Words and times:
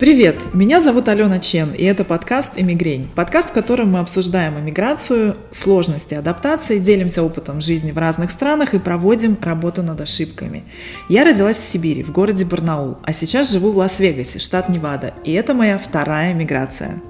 Привет, 0.00 0.54
меня 0.54 0.80
зовут 0.80 1.08
Алена 1.08 1.38
Чен, 1.40 1.72
и 1.72 1.84
это 1.84 2.06
подкаст 2.06 2.52
«Эмигрень». 2.56 3.10
Подкаст, 3.14 3.50
в 3.50 3.52
котором 3.52 3.92
мы 3.92 3.98
обсуждаем 3.98 4.58
эмиграцию, 4.58 5.36
сложности 5.50 6.14
адаптации, 6.14 6.78
делимся 6.78 7.22
опытом 7.22 7.60
жизни 7.60 7.90
в 7.90 7.98
разных 7.98 8.30
странах 8.30 8.72
и 8.72 8.78
проводим 8.78 9.36
работу 9.42 9.82
над 9.82 10.00
ошибками. 10.00 10.64
Я 11.10 11.26
родилась 11.26 11.58
в 11.58 11.68
Сибири, 11.68 12.02
в 12.02 12.12
городе 12.12 12.46
Барнаул, 12.46 12.96
а 13.02 13.12
сейчас 13.12 13.52
живу 13.52 13.72
в 13.72 13.76
Лас-Вегасе, 13.76 14.38
штат 14.38 14.70
Невада, 14.70 15.12
и 15.22 15.32
это 15.32 15.52
моя 15.52 15.76
вторая 15.76 16.32
миграция. 16.32 17.02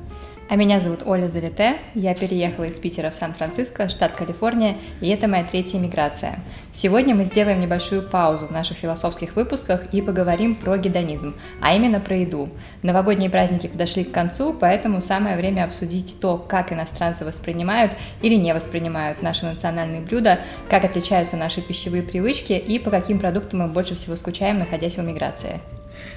А 0.50 0.56
меня 0.56 0.80
зовут 0.80 1.06
Оля 1.06 1.28
Залите, 1.28 1.76
я 1.94 2.12
переехала 2.12 2.64
из 2.64 2.76
Питера 2.76 3.12
в 3.12 3.14
Сан-Франциско, 3.14 3.88
штат 3.88 4.16
Калифорния, 4.16 4.78
и 5.00 5.08
это 5.08 5.28
моя 5.28 5.44
третья 5.44 5.78
миграция. 5.78 6.40
Сегодня 6.72 7.14
мы 7.14 7.24
сделаем 7.24 7.60
небольшую 7.60 8.02
паузу 8.02 8.48
в 8.48 8.50
наших 8.50 8.76
философских 8.76 9.36
выпусках 9.36 9.82
и 9.94 10.02
поговорим 10.02 10.56
про 10.56 10.76
гедонизм, 10.76 11.36
а 11.60 11.76
именно 11.76 12.00
про 12.00 12.16
еду. 12.16 12.48
Новогодние 12.82 13.30
праздники 13.30 13.68
подошли 13.68 14.02
к 14.02 14.10
концу, 14.10 14.52
поэтому 14.52 15.00
самое 15.00 15.36
время 15.36 15.62
обсудить 15.62 16.18
то, 16.20 16.36
как 16.36 16.72
иностранцы 16.72 17.24
воспринимают 17.24 17.92
или 18.20 18.34
не 18.34 18.52
воспринимают 18.52 19.22
наши 19.22 19.46
национальные 19.46 20.00
блюда, 20.00 20.40
как 20.68 20.84
отличаются 20.84 21.36
наши 21.36 21.60
пищевые 21.60 22.02
привычки 22.02 22.54
и 22.54 22.80
по 22.80 22.90
каким 22.90 23.20
продуктам 23.20 23.60
мы 23.60 23.68
больше 23.68 23.94
всего 23.94 24.16
скучаем, 24.16 24.58
находясь 24.58 24.96
в 24.96 25.00
эмиграции. 25.00 25.60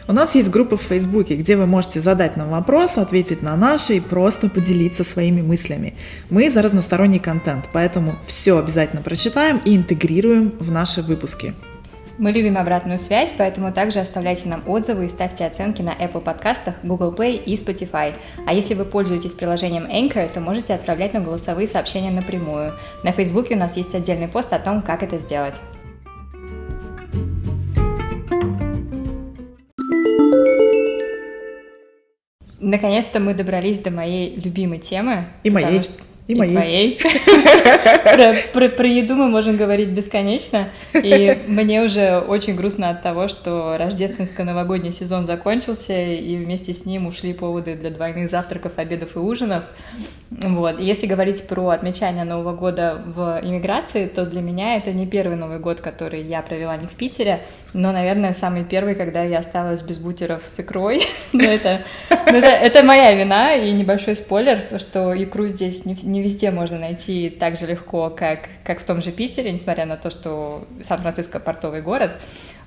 У 0.05 0.11
нас 0.11 0.35
есть 0.35 0.49
группа 0.49 0.75
в 0.75 0.81
Фейсбуке, 0.81 1.35
где 1.35 1.55
вы 1.55 1.65
можете 1.65 2.01
задать 2.01 2.35
нам 2.35 2.49
вопрос, 2.49 2.97
ответить 2.97 3.41
на 3.41 3.55
наши 3.55 3.95
и 3.95 3.99
просто 4.01 4.49
поделиться 4.49 5.05
своими 5.05 5.41
мыслями. 5.41 5.93
Мы 6.29 6.49
за 6.49 6.61
разносторонний 6.61 7.19
контент, 7.19 7.69
поэтому 7.71 8.15
все 8.27 8.57
обязательно 8.57 9.01
прочитаем 9.01 9.61
и 9.63 9.75
интегрируем 9.77 10.53
в 10.59 10.71
наши 10.71 11.01
выпуски. 11.01 11.53
Мы 12.17 12.31
любим 12.31 12.57
обратную 12.57 12.99
связь, 12.99 13.31
поэтому 13.37 13.71
также 13.71 13.99
оставляйте 13.99 14.47
нам 14.47 14.61
отзывы 14.67 15.05
и 15.05 15.09
ставьте 15.09 15.45
оценки 15.45 15.81
на 15.81 15.93
Apple 15.93 16.21
подкастах, 16.21 16.75
Google 16.83 17.13
Play 17.13 17.41
и 17.41 17.55
Spotify. 17.55 18.13
А 18.45 18.53
если 18.53 18.73
вы 18.73 18.83
пользуетесь 18.83 19.31
приложением 19.31 19.85
Anchor, 19.85 20.29
то 20.31 20.41
можете 20.41 20.73
отправлять 20.73 21.13
нам 21.13 21.23
голосовые 21.23 21.67
сообщения 21.67 22.11
напрямую. 22.11 22.73
На 23.03 23.13
Фейсбуке 23.13 23.55
у 23.55 23.57
нас 23.57 23.77
есть 23.77 23.95
отдельный 23.95 24.27
пост 24.27 24.51
о 24.51 24.59
том, 24.59 24.81
как 24.81 25.01
это 25.01 25.17
сделать. 25.17 25.55
Наконец-то 32.63 33.19
мы 33.19 33.33
добрались 33.33 33.79
до 33.79 33.91
моей 33.91 34.35
любимой 34.35 34.79
темы. 34.79 35.27
И 35.43 35.49
моей. 35.49 35.83
Что... 35.83 36.01
И, 36.27 36.33
и 36.33 36.35
моей. 36.35 36.53
твоей. 36.55 36.99
про, 38.03 38.35
про, 38.53 38.69
про 38.69 38.87
еду 38.87 39.15
мы 39.15 39.27
можем 39.27 39.57
говорить 39.57 39.89
бесконечно. 39.89 40.69
И 40.93 41.37
мне 41.47 41.83
уже 41.83 42.19
очень 42.19 42.55
грустно 42.55 42.89
от 42.89 43.01
того, 43.01 43.27
что 43.27 43.75
рождественско-новогодний 43.77 44.91
сезон 44.91 45.25
закончился, 45.25 45.93
и 45.93 46.37
вместе 46.37 46.73
с 46.73 46.85
ним 46.85 47.07
ушли 47.07 47.33
поводы 47.33 47.75
для 47.75 47.89
двойных 47.89 48.29
завтраков, 48.29 48.73
обедов 48.77 49.15
и 49.15 49.19
ужинов. 49.19 49.65
Вот. 50.41 50.79
И 50.79 50.83
если 50.83 51.05
говорить 51.07 51.45
про 51.47 51.69
отмечание 51.69 52.23
Нового 52.23 52.55
года 52.55 53.01
в 53.05 53.41
иммиграции, 53.43 54.07
то 54.07 54.25
для 54.25 54.41
меня 54.41 54.77
это 54.77 54.91
не 54.91 55.05
первый 55.05 55.35
Новый 55.35 55.59
год, 55.59 55.81
который 55.81 56.21
я 56.21 56.41
провела 56.41 56.75
не 56.77 56.87
в 56.87 56.91
Питере, 56.91 57.41
но, 57.73 57.91
наверное, 57.91 58.33
самый 58.33 58.63
первый, 58.63 58.95
когда 58.95 59.23
я 59.23 59.39
осталась 59.39 59.81
без 59.81 59.99
бутеров 59.99 60.43
с 60.47 60.59
икрой. 60.59 61.03
это, 61.33 61.81
это, 62.09 62.47
это 62.47 62.83
моя 62.83 63.13
вина, 63.13 63.55
и 63.55 63.71
небольшой 63.71 64.15
спойлер, 64.15 64.59
что 64.79 65.13
икру 65.21 65.47
здесь 65.47 65.85
не, 65.85 65.97
не 66.13 66.21
везде 66.21 66.51
можно 66.51 66.79
найти 66.79 67.29
так 67.29 67.57
же 67.57 67.65
легко, 67.65 68.09
как, 68.09 68.47
как 68.63 68.79
в 68.79 68.85
том 68.85 69.01
же 69.01 69.11
Питере, 69.11 69.51
несмотря 69.51 69.85
на 69.85 69.97
то, 69.97 70.11
что 70.11 70.65
Сан-Франциско 70.81 71.39
портовый 71.39 71.81
город. 71.81 72.11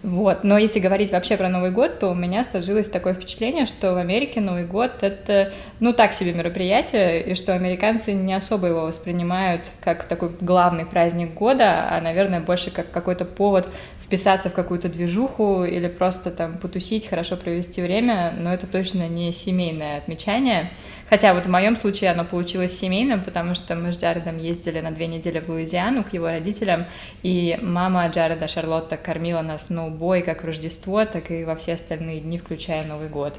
Вот. 0.02 0.44
Но 0.44 0.58
если 0.58 0.78
говорить 0.78 1.10
вообще 1.10 1.36
про 1.36 1.48
Новый 1.48 1.70
год, 1.70 1.98
то 1.98 2.10
у 2.10 2.14
меня 2.14 2.44
сложилось 2.44 2.90
такое 2.90 3.14
впечатление, 3.14 3.66
что 3.66 3.94
в 3.94 3.96
Америке 3.96 4.40
Новый 4.40 4.64
год— 4.64 4.92
это, 5.00 5.52
ну, 5.80 5.92
так 5.92 6.12
себе 6.12 6.32
мероприятие, 6.32 7.22
и 7.22 7.34
что 7.34 7.54
американцы 7.54 8.12
не 8.12 8.34
особо 8.34 8.66
его 8.66 8.82
воспринимают 8.82 9.70
как 9.80 10.04
такой 10.04 10.30
главный 10.40 10.84
праздник 10.84 11.34
года, 11.34 11.88
а, 11.90 12.00
наверное, 12.00 12.40
больше 12.40 12.70
как 12.70 12.90
какой-то 12.90 13.24
повод 13.24 13.68
вписаться 14.06 14.50
в 14.50 14.52
какую-то 14.52 14.88
движуху 14.88 15.64
или 15.64 15.88
просто 15.88 16.30
там 16.30 16.58
потусить, 16.58 17.08
хорошо 17.08 17.36
провести 17.36 17.82
время, 17.82 18.32
но 18.38 18.54
это 18.54 18.68
точно 18.68 19.08
не 19.08 19.32
семейное 19.32 19.98
отмечание. 19.98 20.70
Хотя 21.08 21.34
вот 21.34 21.46
в 21.46 21.48
моем 21.48 21.76
случае 21.76 22.10
оно 22.10 22.24
получилось 22.24 22.78
семейным, 22.78 23.22
потому 23.22 23.54
что 23.54 23.76
мы 23.76 23.92
с 23.92 24.00
Джаредом 24.00 24.38
ездили 24.38 24.80
на 24.80 24.90
две 24.90 25.06
недели 25.06 25.38
в 25.38 25.48
Луизиану 25.48 26.02
к 26.02 26.12
его 26.12 26.26
родителям, 26.26 26.86
и 27.22 27.58
мама 27.62 28.08
Джареда 28.08 28.48
Шарлотта 28.48 28.96
кормила 28.96 29.42
нас 29.42 29.66
сноубой 29.66 30.22
как 30.22 30.42
в 30.42 30.46
Рождество, 30.46 31.04
так 31.04 31.30
и 31.30 31.44
во 31.44 31.54
все 31.54 31.74
остальные 31.74 32.20
дни, 32.20 32.38
включая 32.38 32.84
Новый 32.84 33.08
год. 33.08 33.34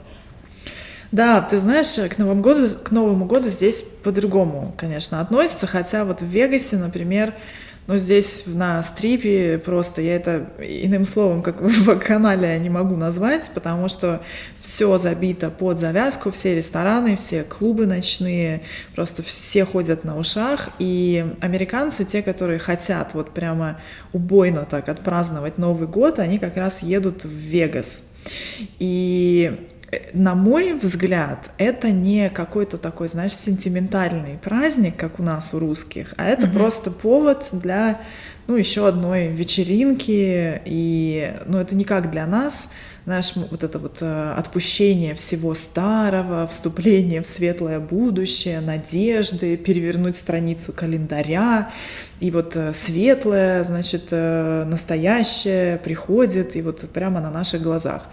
Да, 1.12 1.42
ты 1.42 1.60
знаешь, 1.60 1.96
к 2.10 2.18
Новому 2.18 2.42
году, 2.42 2.70
к 2.84 2.92
Новому 2.92 3.26
году 3.26 3.50
здесь 3.50 3.82
по-другому, 4.04 4.74
конечно, 4.78 5.22
относится, 5.22 5.66
хотя 5.66 6.04
вот 6.04 6.22
в 6.22 6.26
Вегасе, 6.26 6.78
например, 6.78 7.34
но 7.88 7.98
здесь 7.98 8.44
на 8.46 8.84
стрипе 8.84 9.58
просто 9.64 10.02
я 10.02 10.16
это 10.16 10.50
иным 10.60 11.06
словом, 11.06 11.42
как 11.42 11.62
в 11.62 11.96
канале, 12.00 12.60
не 12.60 12.70
могу 12.70 12.98
назвать, 12.98 13.50
потому 13.54 13.88
что 13.88 14.22
все 14.62 14.98
забито 14.98 15.50
под 15.50 15.80
завязку, 15.80 16.32
все 16.32 16.56
рестораны, 16.56 17.16
все 17.16 17.44
клубы 17.44 17.86
ночные, 17.86 18.62
просто 18.94 19.24
все 19.24 19.66
ходят 19.66 20.04
на 20.04 20.18
ушах. 20.18 20.70
И 20.80 21.26
американцы, 21.40 22.04
те, 22.04 22.22
которые 22.22 22.60
хотят 22.60 23.14
вот 23.14 23.34
прямо 23.34 23.80
убойно 24.12 24.68
так 24.70 24.90
отпраздновать 24.90 25.58
Новый 25.58 25.88
год, 25.88 26.20
они 26.20 26.40
как 26.40 26.58
раз 26.58 26.84
едут 26.84 27.24
в 27.24 27.30
Вегас. 27.30 28.04
И 28.80 29.70
на 30.14 30.36
мой 30.36 30.74
взгляд, 30.74 31.50
это 31.58 31.92
не 31.92 32.30
какой-то 32.30 32.78
такой, 32.78 33.08
знаешь, 33.08 33.34
сентиментальный 33.34 34.38
праздник, 34.38 34.98
как 34.98 35.20
у 35.20 35.24
нас 35.24 35.54
у 35.54 35.60
русских, 35.60 36.14
а 36.18 36.26
это 36.26 36.48
mm-hmm. 36.48 36.54
просто 36.54 36.92
повод 36.92 37.48
для, 37.54 38.02
ну, 38.48 38.56
еще 38.56 38.88
одной 38.88 39.28
вечеринки, 39.28 40.62
и, 40.66 41.34
ну, 41.46 41.58
это 41.58 41.74
не 41.76 41.86
как 41.86 42.12
для 42.12 42.28
нас, 42.28 42.70
знаешь, 43.08 43.32
вот 43.36 43.64
это 43.64 43.80
вот 43.80 44.00
э, 44.02 44.34
отпущение 44.38 45.16
всего 45.16 45.56
старого, 45.56 46.46
вступление 46.46 47.22
в 47.22 47.26
светлое 47.26 47.80
будущее, 47.80 48.60
надежды, 48.60 49.56
перевернуть 49.56 50.18
страницу 50.18 50.74
календаря, 50.74 51.72
и 52.20 52.32
вот 52.32 52.58
э, 52.58 52.74
светлое, 52.74 53.64
значит, 53.64 54.08
э, 54.12 54.66
настоящее 54.66 55.78
приходит, 55.78 56.58
и 56.58 56.62
вот 56.62 56.82
прямо 56.90 57.22
на 57.22 57.32
наших 57.32 57.62
глазах. 57.62 58.04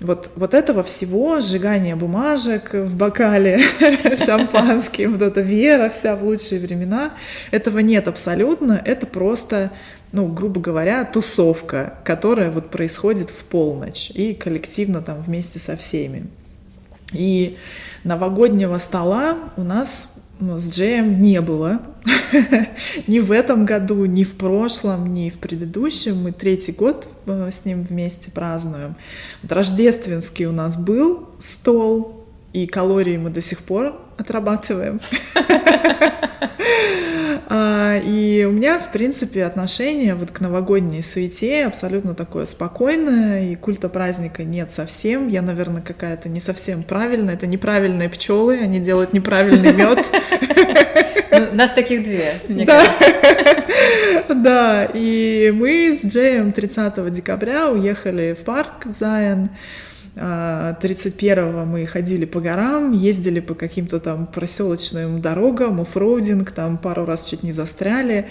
Вот, 0.00 0.30
вот 0.34 0.54
этого 0.54 0.82
всего, 0.82 1.40
сжигание 1.40 1.94
бумажек 1.94 2.72
в 2.72 2.96
бокале 2.96 3.60
шампанским, 4.16 5.12
вот 5.12 5.20
эта 5.20 5.42
вера 5.42 5.90
вся 5.90 6.16
в 6.16 6.24
лучшие 6.24 6.58
времена, 6.58 7.10
этого 7.50 7.80
нет 7.80 8.08
абсолютно, 8.08 8.80
это 8.82 9.06
просто 9.06 9.72
ну, 10.12 10.26
грубо 10.26 10.60
говоря, 10.60 11.04
тусовка, 11.04 11.98
которая 12.04 12.50
вот 12.50 12.70
происходит 12.70 13.30
в 13.30 13.44
полночь 13.44 14.10
и 14.10 14.34
коллективно 14.34 15.02
там 15.02 15.20
вместе 15.20 15.58
со 15.58 15.76
всеми. 15.76 16.26
И 17.12 17.56
новогоднего 18.04 18.78
стола 18.78 19.38
у 19.56 19.62
нас 19.62 20.12
с 20.40 20.70
Джеем 20.70 21.20
не 21.20 21.40
было. 21.40 21.80
ни 23.06 23.18
в 23.18 23.32
этом 23.32 23.64
году, 23.64 24.04
ни 24.04 24.24
в 24.24 24.36
прошлом, 24.36 25.12
ни 25.12 25.30
в 25.30 25.38
предыдущем. 25.38 26.22
Мы 26.22 26.32
третий 26.32 26.72
год 26.72 27.06
э, 27.26 27.50
с 27.52 27.64
ним 27.64 27.82
вместе 27.82 28.30
празднуем. 28.30 28.94
Вот 29.42 29.52
рождественский 29.52 30.46
у 30.46 30.52
нас 30.52 30.76
был 30.76 31.28
стол, 31.40 32.24
и 32.52 32.66
калории 32.66 33.16
мы 33.16 33.30
до 33.30 33.42
сих 33.42 33.58
пор 33.60 34.00
отрабатываем. 34.18 35.00
А, 37.50 37.96
и 37.96 38.44
у 38.44 38.52
меня, 38.52 38.78
в 38.78 38.92
принципе, 38.92 39.44
отношение 39.44 40.14
вот 40.14 40.30
к 40.30 40.40
новогодней 40.40 41.02
суете 41.02 41.64
абсолютно 41.64 42.14
такое 42.14 42.44
спокойное, 42.44 43.50
и 43.50 43.56
культа 43.56 43.88
праздника 43.88 44.44
нет 44.44 44.70
совсем. 44.70 45.28
Я, 45.28 45.40
наверное, 45.40 45.80
какая-то 45.80 46.28
не 46.28 46.40
совсем 46.40 46.82
правильная. 46.82 47.34
Это 47.34 47.46
неправильные 47.46 48.10
пчелы, 48.10 48.58
они 48.58 48.80
делают 48.80 49.14
неправильный 49.14 49.72
мед. 49.72 50.06
Ну, 51.30 51.54
нас 51.54 51.72
таких 51.72 52.02
две, 52.02 52.34
мне 52.48 52.64
да. 52.64 52.80
кажется. 52.80 53.06
Да, 54.34 54.88
и 54.92 55.52
мы 55.54 55.94
с 55.94 56.04
Джеем 56.04 56.52
30 56.52 57.12
декабря 57.12 57.70
уехали 57.70 58.36
в 58.38 58.44
парк 58.44 58.86
в 58.86 58.94
Зайен. 58.94 59.50
31-го 60.18 61.64
мы 61.64 61.86
ходили 61.86 62.24
по 62.24 62.40
горам, 62.40 62.92
ездили 62.92 63.40
по 63.40 63.54
каким-то 63.54 64.00
там 64.00 64.26
проселочным 64.26 65.20
дорогам, 65.20 65.80
оффроудинг, 65.80 66.50
там 66.50 66.78
пару 66.78 67.04
раз 67.04 67.26
чуть 67.26 67.42
не 67.42 67.52
застряли. 67.52 68.26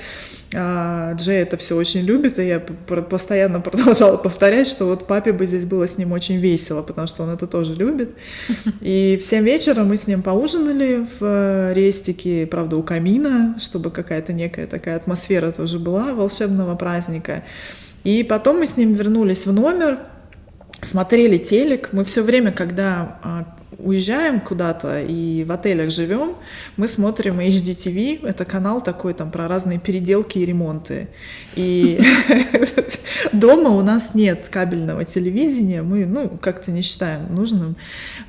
А, 0.56 1.14
Джей 1.14 1.42
это 1.42 1.58
все 1.58 1.76
очень 1.76 2.02
любит, 2.02 2.40
и 2.40 2.48
я 2.48 2.60
постоянно 2.60 3.60
продолжала 3.62 4.18
повторять, 4.18 4.68
что 4.68 4.86
вот 4.86 5.08
папе 5.08 5.32
бы 5.32 5.46
здесь 5.46 5.66
было 5.66 5.88
с 5.88 5.98
ним 5.98 6.12
очень 6.12 6.38
весело, 6.38 6.82
потому 6.82 7.08
что 7.08 7.24
он 7.24 7.30
это 7.30 7.48
тоже 7.48 7.76
любит. 7.76 8.16
И 8.82 9.18
в 9.22 9.26
7 9.26 9.44
вечера 9.44 9.84
мы 9.84 9.98
с 9.98 10.08
ним 10.08 10.22
поужинали 10.22 11.08
в 11.20 11.74
рестике, 11.74 12.46
правда, 12.48 12.78
у 12.78 12.84
камина, 12.84 13.58
чтобы 13.60 13.92
какая-то 13.92 14.34
некая 14.34 14.68
такая 14.68 14.98
атмосфера 14.98 15.52
тоже 15.52 15.80
была 15.80 16.14
волшебного 16.14 16.76
праздника. 16.76 17.44
И 18.04 18.24
потом 18.24 18.60
мы 18.60 18.68
с 18.68 18.78
ним 18.78 18.94
вернулись 18.94 19.46
в 19.46 19.52
номер, 19.52 20.00
смотрели 20.82 21.38
телек. 21.38 21.90
Мы 21.92 22.04
все 22.04 22.22
время, 22.22 22.52
когда 22.52 23.20
а, 23.24 23.56
уезжаем 23.80 24.40
куда-то 24.40 25.02
и 25.02 25.44
в 25.44 25.52
отелях 25.52 25.92
живем, 25.92 26.36
мы 26.78 26.88
смотрим 26.88 27.40
HDTV, 27.40 28.28
это 28.28 28.46
канал 28.46 28.82
такой 28.82 29.14
там 29.14 29.32
про 29.32 29.48
разные 29.48 29.80
переделки 29.80 30.40
и 30.40 30.46
ремонты. 30.46 31.10
И 31.56 32.02
дома 33.32 33.70
у 33.70 33.82
нас 33.82 34.14
нет 34.14 34.48
кабельного 34.50 35.06
телевидения, 35.06 35.82
мы, 35.82 36.06
ну, 36.06 36.30
как-то 36.42 36.72
не 36.72 36.82
считаем 36.82 37.34
нужным 37.34 37.76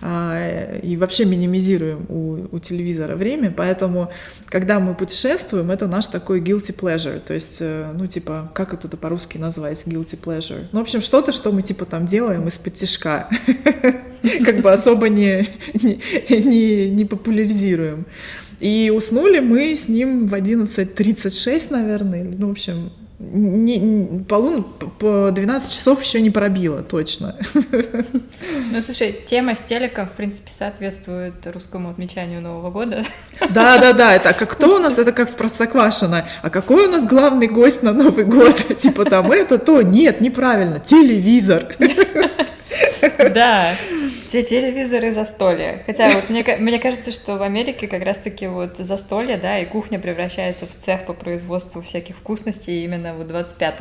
а, 0.00 0.78
и 0.82 0.96
вообще 0.96 1.24
минимизируем 1.24 2.06
у, 2.08 2.46
у 2.52 2.58
телевизора 2.58 3.16
время, 3.16 3.50
поэтому, 3.50 4.10
когда 4.46 4.80
мы 4.80 4.94
путешествуем, 4.94 5.70
это 5.70 5.86
наш 5.86 6.06
такой 6.06 6.40
guilty 6.40 6.76
pleasure, 6.76 7.20
то 7.20 7.34
есть, 7.34 7.58
э, 7.60 7.92
ну, 7.94 8.06
типа, 8.06 8.50
как 8.54 8.74
это 8.74 8.88
по-русски 8.96 9.38
называется, 9.38 9.88
guilty 9.88 10.18
pleasure? 10.20 10.66
Ну, 10.72 10.80
в 10.80 10.82
общем, 10.82 11.00
что-то, 11.00 11.32
что 11.32 11.52
мы, 11.52 11.62
типа, 11.62 11.84
там 11.84 12.06
делаем 12.06 12.46
из-под 12.48 12.74
тяжка. 12.74 13.28
как 14.44 14.60
бы 14.60 14.70
особо 14.70 15.08
не, 15.08 15.37
не, 15.74 16.00
не, 16.40 16.90
не 16.90 17.04
популяризируем. 17.04 18.06
И 18.60 18.92
уснули 18.94 19.38
мы 19.38 19.74
с 19.74 19.88
ним 19.88 20.26
в 20.28 20.34
11.36, 20.34 21.66
наверное, 21.70 22.24
ну, 22.24 22.48
в 22.48 22.50
общем, 22.50 22.90
не, 23.20 23.78
не, 23.78 24.24
по, 24.24 24.36
лун, 24.36 24.62
по 24.62 25.30
12 25.32 25.72
часов 25.72 26.02
еще 26.02 26.20
не 26.20 26.30
пробило, 26.30 26.82
точно. 26.82 27.34
Ну, 28.70 28.82
слушай, 28.82 29.18
тема 29.26 29.54
с 29.54 29.60
телеком, 29.64 30.06
в 30.06 30.12
принципе, 30.12 30.50
соответствует 30.52 31.34
русскому 31.46 31.90
отмечанию 31.90 32.40
Нового 32.40 32.70
года. 32.70 33.04
Да, 33.50 33.78
да, 33.78 33.92
да, 33.92 34.14
это 34.14 34.32
как 34.34 34.50
кто 34.50 34.76
у 34.76 34.78
нас, 34.78 34.98
это 34.98 35.12
как 35.12 35.30
в 35.30 35.36
Простоквашино. 35.36 36.24
А 36.42 36.50
какой 36.50 36.86
у 36.86 36.90
нас 36.90 37.04
главный 37.04 37.48
гость 37.48 37.82
на 37.82 37.92
Новый 37.92 38.24
год? 38.24 38.78
Типа 38.78 39.04
там 39.04 39.32
это, 39.32 39.58
то, 39.58 39.82
нет, 39.82 40.20
неправильно, 40.20 40.80
телевизор. 40.80 41.74
Да, 43.34 43.74
все 44.28 44.42
телевизоры 44.42 45.10
застолья. 45.12 45.82
Хотя 45.86 46.12
вот 46.12 46.28
мне, 46.28 46.44
мне 46.58 46.78
кажется, 46.78 47.12
что 47.12 47.38
в 47.38 47.42
Америке 47.42 47.88
как 47.88 48.02
раз-таки 48.02 48.46
вот 48.46 48.76
застолье, 48.76 49.38
да, 49.38 49.58
и 49.58 49.64
кухня 49.64 49.98
превращается 49.98 50.66
в 50.66 50.76
цех 50.76 51.06
по 51.06 51.14
производству 51.14 51.80
всяких 51.80 52.16
вкусностей 52.16 52.84
именно 52.84 53.14
вот 53.14 53.26
25 53.26 53.80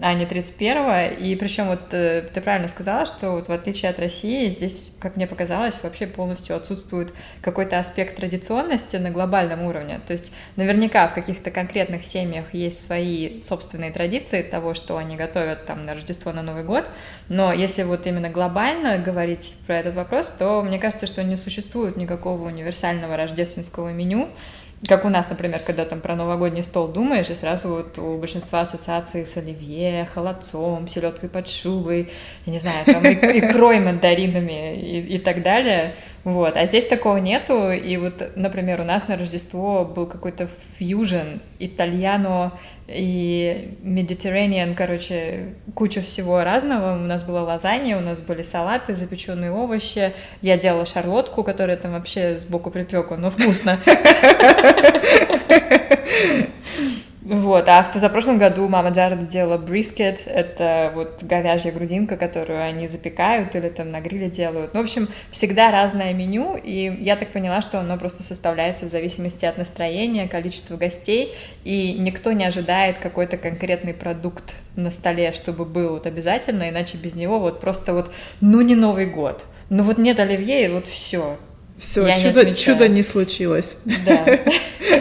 а 0.00 0.14
не 0.14 0.24
31-го. 0.24 1.16
И 1.16 1.34
причем 1.34 1.66
вот 1.68 1.92
э, 1.92 2.28
ты 2.32 2.40
правильно 2.40 2.68
сказала, 2.68 3.04
что 3.04 3.32
вот 3.32 3.48
в 3.48 3.52
отличие 3.52 3.90
от 3.90 3.98
России, 3.98 4.48
здесь, 4.48 4.92
как 5.00 5.16
мне 5.16 5.26
показалось, 5.26 5.78
вообще 5.82 6.06
полностью 6.06 6.56
отсутствует 6.56 7.12
какой-то 7.42 7.78
аспект 7.78 8.16
традиционности 8.16 8.96
на 8.96 9.10
глобальном 9.10 9.62
уровне. 9.62 10.00
То 10.06 10.12
есть 10.12 10.32
наверняка 10.56 11.08
в 11.08 11.14
каких-то 11.14 11.50
конкретных 11.50 12.04
семьях 12.04 12.54
есть 12.54 12.84
свои 12.84 13.40
собственные 13.40 13.90
традиции 13.90 14.42
того, 14.42 14.74
что 14.74 14.96
они 14.96 15.16
готовят 15.16 15.66
там 15.66 15.84
на 15.84 15.94
Рождество, 15.94 16.32
на 16.32 16.42
Новый 16.42 16.62
год. 16.62 16.88
Но 17.28 17.52
если 17.52 17.82
вот 17.82 18.06
именно 18.06 18.30
глобально 18.30 18.98
говорить 18.98 19.56
про 19.66 19.78
этот 19.78 19.96
вопрос, 19.96 20.32
то 20.38 20.62
мне 20.62 20.78
кажется, 20.78 21.06
что 21.06 21.24
не 21.24 21.36
существует 21.36 21.96
никакого 21.96 22.46
универсального 22.46 23.16
рождественского 23.16 23.90
меню, 23.90 24.28
как 24.86 25.04
у 25.04 25.08
нас, 25.08 25.28
например, 25.28 25.60
когда 25.66 25.84
там 25.84 26.00
про 26.00 26.14
новогодний 26.14 26.62
стол 26.62 26.86
думаешь, 26.88 27.28
и 27.30 27.34
сразу 27.34 27.68
вот 27.68 27.98
у 27.98 28.16
большинства 28.16 28.60
ассоциации 28.60 29.24
с 29.24 29.36
оливье, 29.36 30.08
холодцом, 30.14 30.86
селедкой 30.86 31.28
под 31.28 31.48
шубой, 31.48 32.10
я 32.46 32.52
не 32.52 32.60
знаю, 32.60 32.84
там 32.84 33.02
икрой, 33.04 33.80
мандаринами 33.80 34.76
и, 34.76 35.16
и 35.16 35.18
так 35.18 35.42
далее. 35.42 35.96
Вот. 36.22 36.56
А 36.56 36.66
здесь 36.66 36.86
такого 36.86 37.16
нету. 37.16 37.72
И 37.72 37.96
вот, 37.96 38.22
например, 38.36 38.80
у 38.80 38.84
нас 38.84 39.08
на 39.08 39.16
Рождество 39.16 39.84
был 39.84 40.06
какой-то 40.06 40.48
фьюжн 40.78 41.40
итальяно 41.58 42.52
и 42.88 43.76
Mediterranean, 43.82 44.74
короче, 44.74 45.54
куча 45.74 46.00
всего 46.00 46.42
разного. 46.42 46.94
У 46.94 47.06
нас 47.06 47.22
была 47.22 47.42
лазанья, 47.42 47.98
у 47.98 48.00
нас 48.00 48.20
были 48.20 48.42
салаты, 48.42 48.94
запеченные 48.94 49.52
овощи. 49.52 50.14
Я 50.40 50.56
делала 50.56 50.86
шарлотку, 50.86 51.44
которая 51.44 51.76
там 51.76 51.92
вообще 51.92 52.38
сбоку 52.38 52.70
припеку, 52.70 53.16
но 53.16 53.30
вкусно. 53.30 53.78
Вот, 57.28 57.68
а 57.68 57.82
в 57.82 57.92
позапрошлом 57.92 58.38
году 58.38 58.66
мама 58.68 58.88
Джареда 58.88 59.26
делала 59.26 59.58
брискет, 59.58 60.22
это 60.24 60.90
вот 60.94 61.22
говяжья 61.22 61.70
грудинка, 61.72 62.16
которую 62.16 62.62
они 62.62 62.88
запекают 62.88 63.54
или 63.54 63.68
там 63.68 63.90
на 63.90 64.00
гриле 64.00 64.30
делают. 64.30 64.72
Ну, 64.72 64.80
в 64.80 64.84
общем, 64.84 65.08
всегда 65.30 65.70
разное 65.70 66.14
меню, 66.14 66.56
и 66.56 66.90
я 67.00 67.16
так 67.16 67.28
поняла, 67.28 67.60
что 67.60 67.80
оно 67.80 67.98
просто 67.98 68.22
составляется 68.22 68.86
в 68.86 68.88
зависимости 68.88 69.44
от 69.44 69.58
настроения, 69.58 70.26
количества 70.26 70.78
гостей, 70.78 71.34
и 71.64 71.96
никто 71.98 72.32
не 72.32 72.46
ожидает 72.46 72.96
какой-то 72.96 73.36
конкретный 73.36 73.92
продукт 73.92 74.54
на 74.74 74.90
столе, 74.90 75.32
чтобы 75.32 75.66
был 75.66 75.90
вот 75.90 76.06
обязательно, 76.06 76.70
иначе 76.70 76.96
без 76.96 77.14
него 77.14 77.40
вот 77.40 77.60
просто 77.60 77.92
вот, 77.92 78.10
ну 78.40 78.62
не 78.62 78.74
Новый 78.74 79.04
год, 79.04 79.44
ну 79.68 79.82
вот 79.82 79.98
нет 79.98 80.18
оливье, 80.18 80.64
и 80.64 80.68
вот 80.68 80.86
все, 80.86 81.36
все, 81.78 82.16
чудо, 82.18 82.44
не 82.44 82.54
чудо 82.54 82.88
не 82.88 83.02
случилось. 83.02 83.76
Да. 83.84 84.26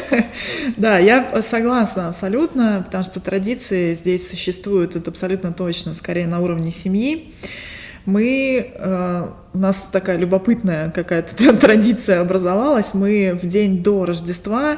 да, 0.77 0.97
я 1.00 1.41
согласна 1.41 2.09
абсолютно, 2.09 2.83
потому 2.85 3.03
что 3.03 3.19
традиции 3.19 3.94
здесь 3.94 4.29
существуют, 4.29 4.95
это 4.95 5.09
абсолютно 5.09 5.53
точно, 5.53 5.95
скорее 5.95 6.27
на 6.27 6.39
уровне 6.39 6.71
семьи. 6.71 7.33
Мы, 8.06 8.71
э, 8.74 9.27
у 9.53 9.57
нас 9.57 9.89
такая 9.91 10.18
любопытная 10.18 10.91
какая-то 10.91 11.57
традиция 11.57 12.21
образовалась, 12.21 12.94
мы 12.94 13.38
в 13.41 13.45
день 13.47 13.83
до 13.83 14.06
Рождества 14.06 14.77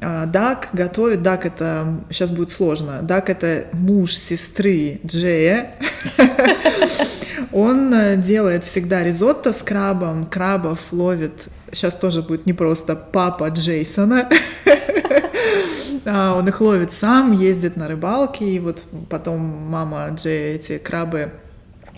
э, 0.00 0.24
Дак 0.26 0.70
готовит, 0.72 1.22
Дак 1.22 1.44
это, 1.44 2.00
сейчас 2.10 2.30
будет 2.30 2.50
сложно, 2.50 3.02
Дак 3.02 3.28
это 3.28 3.66
муж 3.72 4.14
сестры 4.14 5.00
Джея, 5.04 5.74
Он 7.54 7.94
э, 7.94 8.16
делает 8.16 8.64
всегда 8.64 9.04
ризотто 9.04 9.52
с 9.52 9.62
крабом, 9.62 10.26
крабов 10.26 10.80
ловит, 10.90 11.44
сейчас 11.70 11.94
тоже 11.94 12.20
будет 12.20 12.46
непросто, 12.46 12.96
папа 12.96 13.48
Джейсона. 13.48 14.28
А, 16.06 16.36
он 16.36 16.46
их 16.46 16.60
ловит 16.60 16.92
сам, 16.92 17.32
ездит 17.32 17.76
на 17.76 17.88
рыбалки, 17.88 18.44
и 18.44 18.58
вот 18.58 18.82
потом 19.08 19.40
мама 19.40 20.10
Джей 20.10 20.56
эти 20.56 20.76
крабы 20.76 21.30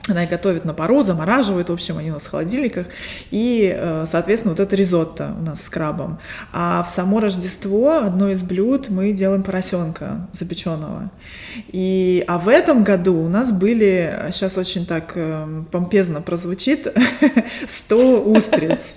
она 0.08 0.24
их 0.24 0.30
готовит 0.30 0.64
на 0.64 0.74
пару, 0.74 1.02
замораживает, 1.02 1.68
в 1.68 1.72
общем, 1.72 1.98
они 1.98 2.10
у 2.10 2.14
нас 2.14 2.26
в 2.26 2.30
холодильниках. 2.30 2.86
И, 3.30 3.74
э, 3.76 4.04
соответственно, 4.06 4.54
вот 4.54 4.60
это 4.60 4.76
ризотто 4.76 5.32
у 5.38 5.42
нас 5.42 5.64
с 5.64 5.68
крабом. 5.68 6.18
А 6.52 6.84
в 6.84 6.94
само 6.94 7.20
Рождество 7.20 7.98
одно 7.98 8.30
из 8.30 8.42
блюд 8.42 8.88
мы 8.88 9.12
делаем 9.12 9.42
поросенка 9.42 10.28
запеченного. 10.32 11.10
И, 11.68 12.24
а 12.26 12.38
в 12.38 12.48
этом 12.48 12.84
году 12.84 13.14
у 13.14 13.28
нас 13.28 13.50
были, 13.52 14.30
сейчас 14.32 14.56
очень 14.56 14.86
так 14.86 15.12
э, 15.14 15.62
помпезно 15.70 16.20
прозвучит, 16.20 16.94
100 17.68 18.22
устриц. 18.22 18.96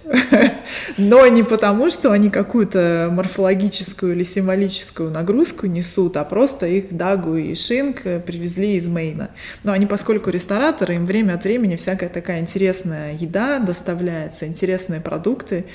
Но 0.97 1.25
не 1.27 1.43
потому, 1.43 1.89
что 1.89 2.11
они 2.11 2.29
какую-то 2.29 3.09
морфологическую 3.11 4.13
или 4.13 4.23
символическую 4.23 5.09
нагрузку 5.09 5.65
несут, 5.65 6.17
а 6.17 6.23
просто 6.23 6.67
их 6.67 6.95
Дагу 6.95 7.35
и 7.35 7.55
Шинк 7.55 8.01
привезли 8.03 8.75
из 8.75 8.87
Мейна. 8.87 9.31
Но 9.63 9.71
они, 9.71 9.85
поскольку 9.85 10.29
рестораторы, 10.29 10.98
им 10.99 11.05
время 11.05 11.33
от 11.33 11.43
времени 11.43 11.75
всякая 11.75 12.09
такая 12.09 12.39
интересная 12.39 13.13
еда 13.13 13.59
доставляется, 13.59 14.45
интересные 14.45 15.01
продукты. 15.01 15.65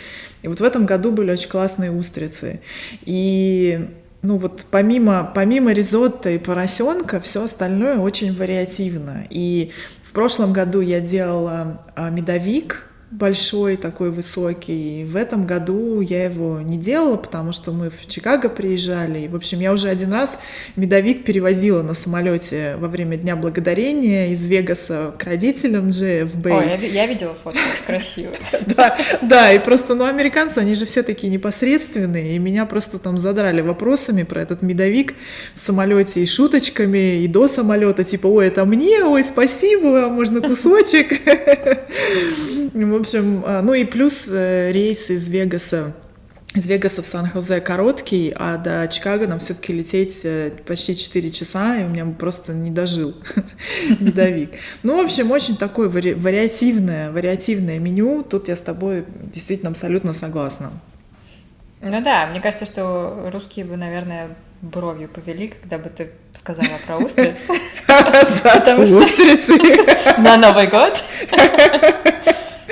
И 0.43 0.49
вот 0.49 0.61
в 0.61 0.65
этом 0.65 0.87
году 0.87 1.11
были 1.11 1.33
очень 1.33 1.49
классные 1.49 1.91
устрицы. 1.91 2.61
И 3.03 3.89
ну 4.23 4.37
вот 4.37 4.65
помимо, 4.71 5.31
помимо 5.35 5.73
ризотто 5.73 6.31
и 6.31 6.39
поросенка, 6.39 7.21
все 7.21 7.45
остальное 7.45 7.99
очень 7.99 8.35
вариативно. 8.35 9.27
И 9.29 9.73
в 10.03 10.13
прошлом 10.13 10.53
году 10.53 10.81
я 10.81 11.01
делала 11.01 11.85
а, 11.97 12.11
медовик, 12.11 12.91
большой, 13.11 13.77
такой 13.77 14.11
высокий. 14.11 15.03
И 15.03 15.05
в 15.05 15.17
этом 15.17 15.47
году 15.47 16.01
я 16.01 16.25
его 16.25 16.61
не 16.61 16.77
делала, 16.77 17.17
потому 17.17 17.53
что 17.53 17.73
мы 17.73 17.91
в 17.91 18.07
Чикаго 18.07 18.49
приезжали. 18.49 19.21
И, 19.21 19.29
в 19.29 19.37
общем, 19.37 19.61
я 19.61 19.73
уже 19.73 19.89
один 19.89 20.13
раз 20.13 20.39
медовик 20.77 21.25
перевозила 21.25 21.83
на 21.83 21.95
самолете 21.95 22.77
во 22.79 22.89
время 22.89 23.17
Дня 23.17 23.37
Благодарения 23.37 24.29
из 24.29 24.45
Вегаса 24.45 25.15
к 25.19 25.25
родителям 25.25 25.91
JFB. 25.91 26.51
Ой, 26.51 26.67
я, 26.67 26.77
я 26.77 27.07
видела 27.07 27.35
фото, 27.43 27.59
красиво. 27.87 28.33
Да, 28.75 28.97
да, 29.23 29.53
и 29.53 29.59
просто, 29.59 29.95
ну, 29.95 30.05
американцы, 30.05 30.59
они 30.59 30.75
же 30.75 30.87
все 30.87 31.03
такие 31.03 31.31
непосредственные, 31.31 32.35
и 32.35 32.39
меня 32.39 32.67
просто 32.67 32.99
там 32.99 33.19
задрали 33.19 33.61
вопросами 33.61 34.23
про 34.23 34.41
этот 34.43 34.63
медовик 34.63 35.15
в 35.55 35.61
самолете 35.61 36.23
и 36.23 36.27
шуточками, 36.27 37.23
и 37.23 37.29
до 37.29 37.47
самолета, 37.47 38.05
типа, 38.05 38.27
ой, 38.27 38.49
это 38.49 38.65
мне, 38.65 39.05
ой, 39.05 39.23
спасибо, 39.23 40.07
а 40.07 40.09
можно 40.09 40.41
кусочек. 40.41 41.21
В 43.04 43.04
общем, 43.05 43.43
а, 43.47 43.63
ну 43.63 43.75
и 43.75 43.85
плюс 43.85 44.27
э, 44.29 44.73
рейс 44.73 45.11
из 45.11 45.29
Вегаса 45.29 45.95
из 46.55 46.67
Вегаса 46.69 47.03
в 47.03 47.07
Сан-Хозе 47.07 47.61
короткий, 47.61 48.33
а 48.35 48.57
до 48.59 48.87
Чикаго 48.87 49.27
нам 49.27 49.41
все-таки 49.41 49.73
лететь 49.73 50.21
э, 50.23 50.53
почти 50.65 50.97
4 50.97 51.33
часа, 51.33 51.79
и 51.79 51.85
у 51.85 51.89
меня 51.89 52.07
просто 52.07 52.53
не 52.53 52.71
дожил 52.71 53.15
медовик. 53.99 54.53
Ну, 54.85 54.97
в 55.03 55.05
общем, 55.05 55.33
очень 55.33 55.57
такое 55.57 55.89
вари- 55.89 56.15
вариативное, 56.15 57.11
вариативное 57.11 57.81
меню. 57.81 58.23
Тут 58.23 58.47
я 58.47 58.55
с 58.55 58.61
тобой 58.61 59.05
действительно 59.33 59.71
абсолютно 59.71 60.13
согласна. 60.13 60.71
Ну 61.81 62.01
да, 62.03 62.29
мне 62.29 62.41
кажется, 62.41 62.67
что 62.67 63.29
русские 63.33 63.65
бы, 63.65 63.77
наверное, 63.77 64.31
бровью 64.63 65.09
повели, 65.09 65.49
когда 65.49 65.79
бы 65.79 65.91
ты 65.91 66.11
сказала 66.39 66.79
про 66.87 66.99
устриц. 66.99 67.37
Потому 68.43 68.87
что 68.87 68.99
устрицы 68.99 69.55
на 70.19 70.37
Новый 70.37 70.69
год 70.69 71.03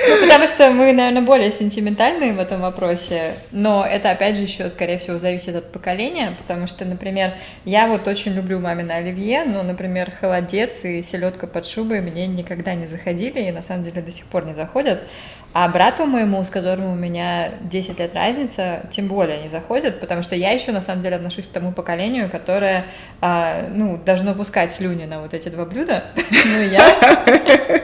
Ну, 0.07 0.21
потому 0.21 0.47
что 0.47 0.69
мы, 0.71 0.91
наверное, 0.91 1.21
более 1.21 1.51
сентиментальные 1.51 2.33
в 2.33 2.39
этом 2.39 2.61
вопросе, 2.61 3.35
но 3.51 3.85
это, 3.85 4.11
опять 4.11 4.35
же, 4.35 4.43
еще, 4.43 4.69
скорее 4.69 4.97
всего, 4.97 5.17
зависит 5.17 5.55
от 5.55 5.71
поколения, 5.71 6.35
потому 6.37 6.67
что, 6.67 6.83
например, 6.85 7.33
я 7.65 7.87
вот 7.87 8.07
очень 8.07 8.33
люблю 8.33 8.59
мамина 8.59 8.95
оливье, 8.95 9.43
но, 9.45 9.63
например, 9.63 10.11
холодец 10.19 10.83
и 10.83 11.01
селедка 11.03 11.47
под 11.47 11.65
шубой 11.65 12.01
мне 12.01 12.27
никогда 12.27 12.73
не 12.73 12.87
заходили 12.87 13.41
и, 13.41 13.51
на 13.51 13.61
самом 13.61 13.83
деле, 13.83 14.01
до 14.01 14.11
сих 14.11 14.25
пор 14.25 14.45
не 14.45 14.53
заходят. 14.53 15.03
А 15.53 15.67
брату 15.69 16.07
моему, 16.07 16.43
с 16.43 16.49
которым 16.49 16.91
у 16.91 16.95
меня 16.95 17.51
10 17.61 17.99
лет 17.99 18.15
разница, 18.15 18.87
тем 18.89 19.07
более 19.07 19.39
не 19.43 19.49
заходит, 19.49 19.99
потому 19.99 20.23
что 20.23 20.35
я 20.35 20.49
еще 20.49 20.71
на 20.71 20.81
самом 20.81 21.03
деле 21.03 21.17
отношусь 21.17 21.45
к 21.45 21.51
тому 21.51 21.71
поколению, 21.71 22.27
которое, 22.27 22.85
а, 23.21 23.67
ну, 23.69 23.97
должно 24.03 24.33
пускать 24.33 24.71
слюни 24.71 25.05
на 25.05 25.21
вот 25.21 25.35
эти 25.35 25.49
два 25.49 25.65
блюда. 25.65 26.05
Ну, 26.45 26.61
я... 26.61 27.82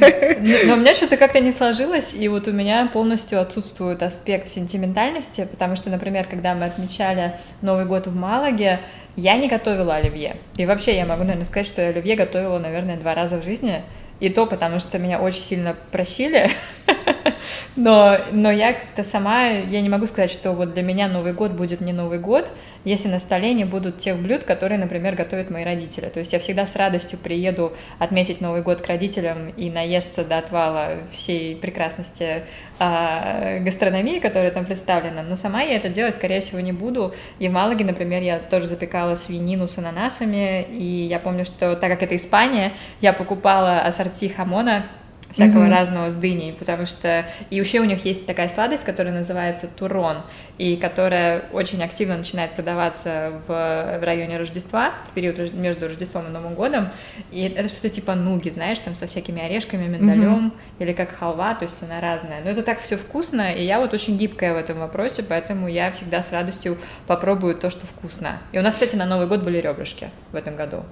Но 0.66 0.74
у 0.74 0.76
меня 0.76 0.94
что-то 0.94 1.16
как-то 1.16 1.40
не 1.40 1.52
сложилось, 1.52 2.14
и 2.14 2.28
вот 2.28 2.48
у 2.48 2.52
меня 2.52 2.88
полностью 2.92 3.40
отсутствует 3.40 4.02
аспект 4.02 4.48
сентиментальности, 4.48 5.46
потому 5.50 5.76
что, 5.76 5.90
например, 5.90 6.26
когда 6.26 6.54
мы 6.54 6.66
отмечали 6.66 7.34
Новый 7.62 7.84
год 7.84 8.06
в 8.06 8.14
Малаге, 8.14 8.80
я 9.16 9.36
не 9.36 9.48
готовила 9.48 9.96
оливье. 9.96 10.36
И 10.56 10.66
вообще 10.66 10.96
я 10.96 11.04
могу, 11.04 11.22
наверное, 11.22 11.44
сказать, 11.44 11.66
что 11.66 11.82
я 11.82 11.88
оливье 11.88 12.16
готовила, 12.16 12.58
наверное, 12.58 12.96
два 12.96 13.14
раза 13.14 13.38
в 13.38 13.44
жизни. 13.44 13.82
И 14.20 14.28
то 14.28 14.46
потому, 14.46 14.80
что 14.80 14.98
меня 14.98 15.20
очень 15.20 15.40
сильно 15.40 15.76
просили. 15.90 16.50
но, 17.76 18.18
но 18.32 18.50
я 18.50 18.72
как-то 18.72 19.02
сама, 19.02 19.46
я 19.46 19.80
не 19.80 19.88
могу 19.88 20.06
сказать, 20.06 20.30
что 20.30 20.52
вот 20.52 20.74
для 20.74 20.82
меня 20.82 21.08
Новый 21.08 21.32
год 21.32 21.52
будет 21.52 21.80
не 21.80 21.92
Новый 21.92 22.18
год, 22.18 22.50
если 22.84 23.08
на 23.08 23.20
столе 23.20 23.52
не 23.52 23.64
будут 23.64 23.98
тех 23.98 24.16
блюд, 24.16 24.44
которые, 24.44 24.78
например, 24.78 25.14
готовят 25.14 25.50
мои 25.50 25.64
родители. 25.64 26.06
То 26.06 26.18
есть 26.20 26.32
я 26.32 26.38
всегда 26.38 26.66
с 26.66 26.76
радостью 26.76 27.18
приеду 27.18 27.72
отметить 27.98 28.40
Новый 28.40 28.62
год 28.62 28.80
к 28.80 28.86
родителям 28.86 29.50
и 29.50 29.70
наесться 29.70 30.24
до 30.24 30.38
отвала 30.38 30.98
всей 31.12 31.56
прекрасности 31.56 32.44
э, 32.78 33.58
гастрономии, 33.60 34.18
которая 34.18 34.50
там 34.50 34.64
представлена. 34.64 35.22
Но 35.22 35.36
сама 35.36 35.62
я 35.62 35.76
это 35.76 35.88
делать, 35.88 36.14
скорее 36.14 36.40
всего, 36.40 36.60
не 36.60 36.72
буду. 36.72 37.14
И 37.38 37.48
в 37.48 37.52
Малаге, 37.52 37.84
например, 37.84 38.22
я 38.22 38.38
тоже 38.38 38.66
запекала 38.66 39.14
свинину 39.14 39.68
с 39.68 39.76
ананасами, 39.76 40.62
и 40.62 41.06
я 41.06 41.18
помню, 41.18 41.44
что 41.44 41.76
так 41.76 41.90
как 41.90 42.02
это 42.02 42.16
Испания, 42.16 42.72
я 43.00 43.12
покупала 43.12 43.80
ассорти 43.80 44.28
хамона, 44.28 44.86
всякого 45.30 45.64
mm-hmm. 45.64 45.70
разного 45.70 46.10
с 46.10 46.14
дыней, 46.14 46.52
потому 46.52 46.86
что 46.86 47.26
и 47.50 47.56
еще 47.56 47.80
у 47.80 47.84
них 47.84 48.04
есть 48.04 48.26
такая 48.26 48.48
сладость, 48.48 48.84
которая 48.84 49.14
называется 49.14 49.66
турон, 49.68 50.18
и 50.58 50.76
которая 50.76 51.44
очень 51.52 51.82
активно 51.82 52.16
начинает 52.16 52.52
продаваться 52.52 53.40
в, 53.46 53.98
в 54.00 54.04
районе 54.04 54.38
Рождества, 54.38 54.94
в 55.10 55.14
период 55.14 55.52
между 55.54 55.88
Рождеством 55.88 56.26
и 56.26 56.30
Новым 56.30 56.54
годом, 56.54 56.88
и 57.30 57.44
это 57.44 57.68
что-то 57.68 57.90
типа 57.90 58.14
нуги, 58.14 58.50
знаешь, 58.50 58.78
там 58.80 58.94
со 58.94 59.06
всякими 59.06 59.40
орешками, 59.40 59.86
миндалем, 59.86 60.48
mm-hmm. 60.48 60.82
или 60.84 60.92
как 60.92 61.10
халва, 61.10 61.54
то 61.54 61.64
есть 61.64 61.82
она 61.82 62.00
разная, 62.00 62.42
но 62.44 62.50
это 62.50 62.62
так 62.62 62.80
все 62.80 62.96
вкусно, 62.96 63.52
и 63.52 63.64
я 63.64 63.80
вот 63.80 63.94
очень 63.94 64.16
гибкая 64.16 64.54
в 64.54 64.56
этом 64.56 64.78
вопросе, 64.78 65.22
поэтому 65.22 65.68
я 65.68 65.92
всегда 65.92 66.22
с 66.22 66.32
радостью 66.32 66.76
попробую 67.06 67.54
то, 67.54 67.70
что 67.70 67.86
вкусно. 67.86 68.38
И 68.52 68.58
у 68.58 68.62
нас, 68.62 68.74
кстати, 68.74 68.96
на 68.96 69.06
Новый 69.06 69.26
год 69.26 69.42
были 69.42 69.58
ребрышки 69.58 70.10
в 70.32 70.36
этом 70.36 70.56
году. 70.56 70.84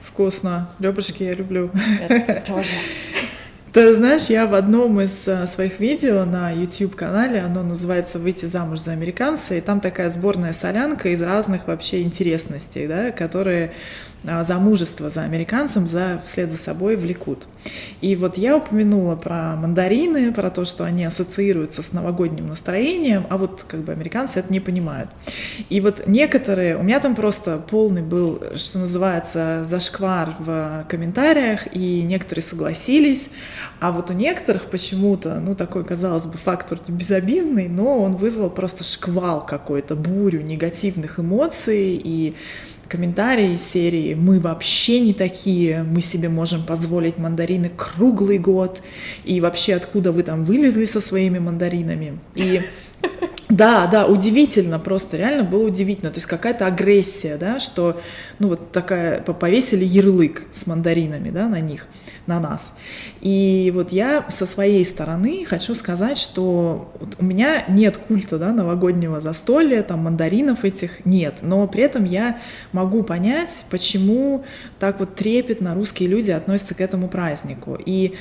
Вкусно. 0.00 0.70
Ребрышки 0.78 1.22
я 1.22 1.34
люблю. 1.34 1.70
Это 2.00 2.42
тоже. 2.46 2.70
Ты 3.72 3.94
знаешь, 3.94 4.26
я 4.26 4.46
в 4.46 4.54
одном 4.54 5.00
из 5.00 5.28
э, 5.28 5.46
своих 5.46 5.78
видео 5.78 6.24
на 6.24 6.50
YouTube-канале, 6.50 7.40
оно 7.40 7.62
называется 7.62 8.18
«Выйти 8.18 8.46
замуж 8.46 8.80
за 8.80 8.90
американца», 8.90 9.54
и 9.54 9.60
там 9.60 9.80
такая 9.80 10.10
сборная 10.10 10.52
солянка 10.52 11.10
из 11.10 11.22
разных 11.22 11.68
вообще 11.68 12.02
интересностей, 12.02 12.88
да, 12.88 13.12
которые 13.12 13.70
замужество 14.24 15.10
за 15.10 15.22
американцем 15.22 15.88
за, 15.88 16.20
вслед 16.26 16.50
за 16.50 16.56
собой 16.56 16.96
влекут. 16.96 17.46
И 18.00 18.16
вот 18.16 18.36
я 18.36 18.56
упомянула 18.56 19.16
про 19.16 19.56
мандарины, 19.56 20.32
про 20.32 20.50
то, 20.50 20.64
что 20.64 20.84
они 20.84 21.04
ассоциируются 21.04 21.82
с 21.82 21.92
новогодним 21.92 22.48
настроением, 22.48 23.26
а 23.30 23.38
вот 23.38 23.64
как 23.66 23.80
бы 23.80 23.92
американцы 23.92 24.40
это 24.40 24.52
не 24.52 24.60
понимают. 24.60 25.10
И 25.68 25.80
вот 25.80 26.06
некоторые, 26.06 26.76
у 26.76 26.82
меня 26.82 27.00
там 27.00 27.14
просто 27.14 27.58
полный 27.58 28.02
был, 28.02 28.42
что 28.56 28.78
называется, 28.78 29.64
зашквар 29.68 30.36
в 30.38 30.86
комментариях, 30.88 31.74
и 31.74 32.02
некоторые 32.02 32.44
согласились, 32.44 33.28
а 33.80 33.92
вот 33.92 34.10
у 34.10 34.12
некоторых 34.12 34.66
почему-то, 34.66 35.40
ну 35.40 35.54
такой, 35.54 35.84
казалось 35.84 36.26
бы, 36.26 36.36
фактор 36.36 36.78
безобидный, 36.88 37.68
но 37.68 38.00
он 38.02 38.16
вызвал 38.16 38.50
просто 38.50 38.84
шквал 38.84 39.44
какой-то, 39.44 39.96
бурю 39.96 40.42
негативных 40.42 41.18
эмоций, 41.18 42.00
и 42.02 42.34
комментарии 42.90 43.56
серии 43.56 44.14
«Мы 44.14 44.40
вообще 44.40 45.00
не 45.00 45.14
такие, 45.14 45.82
мы 45.84 46.02
себе 46.02 46.28
можем 46.28 46.64
позволить 46.64 47.18
мандарины 47.18 47.70
круглый 47.74 48.38
год, 48.38 48.82
и 49.24 49.40
вообще 49.40 49.74
откуда 49.74 50.12
вы 50.12 50.22
там 50.24 50.44
вылезли 50.44 50.84
со 50.86 51.00
своими 51.00 51.38
мандаринами?» 51.38 52.18
И 52.34 52.60
да, 53.48 53.86
да, 53.86 54.06
удивительно, 54.06 54.78
просто 54.78 55.16
реально 55.16 55.44
было 55.44 55.66
удивительно. 55.66 56.10
То 56.10 56.18
есть 56.18 56.26
какая-то 56.26 56.66
агрессия, 56.66 57.36
да, 57.36 57.60
что, 57.60 58.00
ну 58.38 58.48
вот 58.48 58.72
такая, 58.72 59.20
повесили 59.20 59.84
ярлык 59.84 60.44
с 60.52 60.66
мандаринами, 60.66 61.30
да, 61.30 61.48
на 61.48 61.60
них 61.60 61.86
на 62.26 62.38
нас. 62.38 62.74
И 63.20 63.72
вот 63.74 63.92
я 63.92 64.24
со 64.30 64.46
своей 64.46 64.84
стороны 64.84 65.44
хочу 65.44 65.74
сказать, 65.74 66.16
что 66.16 66.92
вот 67.00 67.16
у 67.18 67.24
меня 67.24 67.64
нет 67.68 67.96
культа 67.96 68.38
да, 68.38 68.52
новогоднего 68.52 69.20
застолья, 69.20 69.82
там 69.82 70.00
мандаринов 70.00 70.64
этих 70.64 71.04
нет, 71.04 71.38
но 71.42 71.66
при 71.66 71.82
этом 71.82 72.04
я 72.04 72.38
могу 72.72 73.02
понять, 73.02 73.64
почему 73.68 74.44
так 74.78 75.00
вот 75.00 75.16
трепетно 75.16 75.74
русские 75.74 76.08
люди 76.08 76.30
относятся 76.30 76.74
к 76.74 76.80
этому 76.80 77.08
празднику. 77.08 77.76
И 77.84 78.14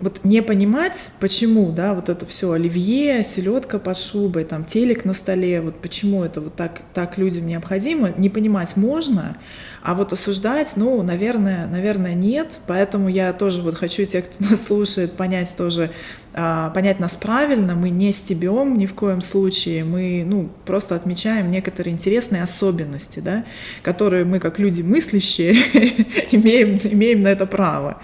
вот 0.00 0.20
не 0.24 0.42
понимать, 0.42 1.10
почему, 1.18 1.72
да, 1.72 1.94
вот 1.94 2.08
это 2.08 2.24
все 2.26 2.52
оливье, 2.52 3.24
селедка 3.24 3.78
под 3.78 3.98
шубой, 3.98 4.44
там 4.44 4.64
телек 4.64 5.04
на 5.04 5.14
столе, 5.14 5.60
вот 5.60 5.80
почему 5.80 6.22
это 6.24 6.40
вот 6.40 6.54
так, 6.54 6.82
так 6.94 7.18
людям 7.18 7.46
необходимо, 7.46 8.12
не 8.16 8.28
понимать 8.28 8.76
можно, 8.76 9.36
а 9.82 9.94
вот 9.94 10.12
осуждать, 10.12 10.72
ну, 10.76 11.02
наверное, 11.02 11.66
наверное, 11.66 12.14
нет, 12.14 12.60
поэтому 12.66 13.08
я 13.08 13.32
тоже 13.32 13.62
вот 13.62 13.76
хочу 13.76 14.06
тех, 14.06 14.26
кто 14.30 14.44
нас 14.50 14.66
слушает, 14.66 15.12
понять 15.12 15.54
тоже, 15.56 15.90
а, 16.34 16.70
понять 16.70 17.00
нас 17.00 17.16
правильно, 17.16 17.74
мы 17.74 17.90
не 17.90 18.12
стебем 18.12 18.78
ни 18.78 18.86
в 18.86 18.94
коем 18.94 19.20
случае, 19.20 19.82
мы, 19.84 20.24
ну, 20.24 20.48
просто 20.64 20.94
отмечаем 20.94 21.50
некоторые 21.50 21.94
интересные 21.94 22.42
особенности, 22.42 23.18
да, 23.18 23.44
которые 23.82 24.24
мы, 24.24 24.38
как 24.38 24.58
люди 24.58 24.82
мыслящие, 24.82 25.54
имеем, 26.30 26.78
имеем 26.84 27.22
на 27.22 27.28
это 27.28 27.46
право. 27.46 28.00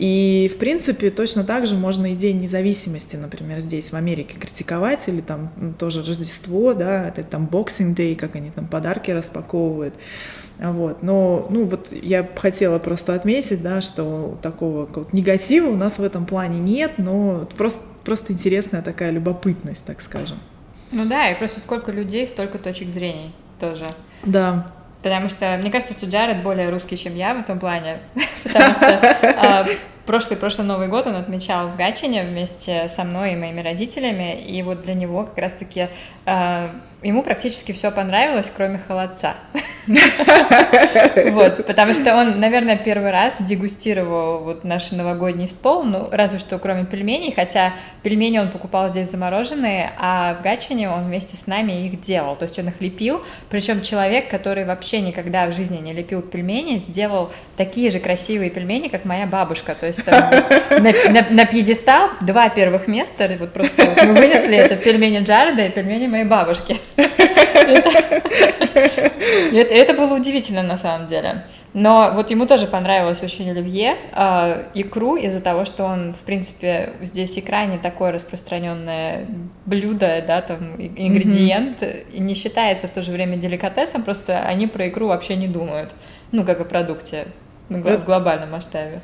И, 0.00 0.50
в 0.54 0.56
принципе, 0.56 1.10
точно 1.30 1.44
так 1.44 1.64
же 1.64 1.76
можно 1.76 2.12
и 2.12 2.16
День 2.16 2.38
независимости, 2.38 3.14
например, 3.14 3.60
здесь, 3.60 3.92
в 3.92 3.94
Америке, 3.94 4.36
критиковать, 4.36 5.06
или 5.06 5.20
там 5.20 5.50
тоже 5.78 6.00
Рождество, 6.00 6.74
да, 6.74 7.06
это 7.06 7.22
там 7.22 7.48
Boxing 7.48 7.94
Day, 7.94 8.16
как 8.16 8.34
они 8.34 8.50
там 8.50 8.66
подарки 8.66 9.12
распаковывают. 9.12 9.94
Вот. 10.58 11.04
Но, 11.04 11.46
ну, 11.48 11.66
вот 11.66 11.92
я 11.92 12.28
хотела 12.34 12.80
просто 12.80 13.14
отметить, 13.14 13.62
да, 13.62 13.80
что 13.80 14.38
такого 14.42 14.88
негатива 15.12 15.68
у 15.68 15.76
нас 15.76 16.00
в 16.00 16.02
этом 16.02 16.26
плане 16.26 16.58
нет, 16.58 16.94
но 16.98 17.46
просто, 17.56 17.80
просто 18.04 18.32
интересная 18.32 18.82
такая 18.82 19.12
любопытность, 19.12 19.84
так 19.84 20.00
скажем. 20.00 20.38
Ну 20.90 21.04
да, 21.04 21.30
и 21.30 21.38
просто 21.38 21.60
сколько 21.60 21.92
людей, 21.92 22.26
столько 22.26 22.58
точек 22.58 22.88
зрения 22.88 23.30
тоже. 23.60 23.86
Да. 24.24 24.72
Потому 25.00 25.28
что 25.28 25.56
мне 25.60 25.70
кажется, 25.70 25.94
что 25.94 26.06
Джаред 26.06 26.42
более 26.42 26.70
русский, 26.70 26.96
чем 26.96 27.14
я 27.14 27.34
в 27.34 27.38
этом 27.38 27.60
плане. 27.60 28.00
Потому 28.42 28.74
что 28.74 29.68
а, 30.04 30.06
прошлый 30.06 30.38
прошлый 30.38 30.66
Новый 30.66 30.88
год 30.88 31.06
он 31.06 31.16
отмечал 31.16 31.68
в 31.68 31.76
Гатчине 31.76 32.24
вместе 32.24 32.88
со 32.88 33.04
мной 33.04 33.32
и 33.32 33.36
моими 33.36 33.60
родителями, 33.60 34.40
и 34.42 34.62
вот 34.62 34.82
для 34.82 34.94
него 34.94 35.24
как 35.24 35.38
раз-таки 35.38 35.88
э, 36.26 36.68
ему 37.02 37.22
практически 37.22 37.72
все 37.72 37.90
понравилось, 37.90 38.50
кроме 38.54 38.78
холодца. 38.78 39.34
Вот, 41.30 41.66
потому 41.66 41.94
что 41.94 42.14
он, 42.16 42.38
наверное, 42.38 42.76
первый 42.76 43.10
раз 43.10 43.36
дегустировал 43.40 44.40
вот 44.44 44.62
наш 44.62 44.90
новогодний 44.92 45.48
стол, 45.48 45.84
ну, 45.84 46.08
разве 46.12 46.38
что 46.38 46.58
кроме 46.58 46.84
пельменей, 46.84 47.32
хотя 47.32 47.72
пельмени 48.02 48.38
он 48.38 48.50
покупал 48.50 48.88
здесь 48.88 49.10
замороженные, 49.10 49.90
а 49.98 50.34
в 50.34 50.42
Гатчине 50.42 50.90
он 50.90 51.06
вместе 51.06 51.36
с 51.36 51.46
нами 51.46 51.86
их 51.86 52.00
делал, 52.00 52.36
то 52.36 52.44
есть 52.44 52.58
он 52.58 52.68
их 52.68 52.80
лепил, 52.80 53.22
причем 53.48 53.82
человек, 53.82 54.28
который 54.28 54.64
вообще 54.64 55.00
никогда 55.00 55.46
в 55.46 55.54
жизни 55.54 55.78
не 55.78 55.92
лепил 55.92 56.22
пельмени, 56.22 56.78
сделал 56.78 57.32
такие 57.56 57.90
же 57.90 57.98
красивые 57.98 58.50
пельмени, 58.50 58.88
как 58.88 59.04
моя 59.04 59.26
бабушка, 59.26 59.74
то 59.74 59.86
есть 59.90 60.04
там, 60.04 60.30
на, 60.70 60.92
на, 61.10 61.30
на 61.30 61.44
пьедестал 61.46 62.10
два 62.20 62.48
первых 62.48 62.88
места, 62.88 63.28
вот 63.38 63.52
просто 63.52 63.84
вот 63.84 64.02
мы 64.04 64.14
вынесли 64.14 64.56
это 64.56 64.76
пельмени 64.76 65.20
Джареда 65.20 65.66
и 65.66 65.70
пельмени 65.70 66.06
моей 66.06 66.24
бабушки. 66.24 66.76
Это, 69.52 69.74
это 69.74 69.94
было 69.94 70.14
удивительно 70.14 70.62
на 70.62 70.78
самом 70.78 71.06
деле. 71.06 71.44
Но 71.72 72.10
вот 72.14 72.30
ему 72.30 72.46
тоже 72.46 72.66
понравилось 72.66 73.22
очень 73.22 73.50
оливье, 73.50 73.96
э, 74.12 74.64
икру 74.74 75.16
из-за 75.16 75.40
того, 75.40 75.64
что 75.64 75.84
он, 75.84 76.14
в 76.14 76.24
принципе, 76.24 76.94
здесь 77.00 77.38
икра 77.38 77.64
не 77.66 77.78
такое 77.78 78.10
распространенное 78.12 79.26
блюдо, 79.66 80.22
да, 80.26 80.42
там 80.42 80.74
ингредиент, 80.76 81.82
mm-hmm. 81.82 82.10
и 82.12 82.20
не 82.20 82.34
считается 82.34 82.88
в 82.88 82.90
то 82.90 83.02
же 83.02 83.12
время 83.12 83.36
деликатесом, 83.36 84.02
просто 84.02 84.40
они 84.40 84.66
про 84.66 84.88
икру 84.88 85.08
вообще 85.08 85.36
не 85.36 85.46
думают, 85.46 85.90
ну, 86.32 86.44
как 86.44 86.60
о 86.60 86.64
продукте 86.64 87.26
в 87.68 88.04
глобальном 88.04 88.50
масштабе. 88.50 89.00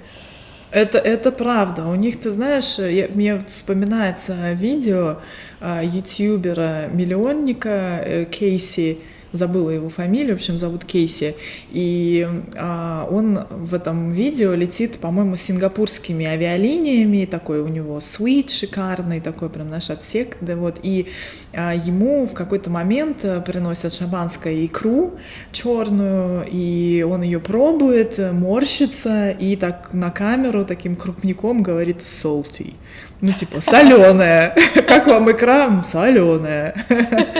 Это, 0.76 0.98
это 0.98 1.32
правда. 1.32 1.86
У 1.86 1.94
них, 1.94 2.20
ты 2.20 2.30
знаешь, 2.30 2.78
я, 2.78 3.08
мне 3.08 3.38
вспоминается 3.38 4.52
видео 4.52 5.20
а, 5.58 5.82
ютубера-миллионника 5.82 8.02
э, 8.04 8.26
Кейси, 8.26 8.98
забыла 9.36 9.70
его 9.70 9.88
фамилию, 9.88 10.34
в 10.34 10.38
общем, 10.38 10.58
зовут 10.58 10.84
Кейси, 10.84 11.36
и 11.70 12.26
а, 12.56 13.06
он 13.10 13.40
в 13.50 13.74
этом 13.74 14.12
видео 14.12 14.54
летит, 14.54 14.98
по-моему, 14.98 15.36
сингапурскими 15.36 16.26
авиалиниями, 16.26 17.24
такой 17.24 17.60
у 17.60 17.68
него 17.68 18.00
свит 18.00 18.50
шикарный, 18.50 19.20
такой 19.20 19.48
прям 19.50 19.70
наш 19.70 19.90
отсек, 19.90 20.36
да 20.40 20.56
вот, 20.56 20.78
и 20.82 21.06
а, 21.52 21.74
ему 21.74 22.26
в 22.26 22.32
какой-то 22.32 22.70
момент 22.70 23.24
э, 23.24 23.40
приносят 23.40 23.92
шампанское 23.92 24.64
икру 24.66 25.14
черную, 25.52 26.46
и 26.50 27.06
он 27.08 27.22
ее 27.22 27.40
пробует, 27.40 28.18
морщится, 28.32 29.30
и 29.30 29.56
так 29.56 29.90
на 29.92 30.10
камеру 30.10 30.64
таким 30.64 30.96
крупником 30.96 31.62
говорит 31.62 31.98
salty. 32.04 32.74
Ну, 33.20 33.32
типа, 33.32 33.60
соленая. 33.60 34.54
Как 34.86 35.06
вам 35.06 35.30
икра? 35.30 35.82
Соленая. 35.84 36.74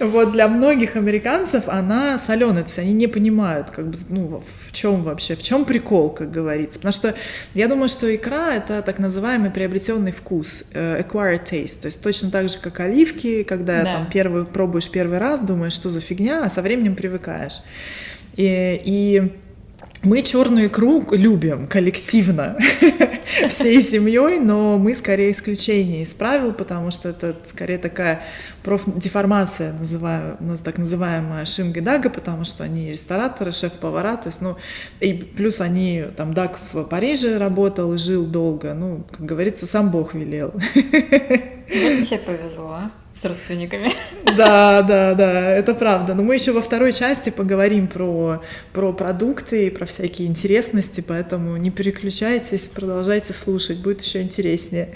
Вот 0.00 0.32
для 0.32 0.46
многих 0.46 0.94
американцев 0.94 1.64
она 1.66 2.18
соленая, 2.18 2.62
то 2.62 2.68
есть 2.68 2.78
они 2.78 2.92
не 2.92 3.08
понимают, 3.08 3.70
как 3.70 3.88
бы, 3.88 3.98
ну, 4.08 4.42
в 4.66 4.72
чем 4.72 5.02
вообще, 5.02 5.34
в 5.34 5.42
чем 5.42 5.64
прикол, 5.64 6.10
как 6.10 6.30
говорится. 6.30 6.78
Потому 6.78 6.92
что 6.92 7.14
я 7.54 7.66
думаю, 7.66 7.88
что 7.88 8.14
икра— 8.14 8.54
это 8.56 8.80
так 8.82 9.00
называемый 9.00 9.50
приобретенный 9.50 10.12
вкус, 10.12 10.64
э, 10.72 11.02
acquired 11.02 11.44
taste, 11.44 11.80
то 11.82 11.86
есть 11.86 12.00
точно 12.00 12.30
так 12.30 12.48
же, 12.48 12.58
как 12.58 12.78
оливки, 12.78 13.42
когда 13.42 13.82
да. 13.82 13.92
там 13.94 14.06
первый, 14.10 14.44
пробуешь 14.44 14.88
первый 14.88 15.18
раз, 15.18 15.40
думаешь, 15.40 15.72
что 15.72 15.90
за 15.90 16.00
фигня, 16.00 16.44
а 16.44 16.50
со 16.50 16.62
временем 16.62 16.94
привыкаешь. 16.94 17.60
И, 18.36 18.80
и 18.84 19.32
мы 20.02 20.22
черную 20.22 20.68
икру 20.68 21.04
любим 21.10 21.66
коллективно, 21.66 22.56
всей 23.48 23.82
семьей, 23.82 24.38
но 24.38 24.78
мы 24.78 24.94
скорее 24.94 25.32
исключение 25.32 26.02
из 26.02 26.14
правил, 26.14 26.52
потому 26.52 26.90
что 26.90 27.08
это 27.08 27.36
скорее 27.46 27.78
такая 27.78 28.22
профдеформация, 28.62 29.72
называю, 29.72 30.36
у 30.40 30.44
нас 30.44 30.60
так 30.60 30.78
называемая 30.78 31.44
шинга 31.46 31.80
дага, 31.80 32.10
потому 32.10 32.44
что 32.44 32.64
они 32.64 32.90
рестораторы, 32.90 33.52
шеф-повара, 33.52 34.16
то 34.16 34.28
есть, 34.28 34.40
ну, 34.40 34.56
и 35.00 35.12
плюс 35.14 35.60
они, 35.60 36.04
там, 36.16 36.32
Даг 36.32 36.58
в 36.72 36.84
Париже 36.84 37.38
работал 37.38 37.92
и 37.94 37.98
жил 37.98 38.24
долго, 38.24 38.74
ну, 38.74 39.04
как 39.10 39.26
говорится, 39.26 39.66
сам 39.66 39.90
Бог 39.90 40.14
велел. 40.14 40.52
Вот 41.68 42.06
тебе 42.06 42.18
повезло, 42.20 42.70
а? 42.70 42.90
С 43.20 43.24
родственниками. 43.24 43.92
Да, 44.36 44.82
да, 44.82 45.14
да, 45.14 45.50
это 45.50 45.74
правда. 45.74 46.14
Но 46.14 46.22
мы 46.22 46.34
еще 46.34 46.52
во 46.52 46.60
второй 46.60 46.92
части 46.92 47.30
поговорим 47.30 47.88
про, 47.88 48.42
про 48.72 48.92
продукты 48.92 49.66
и 49.66 49.70
про 49.70 49.86
всякие 49.86 50.28
интересности, 50.28 51.00
поэтому 51.00 51.56
не 51.56 51.70
переключайтесь, 51.70 52.62
продолжайте 52.68 53.32
слушать, 53.32 53.78
будет 53.78 54.02
еще 54.02 54.22
интереснее. 54.22 54.90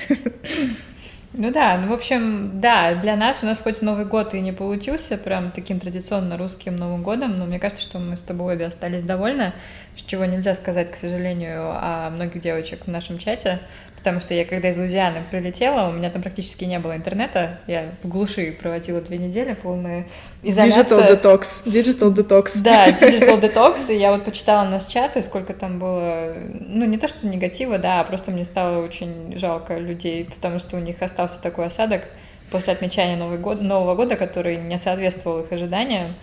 Ну 1.35 1.51
да, 1.51 1.79
ну 1.79 1.89
в 1.89 1.93
общем, 1.95 2.61
да, 2.61 2.95
для 2.95 3.17
нас 3.17 3.39
у 3.43 3.47
нас 3.47 3.59
хоть 3.59 3.81
Новый 3.81 4.05
год 4.05 4.35
и 4.35 4.41
не 4.41 4.53
получился 4.53 5.17
прям 5.17 5.51
таким 5.51 5.81
традиционно 5.81 6.37
русским 6.37 6.77
Новым 6.77 7.03
годом, 7.03 7.39
но 7.39 7.47
мне 7.47 7.59
кажется, 7.59 7.83
что 7.83 7.99
мы 7.99 8.19
с 8.19 8.21
тобой 8.21 8.55
обе 8.55 8.67
остались 8.67 9.03
довольны, 9.03 9.55
чего 9.95 10.25
нельзя 10.25 10.55
сказать, 10.55 10.91
к 10.91 10.97
сожалению, 10.97 11.71
о 11.73 12.11
многих 12.11 12.41
девочек 12.41 12.87
в 12.87 12.91
нашем 12.91 13.19
чате 13.19 13.61
потому 14.03 14.21
что 14.21 14.35
я 14.35 14.45
когда 14.45 14.71
из 14.71 14.77
Лузианы 14.77 15.23
прилетела, 15.31 15.89
у 15.89 15.93
меня 15.93 16.11
там 16.11 16.23
практически 16.23 16.65
не 16.65 16.81
было 16.81 16.97
интернета, 16.97 17.61
я 17.69 17.91
в 18.03 18.09
глуши 18.09 18.51
проводила 18.51 19.01
две 19.01 19.17
недели, 19.17 19.55
полная 19.55 20.07
изоляция. 20.43 20.83
Digital 20.83 21.23
detox, 21.23 21.65
digital 21.65 22.13
detox. 22.13 22.61
Да, 22.63 22.89
digital 22.89 23.41
detox, 23.41 23.93
и 23.95 23.97
я 23.97 24.11
вот 24.11 24.25
почитала 24.25 24.69
нас 24.69 24.87
чаты, 24.87 25.23
сколько 25.23 25.55
там 25.55 25.79
было, 25.79 26.35
ну 26.53 26.85
не 26.85 26.99
то 26.99 27.07
что 27.07 27.29
негатива, 27.29 27.79
да, 27.79 28.01
а 28.01 28.05
просто 28.05 28.33
мне 28.33 28.45
стало 28.45 28.85
очень 28.85 29.39
жалко 29.39 29.79
людей, 29.79 30.25
потому 30.25 30.59
что 30.59 30.77
у 30.77 30.81
них 30.81 31.01
остался 31.01 31.41
такой 31.41 31.67
осадок 31.67 32.03
после 32.51 32.73
отмечания 32.73 33.17
Нового 33.17 33.37
года, 33.37 33.63
Нового 33.63 33.95
года, 33.95 34.17
который 34.17 34.57
не 34.57 34.79
соответствовал 34.79 35.45
их 35.45 35.53
ожиданиям, 35.53 36.17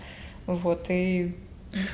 вот, 0.44 0.84
и 0.90 1.34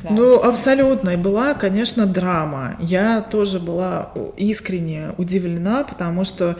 ну, 0.08 0.42
абсолютно. 0.42 1.10
И 1.10 1.16
была, 1.16 1.54
конечно, 1.54 2.06
драма. 2.06 2.76
Я 2.80 3.20
тоже 3.20 3.60
была 3.60 4.12
искренне 4.36 5.12
удивлена, 5.18 5.84
потому 5.84 6.24
что 6.24 6.56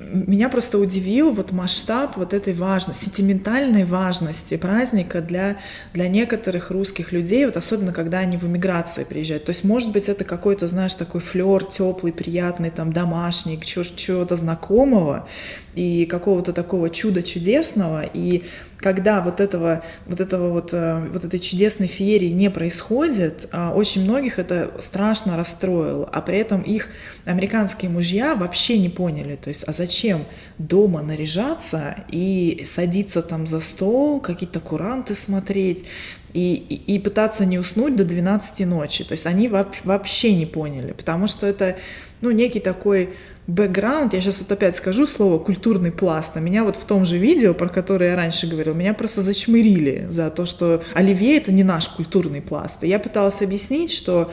меня 0.00 0.48
просто 0.48 0.78
удивил 0.78 1.30
вот 1.32 1.52
масштаб 1.52 2.16
вот 2.16 2.32
этой 2.32 2.54
важности, 2.54 3.04
сентиментальной 3.04 3.84
важности 3.84 4.56
праздника 4.56 5.20
для, 5.20 5.58
для 5.92 6.08
некоторых 6.08 6.70
русских 6.70 7.12
людей, 7.12 7.44
вот 7.44 7.58
особенно 7.58 7.92
когда 7.92 8.20
они 8.20 8.38
в 8.38 8.46
эмиграции 8.46 9.04
приезжают. 9.04 9.44
То 9.44 9.50
есть, 9.50 9.62
может 9.62 9.92
быть, 9.92 10.08
это 10.08 10.24
какой-то, 10.24 10.68
знаешь, 10.68 10.94
такой 10.94 11.20
флер 11.20 11.64
теплый, 11.64 12.12
приятный, 12.12 12.70
там, 12.70 12.94
домашний, 12.94 13.60
чего-то 13.60 14.36
знакомого 14.36 15.28
и 15.74 16.06
какого-то 16.06 16.54
такого 16.54 16.88
чуда 16.88 17.22
чудесного, 17.22 18.02
и 18.02 18.44
когда 18.80 19.20
вот 19.20 19.40
этого, 19.40 19.82
вот 20.06 20.20
этого 20.20 20.50
вот, 20.50 20.70
э, 20.72 21.06
вот 21.12 21.24
этой 21.24 21.38
чудесной 21.38 21.86
феерии 21.86 22.30
не 22.30 22.50
происходит, 22.50 23.48
а, 23.52 23.72
очень 23.74 24.04
многих 24.04 24.38
это 24.38 24.70
страшно 24.78 25.36
расстроило, 25.36 26.08
а 26.10 26.20
при 26.22 26.38
этом 26.38 26.62
их 26.62 26.88
американские 27.26 27.90
мужья 27.90 28.34
вообще 28.34 28.78
не 28.78 28.88
поняли, 28.88 29.36
то 29.36 29.50
есть, 29.50 29.64
а 29.66 29.72
зачем 29.72 30.24
дома 30.58 31.02
наряжаться 31.02 32.04
и 32.08 32.64
садиться 32.66 33.22
там 33.22 33.46
за 33.46 33.60
стол, 33.60 34.20
какие-то 34.20 34.60
куранты 34.60 35.14
смотреть, 35.14 35.84
и, 36.32 36.54
и, 36.54 36.94
и 36.94 36.98
пытаться 36.98 37.44
не 37.44 37.58
уснуть 37.58 37.96
до 37.96 38.04
12 38.04 38.66
ночи. 38.66 39.04
То 39.04 39.12
есть 39.12 39.26
они 39.26 39.48
вообще 39.48 40.34
не 40.34 40.46
поняли, 40.46 40.92
потому 40.92 41.26
что 41.26 41.46
это, 41.46 41.76
ну, 42.20 42.30
некий 42.30 42.60
такой 42.60 43.10
бэкграунд, 43.46 44.14
я 44.14 44.20
сейчас 44.20 44.40
вот 44.40 44.52
опять 44.52 44.76
скажу 44.76 45.06
слово 45.06 45.38
культурный 45.38 45.92
пласт, 45.92 46.36
а 46.36 46.40
меня 46.40 46.64
вот 46.64 46.76
в 46.76 46.84
том 46.84 47.04
же 47.04 47.18
видео, 47.18 47.54
про 47.54 47.68
которое 47.68 48.10
я 48.10 48.16
раньше 48.16 48.46
говорила, 48.46 48.74
меня 48.74 48.94
просто 48.94 49.22
зачмырили 49.22 50.06
за 50.08 50.30
то, 50.30 50.46
что 50.46 50.82
Оливье 50.94 51.36
это 51.36 51.52
не 51.52 51.64
наш 51.64 51.88
культурный 51.88 52.40
пласт. 52.40 52.82
И 52.84 52.88
я 52.88 52.98
пыталась 52.98 53.42
объяснить, 53.42 53.92
что 53.92 54.30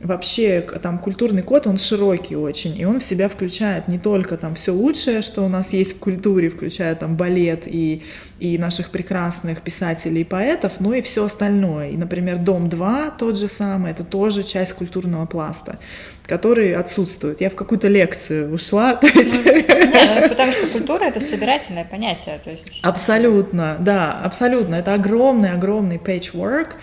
вообще 0.00 0.60
там 0.82 0.98
культурный 0.98 1.42
код, 1.42 1.66
он 1.66 1.78
широкий 1.78 2.36
очень, 2.36 2.78
и 2.78 2.84
он 2.84 3.00
в 3.00 3.04
себя 3.04 3.28
включает 3.28 3.88
не 3.88 3.98
только 3.98 4.36
там 4.36 4.54
все 4.54 4.72
лучшее, 4.72 5.22
что 5.22 5.42
у 5.42 5.48
нас 5.48 5.72
есть 5.72 5.96
в 5.96 5.98
культуре, 5.98 6.50
включая 6.50 6.94
там 6.94 7.16
балет 7.16 7.64
и, 7.66 8.02
и 8.38 8.58
наших 8.58 8.90
прекрасных 8.90 9.62
писателей 9.62 10.20
и 10.20 10.24
поэтов, 10.24 10.74
но 10.80 10.94
и 10.94 11.02
все 11.02 11.24
остальное. 11.24 11.90
И, 11.90 11.96
например, 11.96 12.38
«Дом-2» 12.38 13.12
тот 13.18 13.38
же 13.38 13.48
самый, 13.48 13.90
это 13.90 14.04
тоже 14.04 14.44
часть 14.44 14.74
культурного 14.74 15.26
пласта 15.26 15.78
который 16.28 16.74
отсутствует. 16.74 17.40
Я 17.40 17.48
в 17.48 17.54
какую-то 17.54 17.88
лекцию 17.88 18.52
ушла, 18.52 18.94
то 19.00 19.06
есть... 19.06 19.40
Ну, 19.98 20.28
потому 20.28 20.52
что 20.52 20.66
культура— 20.66 21.04
это 21.06 21.20
собирательное 21.20 21.84
понятие, 21.84 22.40
то 22.42 22.50
есть... 22.50 22.80
Абсолютно, 22.82 23.76
да, 23.80 24.12
абсолютно. 24.12 24.76
Это 24.76 24.94
огромный-огромный 24.94 25.96
patchwork, 25.96 26.74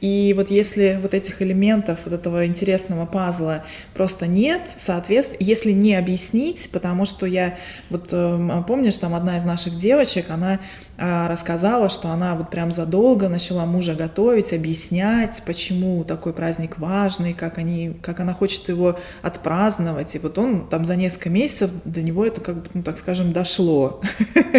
и 0.00 0.32
вот 0.36 0.50
если 0.50 0.98
вот 1.00 1.14
этих 1.14 1.40
элементов, 1.42 2.00
вот 2.04 2.14
этого 2.14 2.46
интересного 2.46 3.06
пазла 3.06 3.64
просто 3.94 4.26
нет, 4.26 4.62
соответственно, 4.76 5.38
если 5.40 5.72
не 5.72 5.94
объяснить, 5.94 6.68
потому 6.72 7.04
что 7.04 7.26
я, 7.26 7.58
вот 7.90 8.08
эм, 8.12 8.64
помнишь, 8.64 8.96
там 8.96 9.14
одна 9.14 9.38
из 9.38 9.44
наших 9.44 9.78
девочек, 9.78 10.26
она 10.30 10.54
а, 10.54 10.58
рассказала, 10.96 11.88
что 11.88 12.08
она 12.08 12.34
вот 12.34 12.50
прям 12.50 12.72
задолго 12.72 13.28
начала 13.28 13.66
мужа 13.66 13.94
готовить, 13.94 14.52
объяснять, 14.52 15.42
почему 15.44 16.04
такой 16.04 16.32
праздник 16.32 16.78
важный, 16.78 17.34
как, 17.34 17.58
они, 17.58 17.94
как 18.02 18.20
она 18.20 18.34
хочет 18.34 18.68
его 18.68 18.98
отпраздновать. 19.22 20.14
И 20.14 20.18
вот 20.18 20.38
он 20.38 20.68
там 20.68 20.84
за 20.84 20.96
несколько 20.96 21.30
месяцев 21.30 21.70
до 21.84 22.02
него 22.02 22.24
это 22.24 22.40
как 22.40 22.62
бы, 22.62 22.68
ну 22.74 22.82
так 22.82 22.98
скажем, 22.98 23.32
дошло. 23.32 24.00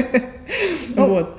Ну, 0.95 1.07
вот. 1.07 1.37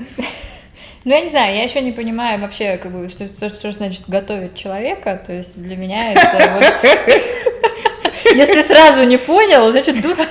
Ну, 1.05 1.13
я 1.13 1.21
не 1.21 1.31
знаю, 1.31 1.55
я 1.55 1.63
еще 1.63 1.81
не 1.81 1.93
понимаю 1.93 2.41
вообще, 2.41 2.77
как 2.77 2.93
бы, 2.93 3.09
что, 3.09 3.27
что, 3.27 3.49
что 3.49 3.73
значит 3.73 4.03
готовить 4.09 4.55
человека. 4.55 5.23
То 5.25 5.33
есть 5.33 5.57
для 5.57 5.77
меня 5.77 6.13
это 6.13 6.51
вот... 6.55 6.65
Если 8.35 8.63
сразу 8.63 9.05
не 9.05 9.19
понял, 9.19 9.71
значит 9.71 10.01
дурак. 10.01 10.29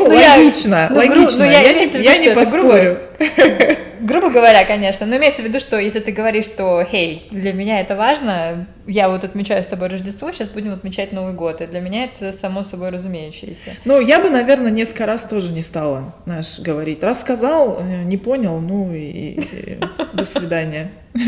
Ну, 0.00 0.08
ну 0.08 0.14
логично, 0.14 0.88
ну, 0.90 0.96
логично. 0.96 1.44
Ну, 1.44 1.50
я, 1.50 1.60
я, 1.60 1.82
я 1.82 2.18
не 2.18 2.34
поспорю. 2.34 2.98
Грубо, 3.18 3.76
грубо 4.00 4.30
говоря, 4.30 4.64
конечно. 4.64 5.06
Но 5.06 5.16
имеется 5.16 5.42
в 5.42 5.44
виду, 5.44 5.60
что 5.60 5.78
если 5.78 6.00
ты 6.00 6.12
говоришь, 6.12 6.46
что, 6.46 6.82
хей, 6.84 7.28
для 7.30 7.52
меня 7.52 7.80
это 7.80 7.96
важно, 7.96 8.66
я 8.86 9.08
вот 9.08 9.24
отмечаю 9.24 9.62
с 9.62 9.66
тобой 9.66 9.88
Рождество, 9.88 10.32
сейчас 10.32 10.48
будем 10.48 10.72
отмечать 10.72 11.12
Новый 11.12 11.34
год. 11.34 11.60
И 11.60 11.66
для 11.66 11.80
меня 11.80 12.04
это 12.04 12.32
само 12.32 12.64
собой 12.64 12.90
разумеющееся. 12.90 13.76
Ну, 13.84 14.00
я 14.00 14.20
бы, 14.20 14.30
наверное, 14.30 14.70
несколько 14.70 15.06
раз 15.06 15.24
тоже 15.24 15.52
не 15.52 15.62
стала, 15.62 16.14
знаешь, 16.24 16.58
говорить. 16.60 17.02
Раз 17.02 17.20
сказал, 17.20 17.80
э, 17.80 18.02
не 18.04 18.16
понял, 18.16 18.58
ну 18.60 18.92
и, 18.92 18.98
и 18.98 19.80
до 20.12 20.24
свидания. 20.24 20.92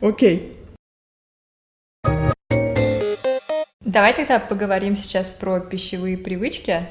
Окей. 0.00 0.57
Давай 3.88 4.12
тогда 4.12 4.38
поговорим 4.38 4.96
сейчас 4.96 5.30
про 5.30 5.60
пищевые 5.60 6.18
привычки. 6.18 6.86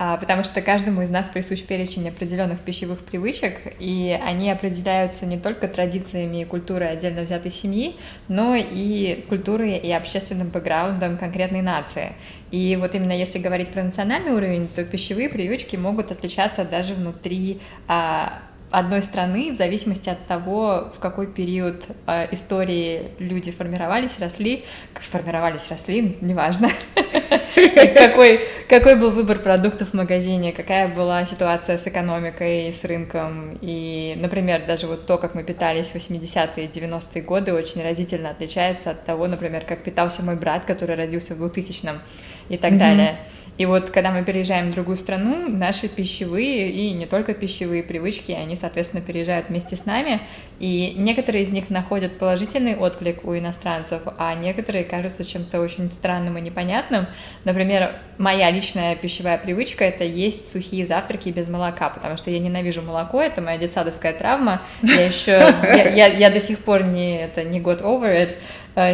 а, 0.00 0.16
потому 0.16 0.44
что 0.44 0.62
каждому 0.62 1.02
из 1.02 1.10
нас 1.10 1.28
присущ 1.28 1.62
перечень 1.62 2.08
определенных 2.08 2.60
пищевых 2.60 3.00
привычек, 3.00 3.74
и 3.80 4.18
они 4.24 4.50
определяются 4.50 5.26
не 5.26 5.38
только 5.38 5.68
традициями 5.68 6.40
и 6.40 6.44
культурой 6.46 6.90
отдельно 6.90 7.22
взятой 7.22 7.50
семьи, 7.50 7.96
но 8.28 8.54
и 8.56 9.26
культурой 9.28 9.76
и 9.76 9.92
общественным 9.92 10.48
бэкграундом 10.48 11.18
конкретной 11.18 11.60
нации. 11.60 12.12
И 12.50 12.78
вот 12.80 12.94
именно 12.94 13.12
если 13.12 13.38
говорить 13.38 13.68
про 13.68 13.82
национальный 13.82 14.32
уровень, 14.32 14.68
то 14.68 14.84
пищевые 14.84 15.28
привычки 15.28 15.76
могут 15.76 16.12
отличаться 16.12 16.64
даже 16.64 16.94
внутри 16.94 17.60
а, 17.88 18.40
одной 18.70 19.02
страны 19.02 19.52
в 19.52 19.56
зависимости 19.56 20.08
от 20.08 20.26
того, 20.26 20.92
в 20.94 20.98
какой 21.00 21.26
период 21.26 21.84
э, 22.06 22.28
истории 22.32 23.12
люди 23.18 23.50
формировались, 23.50 24.18
росли, 24.18 24.64
как 24.92 25.02
формировались, 25.02 25.68
росли, 25.70 26.18
неважно, 26.20 26.70
какой, 27.94 28.40
какой 28.68 28.96
был 28.96 29.10
выбор 29.10 29.38
продуктов 29.38 29.90
в 29.90 29.94
магазине, 29.94 30.52
какая 30.52 30.88
была 30.88 31.24
ситуация 31.24 31.78
с 31.78 31.86
экономикой, 31.86 32.72
с 32.72 32.84
рынком. 32.84 33.58
И, 33.62 34.14
например, 34.18 34.66
даже 34.66 34.86
вот 34.86 35.06
то, 35.06 35.16
как 35.18 35.34
мы 35.34 35.44
питались 35.44 35.88
в 35.88 35.94
80-е 35.94 36.64
и 36.64 36.68
90-е 36.68 37.22
годы, 37.22 37.54
очень 37.54 37.82
разительно 37.82 38.30
отличается 38.30 38.90
от 38.90 39.04
того, 39.04 39.26
например, 39.26 39.64
как 39.64 39.82
питался 39.82 40.22
мой 40.22 40.36
брат, 40.36 40.64
который 40.64 40.96
родился 40.96 41.34
в 41.34 41.42
2000-м 41.42 42.00
и 42.48 42.56
так 42.56 42.78
далее. 42.78 43.18
И 43.58 43.66
вот 43.66 43.90
когда 43.90 44.12
мы 44.12 44.24
переезжаем 44.24 44.70
в 44.70 44.74
другую 44.74 44.96
страну, 44.96 45.48
наши 45.48 45.88
пищевые 45.88 46.70
и 46.70 46.92
не 46.92 47.06
только 47.06 47.34
пищевые 47.34 47.82
привычки, 47.82 48.30
они, 48.30 48.54
соответственно, 48.54 49.02
переезжают 49.02 49.48
вместе 49.48 49.74
с 49.74 49.84
нами, 49.84 50.20
и 50.60 50.94
некоторые 50.96 51.42
из 51.42 51.50
них 51.50 51.68
находят 51.68 52.18
положительный 52.18 52.76
отклик 52.76 53.24
у 53.24 53.36
иностранцев, 53.36 54.02
а 54.16 54.34
некоторые 54.34 54.84
кажутся 54.84 55.24
чем-то 55.24 55.60
очень 55.60 55.90
странным 55.90 56.38
и 56.38 56.40
непонятным. 56.40 57.06
Например, 57.42 57.96
моя 58.16 58.50
личная 58.52 58.94
пищевая 58.94 59.38
привычка— 59.38 59.84
это 59.86 60.04
есть 60.04 60.50
сухие 60.50 60.86
завтраки 60.86 61.30
без 61.30 61.48
молока, 61.48 61.88
потому 61.90 62.16
что 62.16 62.30
я 62.30 62.38
ненавижу 62.38 62.82
молоко, 62.82 63.20
это 63.20 63.40
моя 63.42 63.58
детсадовская 63.58 64.12
травма, 64.12 64.62
я 64.82 65.04
еще, 65.04 65.32
я, 65.32 65.88
я, 65.88 66.06
я 66.06 66.30
до 66.30 66.40
сих 66.40 66.60
пор 66.60 66.84
не, 66.84 67.22
это, 67.22 67.42
не 67.42 67.60
got 67.60 67.82
over 67.82 68.08
it, 68.08 68.36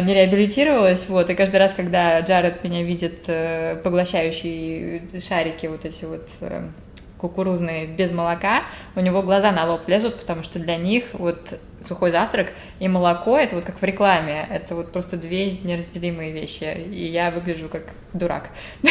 не 0.01 0.13
реабилитировалась, 0.13 1.07
вот, 1.07 1.29
и 1.29 1.35
каждый 1.35 1.57
раз, 1.57 1.73
когда 1.73 2.19
Джаред 2.21 2.63
меня 2.63 2.81
видит 2.83 3.23
э, 3.27 3.75
поглощающие 3.83 5.03
шарики 5.19 5.67
вот 5.67 5.85
эти 5.85 6.05
вот 6.05 6.27
э, 6.41 6.67
кукурузные 7.19 7.85
без 7.85 8.11
молока, 8.11 8.63
у 8.95 8.99
него 8.99 9.21
глаза 9.21 9.51
на 9.51 9.65
лоб 9.65 9.87
лезут, 9.87 10.19
потому 10.19 10.43
что 10.43 10.59
для 10.59 10.77
них 10.77 11.05
вот 11.13 11.59
сухой 11.85 12.11
завтрак 12.11 12.51
и 12.79 12.87
молоко 12.87 13.37
это 13.37 13.55
вот 13.55 13.65
как 13.65 13.79
в 13.79 13.83
рекламе, 13.83 14.47
это 14.49 14.73
вот 14.75 14.91
просто 14.91 15.17
две 15.17 15.51
неразделимые 15.51 16.31
вещи, 16.31 16.63
и 16.63 17.05
я 17.05 17.29
выгляжу 17.31 17.69
как 17.69 17.83
дурак. 18.13 18.49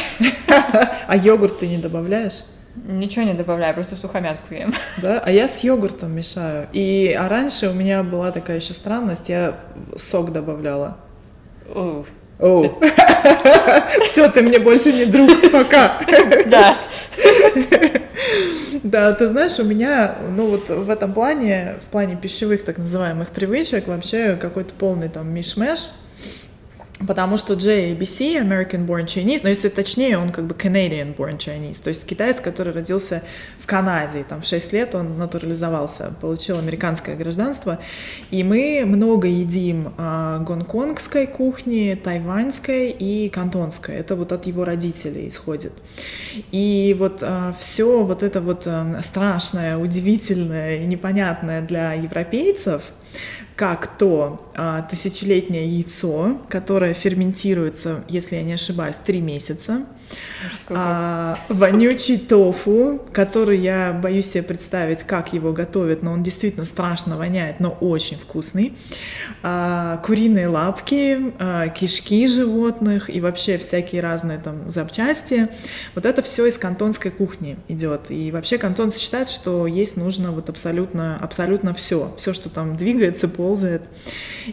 А 1.07 1.17
йогурт 1.17 1.59
ты 1.59 1.67
не 1.67 1.79
добавляешь? 1.79 2.43
Ничего 2.77 3.25
не 3.25 3.35
добавляю, 3.35 3.75
просто 3.75 3.97
сухомятку 3.97 4.53
ем. 4.55 4.75
Да, 5.03 5.21
а 5.25 5.31
я 5.31 5.49
с 5.49 5.63
йогуртом 5.63 6.13
мешаю. 6.13 6.69
И 6.73 7.17
а 7.19 7.29
раньше 7.29 7.69
у 7.69 7.73
меня 7.73 8.03
была 8.03 8.33
такая 8.33 8.57
еще 8.57 8.73
странность, 8.73 9.29
я 9.29 9.57
сок 9.97 10.33
добавляла. 10.33 10.97
О. 12.41 12.79
Все, 14.05 14.29
ты 14.29 14.43
мне 14.43 14.59
больше 14.59 14.93
не 14.93 15.05
друг, 15.05 15.31
пока. 15.53 16.01
Да. 16.47 16.79
Да, 18.83 19.13
ты 19.13 19.29
знаешь, 19.29 19.59
у 19.61 19.65
меня, 19.65 20.17
ну 20.37 20.47
вот 20.49 20.69
в 20.69 20.91
этом 20.91 21.13
плане, 21.13 21.77
в 21.81 21.91
плане 21.91 22.17
пищевых 22.17 22.65
так 22.65 22.79
называемых 22.79 23.29
привычек, 23.29 23.87
вообще 23.87 24.37
какой-то 24.37 24.75
полный 24.75 25.09
там 25.09 25.33
миш-меш. 25.33 25.91
Потому 27.07 27.37
что 27.37 27.55
JABC, 27.55 28.41
American 28.41 28.87
Born 28.87 29.07
Chinese, 29.07 29.41
но 29.43 29.49
если 29.49 29.69
точнее, 29.69 30.19
он 30.19 30.33
как 30.33 30.47
бы 30.47 30.55
Canadian 30.55 31.15
Born 31.15 31.39
Chinese, 31.39 31.83
то 31.83 31.91
есть 31.91 32.07
китаец, 32.07 32.41
который 32.41 32.73
родился 32.73 33.23
в 33.59 33.67
Канаде, 33.67 34.25
там 34.29 34.43
в 34.43 34.47
6 34.47 34.73
лет 34.73 34.95
он 34.95 35.19
натурализовался, 35.19 36.15
получил 36.21 36.59
американское 36.59 37.17
гражданство, 37.17 37.79
и 38.31 38.43
мы 38.43 38.85
много 38.87 39.29
едим 39.29 39.93
э, 39.97 40.39
гонконгской 40.47 41.27
кухни, 41.27 41.99
тайваньской 42.03 42.91
и 42.91 43.29
кантонской, 43.29 43.97
это 43.97 44.17
вот 44.17 44.33
от 44.33 44.47
его 44.47 44.65
родителей 44.65 45.29
исходит. 45.29 45.73
И 46.53 46.97
вот 46.99 47.23
э, 47.23 47.27
а, 47.27 47.55
все 47.59 48.03
вот 48.05 48.23
это 48.23 48.41
вот 48.41 48.63
э, 48.67 49.01
страшное, 49.03 49.77
удивительное 49.77 50.79
и 50.79 50.87
непонятное 50.87 51.63
для 51.63 51.95
европейцев– 51.95 52.83
как 53.57 53.87
то 53.99 54.51
а, 54.55 54.83
тысячелетнее 54.83 55.69
яйцо, 55.69 56.41
которое 56.49 56.93
ферментируется, 56.93 58.05
если 58.09 58.37
я 58.37 58.43
не 58.43 58.55
ошибаюсь, 58.55 58.97
три 58.97 59.21
месяца, 59.21 59.87
а, 60.69 61.39
вонючий 61.49 62.19
тофу, 62.19 63.01
который 63.13 63.59
я 63.59 63.93
боюсь 63.93 64.31
себе 64.31 64.43
представить, 64.43 65.03
как 65.03 65.33
его 65.33 65.53
готовят, 65.53 66.03
но 66.03 66.13
он 66.13 66.23
действительно 66.23 66.65
страшно 66.65 67.17
воняет, 67.17 67.61
но 67.61 67.71
очень 67.81 68.17
вкусный. 68.17 68.75
А, 69.43 69.99
куриные 70.05 70.49
лапки, 70.49 71.33
а, 71.39 71.69
кишки 71.69 72.27
животных 72.27 73.15
и 73.15 73.21
вообще 73.21 73.59
всякие 73.59 74.03
разные 74.03 74.39
там 74.39 74.71
запчасти. 74.71 75.49
Вот 75.95 76.07
это 76.07 76.23
все 76.23 76.47
из 76.47 76.59
кантонской 76.59 77.11
кухни 77.11 77.57
идет. 77.69 78.11
И 78.11 78.31
вообще 78.31 78.59
кантонцы 78.59 78.99
считают, 78.99 79.29
что 79.29 79.67
есть 79.67 79.97
нужно 79.97 80.31
вот 80.31 80.49
абсолютно, 80.49 81.19
абсолютно 81.21 81.75
все, 81.75 82.15
все, 82.19 82.33
что 82.33 82.49
там 82.49 82.77
двигается, 82.77 83.29
ползает. 83.29 83.83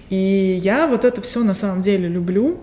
И 0.09 0.59
я 0.63 0.87
вот 0.87 1.05
это 1.05 1.21
все 1.21 1.43
на 1.43 1.53
самом 1.53 1.81
деле 1.81 2.07
люблю, 2.07 2.59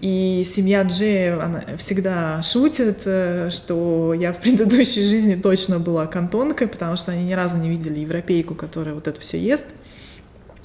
и 0.00 0.44
семья 0.44 0.82
Джея 0.82 1.42
она 1.42 1.62
всегда 1.78 2.42
шутит, 2.42 3.02
э, 3.06 3.48
что 3.50 4.12
я 4.14 4.32
в 4.32 4.38
предыдущей 4.38 5.06
жизни 5.06 5.34
точно 5.34 5.78
была 5.78 6.06
кантонкой, 6.06 6.68
потому 6.68 6.96
что 6.96 7.12
они 7.12 7.24
ни 7.24 7.32
разу 7.32 7.56
не 7.56 7.70
видели 7.70 8.00
европейку, 8.00 8.54
которая 8.54 8.94
вот 8.94 9.08
это 9.08 9.20
все 9.20 9.38
ест. 9.38 9.66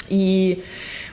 И 0.10 0.64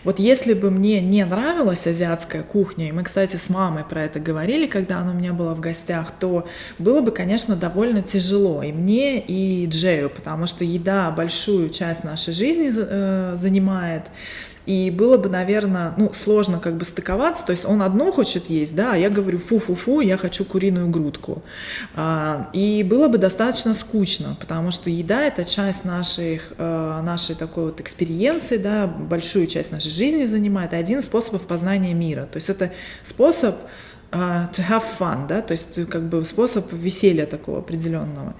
вот 0.02 0.18
если 0.18 0.54
бы 0.54 0.70
мне 0.70 1.00
не 1.00 1.24
нравилась 1.24 1.87
азиатская 1.87 2.42
кухня, 2.42 2.88
и 2.88 2.92
мы, 2.92 3.04
кстати, 3.04 3.37
с 3.37 3.48
мамой 3.48 3.85
про 3.85 4.04
это 4.04 4.18
говорили, 4.18 4.66
когда 4.66 4.98
она 4.98 5.12
у 5.12 5.14
меня 5.14 5.33
была 5.33 5.54
в 5.54 5.61
гостях, 5.61 6.12
то 6.18 6.48
было 6.78 7.00
бы, 7.00 7.12
конечно, 7.12 7.54
довольно 7.54 8.02
тяжело 8.02 8.62
и 8.62 8.72
мне, 8.72 9.20
и 9.20 9.66
Джею, 9.66 10.11
потому 10.11 10.46
что 10.46 10.64
еда 10.64 11.11
большую 11.11 11.70
часть 11.70 12.04
нашей 12.04 12.33
жизни 12.33 12.70
э, 12.74 13.37
занимает, 13.37 14.04
и 14.68 14.90
было 14.90 15.16
бы, 15.16 15.31
наверное, 15.31 15.94
ну, 15.96 16.12
сложно 16.12 16.61
как 16.61 16.76
бы 16.76 16.85
стыковаться, 16.85 17.42
то 17.46 17.52
есть 17.52 17.64
он 17.64 17.81
одно 17.81 18.12
хочет 18.12 18.50
есть, 18.50 18.76
да, 18.76 18.92
а 18.92 18.96
я 18.96 19.09
говорю, 19.09 19.38
фу-фу-фу, 19.38 20.00
я 20.00 20.18
хочу 20.18 20.44
куриную 20.44 20.88
грудку. 20.90 21.42
А, 21.94 22.50
и 22.52 22.83
было 22.83 23.09
бы 23.09 23.16
достаточно 23.16 23.74
скучно, 23.74 24.37
потому 24.38 24.70
что 24.70 24.90
еда— 24.90 25.22
это 25.24 25.46
часть 25.46 25.87
наших, 25.87 26.52
э, 26.59 27.00
нашей 27.02 27.35
такой 27.35 27.64
вот 27.64 27.81
экспериенции, 27.81 28.59
да, 28.59 28.87
большую 28.87 29.46
часть 29.46 29.72
нашей 29.72 29.90
жизни 29.90 30.26
занимает, 30.26 30.74
один 30.74 30.98
из 30.98 31.07
способов 31.07 31.46
познания 31.46 31.94
мира. 31.94 32.28
То 32.31 32.37
есть 32.37 32.50
это 32.50 32.70
способ 33.02 33.57
uh, 34.11 34.52
to 34.52 34.68
have 34.68 34.85
fun, 34.98 35.26
да, 35.26 35.40
то 35.40 35.52
есть 35.52 35.88
как 35.88 36.11
бы 36.11 36.26
способ 36.26 36.70
веселья 36.74 37.24
такого 37.24 37.61
определенного. 37.61 38.35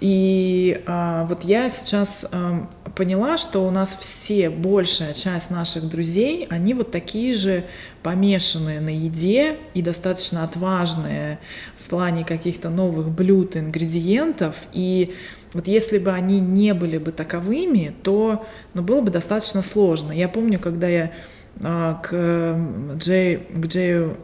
И 0.00 0.82
а, 0.86 1.24
вот 1.24 1.44
я 1.44 1.68
сейчас 1.68 2.26
а, 2.30 2.68
поняла, 2.94 3.38
что 3.38 3.66
у 3.66 3.70
нас 3.70 3.96
все, 3.98 4.50
большая 4.50 5.14
часть 5.14 5.50
наших 5.50 5.88
друзей, 5.88 6.46
они 6.50 6.74
вот 6.74 6.90
такие 6.90 7.34
же 7.34 7.64
помешанные 8.02 8.80
на 8.80 8.90
еде 8.90 9.56
и 9.74 9.82
достаточно 9.82 10.44
отважные 10.44 11.38
в 11.76 11.84
плане 11.84 12.24
каких-то 12.24 12.70
новых 12.70 13.10
блюд, 13.10 13.56
ингредиентов. 13.56 14.54
И 14.72 15.14
вот 15.52 15.66
если 15.66 15.98
бы 15.98 16.12
они 16.12 16.40
не 16.40 16.74
были 16.74 16.98
бы 16.98 17.12
таковыми, 17.12 17.94
то 18.02 18.46
ну, 18.74 18.82
было 18.82 19.00
бы 19.00 19.10
достаточно 19.10 19.62
сложно. 19.62 20.12
Я 20.12 20.28
помню, 20.28 20.58
когда 20.58 20.88
я 20.88 21.12
к 21.58 22.58
Джей, 22.98 23.38
к 23.38 23.66
Джею 23.66 24.16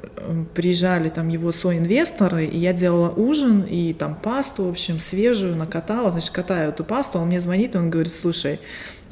приезжали 0.54 1.08
там 1.08 1.28
его 1.28 1.50
соинвесторы, 1.50 2.44
и 2.44 2.58
я 2.58 2.72
делала 2.72 3.10
ужин, 3.10 3.62
и 3.62 3.92
там 3.94 4.14
пасту, 4.14 4.64
в 4.64 4.70
общем, 4.70 5.00
свежую 5.00 5.56
накатала, 5.56 6.12
значит, 6.12 6.30
катаю 6.30 6.70
эту 6.70 6.84
пасту, 6.84 7.18
он 7.18 7.28
мне 7.28 7.40
звонит, 7.40 7.74
и 7.74 7.78
он 7.78 7.90
говорит, 7.90 8.12
слушай, 8.12 8.60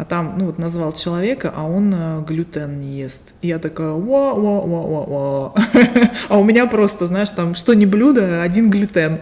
а 0.01 0.05
там, 0.05 0.37
ну 0.39 0.47
вот 0.47 0.59
назвал 0.59 0.95
человека, 0.95 1.53
а 1.55 1.65
он 1.65 1.93
э, 1.95 2.25
глютен 2.27 2.81
не 2.81 2.99
ест. 3.01 3.35
И 3.43 3.49
я 3.49 3.59
такая, 3.59 3.91
ва 3.91 4.33
ва 4.33 4.61
ва 4.61 4.83
ва 4.87 5.05
ва 5.07 5.55
А 6.29 6.39
у 6.39 6.45
меня 6.45 6.67
просто, 6.67 7.07
знаешь, 7.07 7.29
там, 7.29 7.55
что 7.55 7.75
не 7.75 7.85
блюдо, 7.85 8.43
один 8.43 8.71
глютен. 8.71 9.21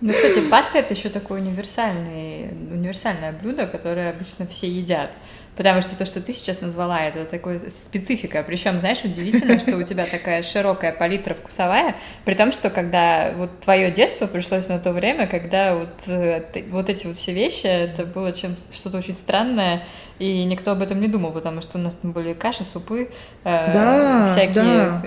Ну, 0.00 0.12
кстати, 0.12 0.40
паста 0.50 0.78
это 0.78 0.94
еще 0.94 1.08
такое 1.10 1.40
универсальное, 1.40 2.50
универсальное 2.72 3.32
блюдо, 3.40 3.66
которое 3.66 4.10
обычно 4.10 4.46
все 4.46 4.68
едят. 4.68 5.10
Потому 5.56 5.80
что 5.80 5.96
то, 5.96 6.04
что 6.04 6.20
ты 6.20 6.34
сейчас 6.34 6.60
назвала, 6.60 7.00
это 7.00 7.24
такой 7.24 7.58
специфика. 7.58 8.42
Причем, 8.46 8.78
знаешь, 8.80 9.02
удивительно, 9.04 9.58
что 9.60 9.76
у 9.76 9.82
тебя 9.82 10.04
такая 10.06 10.42
широкая 10.42 10.92
палитра 10.92 11.34
вкусовая, 11.34 11.96
при 12.24 12.34
том, 12.34 12.52
что 12.52 12.68
когда 12.68 13.32
вот 13.36 13.60
твое 13.60 13.90
детство 13.90 14.26
пришлось 14.26 14.68
на 14.68 14.78
то 14.78 14.92
время, 14.92 15.26
когда 15.26 15.74
вот, 15.74 15.88
э, 16.08 16.42
вот 16.70 16.90
эти 16.90 17.06
вот 17.06 17.16
все 17.16 17.32
вещи, 17.32 17.66
это 17.66 18.04
было 18.04 18.32
чем 18.32 18.54
что-то 18.70 18.98
очень 18.98 19.14
странное, 19.14 19.84
и 20.18 20.44
никто 20.44 20.72
об 20.72 20.82
этом 20.82 21.00
не 21.00 21.08
думал, 21.08 21.32
потому 21.32 21.62
что 21.62 21.78
у 21.78 21.80
нас 21.80 21.94
там 21.94 22.12
были 22.12 22.34
каши, 22.34 22.64
супы, 22.64 23.10
э, 23.44 23.72
да, 23.72 24.32
всякие 24.32 24.64
да. 24.64 25.02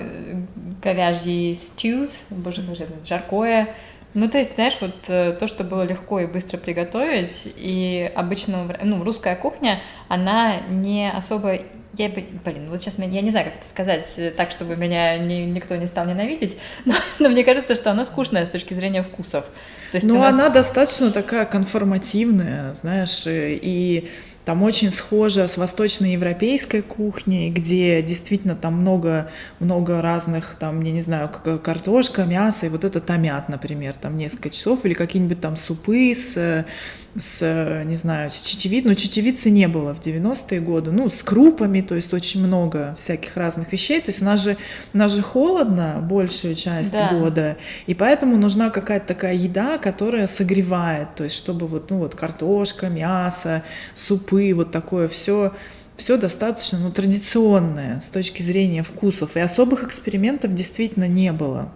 говяжьи 0.82 1.54
стьюз, 1.54 2.20
боже, 2.30 2.62
боже, 2.62 2.86
жаркое, 3.04 3.68
Ну, 4.12 4.28
то 4.28 4.38
есть, 4.38 4.56
знаешь, 4.56 4.76
вот 4.80 4.96
э, 5.08 5.36
то, 5.38 5.46
что 5.46 5.62
было 5.62 5.82
легко 5.82 6.20
и 6.20 6.26
быстро 6.26 6.58
приготовить, 6.58 7.42
и 7.44 8.10
обычно, 8.14 8.76
ну, 8.82 9.04
русская 9.04 9.36
кухня, 9.36 9.82
она 10.08 10.60
не 10.68 11.10
особо 11.10 11.60
я 11.94 12.08
бы, 12.08 12.24
блин, 12.44 12.70
вот 12.70 12.80
сейчас 12.80 12.98
я 12.98 13.20
не 13.20 13.30
знаю, 13.30 13.46
как 13.46 13.56
это 13.56 13.68
сказать 13.68 14.06
э, 14.16 14.30
так, 14.30 14.50
чтобы 14.52 14.76
меня 14.76 15.18
ни, 15.18 15.42
никто 15.42 15.74
не 15.76 15.86
стал 15.86 16.06
ненавидеть, 16.06 16.56
но, 16.84 16.94
но 17.18 17.28
мне 17.28 17.44
кажется, 17.44 17.74
что 17.74 17.90
она 17.90 18.04
скучная 18.04 18.46
с 18.46 18.50
точки 18.50 18.74
зрения 18.74 19.02
вкусов. 19.02 19.44
То 19.90 19.96
есть 19.96 20.06
ну, 20.06 20.18
нас... 20.18 20.32
она 20.32 20.50
достаточно 20.50 21.10
такая 21.10 21.46
конформативная, 21.46 22.74
знаешь, 22.74 23.24
и 23.26 24.08
там 24.44 24.62
очень 24.62 24.90
схоже 24.90 25.46
с 25.48 25.56
восточноевропейской 25.56 26.82
кухней, 26.82 27.50
где 27.50 28.02
действительно 28.02 28.56
там 28.56 28.74
много, 28.74 29.30
много 29.58 30.00
разных, 30.00 30.56
там, 30.58 30.80
я 30.82 30.92
не 30.92 31.02
знаю, 31.02 31.30
картошка, 31.62 32.24
мясо, 32.24 32.66
и 32.66 32.68
вот 32.68 32.84
это 32.84 33.00
томят, 33.00 33.48
например, 33.48 33.94
там 34.00 34.16
несколько 34.16 34.50
часов, 34.50 34.84
или 34.84 34.94
какие-нибудь 34.94 35.40
там 35.40 35.56
супы 35.56 36.14
с 36.14 36.64
с, 37.18 37.82
не 37.84 37.96
знаю, 37.96 38.30
с 38.30 38.40
чечевицей, 38.40 38.88
но 38.88 38.94
чечевицы 38.94 39.50
не 39.50 39.66
было 39.66 39.94
в 39.94 40.00
90-е 40.00 40.60
годы, 40.60 40.92
ну, 40.92 41.10
с 41.10 41.22
крупами, 41.22 41.80
то 41.80 41.94
есть 41.96 42.14
очень 42.14 42.44
много 42.44 42.94
всяких 42.96 43.36
разных 43.36 43.72
вещей, 43.72 44.00
то 44.00 44.10
есть 44.10 44.22
у 44.22 44.24
нас 44.24 44.42
же, 44.42 44.56
у 44.94 44.98
нас 44.98 45.12
же 45.12 45.22
холодно 45.22 45.98
большую 46.02 46.54
часть 46.54 46.92
да. 46.92 47.10
года, 47.12 47.56
и 47.86 47.94
поэтому 47.94 48.36
нужна 48.36 48.70
какая-то 48.70 49.08
такая 49.08 49.34
еда, 49.34 49.78
которая 49.78 50.28
согревает, 50.28 51.14
то 51.16 51.24
есть 51.24 51.36
чтобы 51.36 51.66
вот, 51.66 51.90
ну, 51.90 51.98
вот 51.98 52.14
картошка, 52.14 52.88
мясо, 52.88 53.64
супы, 53.96 54.52
вот 54.54 54.70
такое 54.70 55.08
все 55.08 55.52
все 55.96 56.16
достаточно 56.16 56.78
ну, 56.78 56.90
традиционное 56.90 58.00
с 58.00 58.06
точки 58.06 58.42
зрения 58.42 58.82
вкусов, 58.82 59.36
и 59.36 59.40
особых 59.40 59.84
экспериментов 59.84 60.54
действительно 60.54 61.06
не 61.06 61.30
было. 61.30 61.70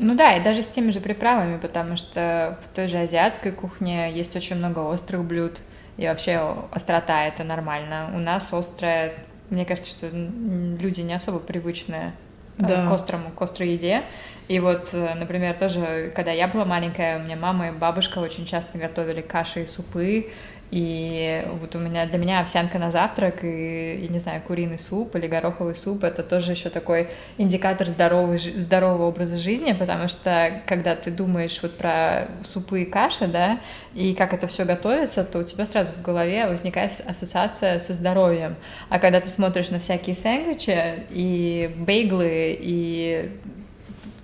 Ну 0.00 0.14
да, 0.14 0.34
и 0.36 0.42
даже 0.42 0.62
с 0.62 0.66
теми 0.66 0.90
же 0.90 1.00
приправами, 1.00 1.58
потому 1.58 1.96
что 1.96 2.58
в 2.62 2.74
той 2.74 2.88
же 2.88 2.96
азиатской 2.96 3.52
кухне 3.52 4.10
есть 4.10 4.34
очень 4.34 4.56
много 4.56 4.78
острых 4.78 5.22
блюд, 5.24 5.58
и 5.98 6.06
вообще 6.06 6.56
острота 6.70 7.26
это 7.26 7.44
нормально. 7.44 8.10
У 8.14 8.18
нас 8.18 8.50
острая, 8.50 9.12
мне 9.50 9.66
кажется, 9.66 9.90
что 9.90 10.08
люди 10.08 11.02
не 11.02 11.12
особо 11.12 11.38
привычны 11.38 12.14
э, 12.56 12.62
да. 12.62 12.88
к 12.88 12.92
острому, 12.92 13.28
к 13.30 13.42
острой 13.42 13.72
еде. 13.72 14.04
И 14.48 14.58
вот, 14.58 14.88
э, 14.94 15.14
например, 15.14 15.54
тоже, 15.54 16.10
когда 16.16 16.32
я 16.32 16.48
была 16.48 16.64
маленькая, 16.64 17.18
у 17.18 17.22
меня 17.22 17.36
мама 17.36 17.68
и 17.68 17.70
бабушка 17.70 18.20
очень 18.20 18.46
часто 18.46 18.78
готовили 18.78 19.20
каши 19.20 19.64
и 19.64 19.66
супы, 19.66 20.30
и 20.70 21.44
вот 21.60 21.74
у 21.74 21.78
меня 21.78 22.06
для 22.06 22.18
меня 22.18 22.40
овсянка 22.40 22.78
на 22.78 22.92
завтрак 22.92 23.42
и, 23.42 24.00
я 24.02 24.08
не 24.08 24.20
знаю, 24.20 24.40
куриный 24.40 24.78
суп 24.78 25.16
или 25.16 25.26
гороховый 25.26 25.74
суп 25.74 26.04
это 26.04 26.22
тоже 26.22 26.52
еще 26.52 26.70
такой 26.70 27.08
индикатор 27.38 27.88
здоровый, 27.88 28.38
здорового 28.38 29.08
образа 29.08 29.36
жизни, 29.36 29.72
потому 29.72 30.06
что 30.06 30.62
когда 30.66 30.94
ты 30.94 31.10
думаешь 31.10 31.58
вот 31.62 31.76
про 31.76 32.28
супы 32.44 32.82
и 32.82 32.84
каши, 32.84 33.26
да, 33.26 33.58
и 33.94 34.14
как 34.14 34.32
это 34.32 34.46
все 34.46 34.64
готовится, 34.64 35.24
то 35.24 35.40
у 35.40 35.42
тебя 35.42 35.66
сразу 35.66 35.92
в 35.92 36.02
голове 36.02 36.46
возникает 36.46 36.92
ассоциация 37.04 37.80
со 37.80 37.92
здоровьем. 37.92 38.54
А 38.88 39.00
когда 39.00 39.20
ты 39.20 39.28
смотришь 39.28 39.70
на 39.70 39.80
всякие 39.80 40.14
сэндвичи 40.14 41.06
и 41.10 41.74
бейглы 41.78 42.56
и 42.60 43.30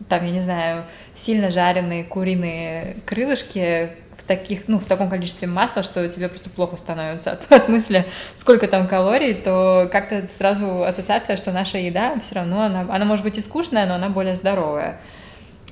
там, 0.09 0.25
я 0.25 0.31
не 0.31 0.41
знаю, 0.41 0.85
сильно 1.17 1.51
жареные 1.51 2.05
куриные 2.05 2.99
крылышки, 3.05 3.91
таких, 4.25 4.69
ну, 4.69 4.79
в 4.79 4.85
таком 4.85 5.09
количестве 5.09 5.49
масла, 5.49 5.83
что 5.83 6.09
тебе 6.09 6.29
просто 6.29 6.51
плохо 6.51 6.77
становится 6.77 7.33
от, 7.33 7.41
от 7.53 7.69
мысли, 7.69 8.05
сколько 8.35 8.67
там 8.69 8.89
калорий, 8.89 9.35
то 9.35 9.89
как-то 9.91 10.27
сразу 10.29 10.85
ассоциация, 10.85 11.37
что 11.37 11.53
наша 11.53 11.79
еда 11.79 12.19
все 12.21 12.37
равно, 12.37 12.63
она, 12.63 12.87
она 12.89 13.05
может 13.05 13.25
быть 13.25 13.39
и 13.39 13.41
скучная, 13.41 13.87
но 13.87 13.95
она 13.95 14.09
более 14.09 14.37
здоровая. 14.37 14.99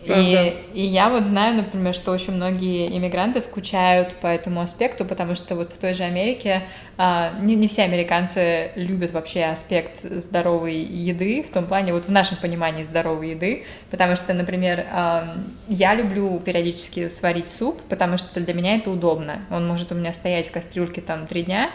И, 0.06 0.54
и 0.74 0.84
я 0.84 1.08
вот 1.08 1.26
знаю, 1.26 1.56
например, 1.56 1.94
что 1.94 2.12
очень 2.12 2.34
многие 2.34 2.88
иммигранты 2.96 3.40
скучают 3.40 4.14
по 4.14 4.26
этому 4.26 4.60
аспекту, 4.60 5.04
потому 5.04 5.34
что 5.34 5.54
вот 5.54 5.72
в 5.72 5.78
той 5.78 5.94
же 5.94 6.02
Америке 6.02 6.64
а, 6.96 7.32
не, 7.40 7.54
не 7.54 7.68
все 7.68 7.82
американцы 7.82 8.70
любят 8.76 9.12
вообще 9.12 9.44
аспект 9.44 10.00
здоровой 10.02 10.76
еды, 10.76 11.42
в 11.42 11.52
том 11.52 11.66
плане, 11.66 11.92
вот 11.92 12.04
в 12.04 12.10
нашем 12.10 12.36
понимании 12.38 12.84
здоровой 12.84 13.30
еды, 13.30 13.64
потому 13.90 14.16
что, 14.16 14.34
например, 14.34 14.86
а, 14.90 15.36
я 15.68 15.94
люблю 15.94 16.38
периодически 16.38 17.08
сварить 17.08 17.48
суп, 17.48 17.80
потому 17.88 18.18
что 18.18 18.40
для 18.40 18.54
меня 18.54 18.76
это 18.76 18.90
удобно. 18.90 19.42
Он 19.50 19.66
может 19.66 19.92
у 19.92 19.94
меня 19.94 20.12
стоять 20.12 20.48
в 20.48 20.50
кастрюльке 20.52 21.00
там 21.00 21.26
три 21.26 21.42
дня, 21.42 21.70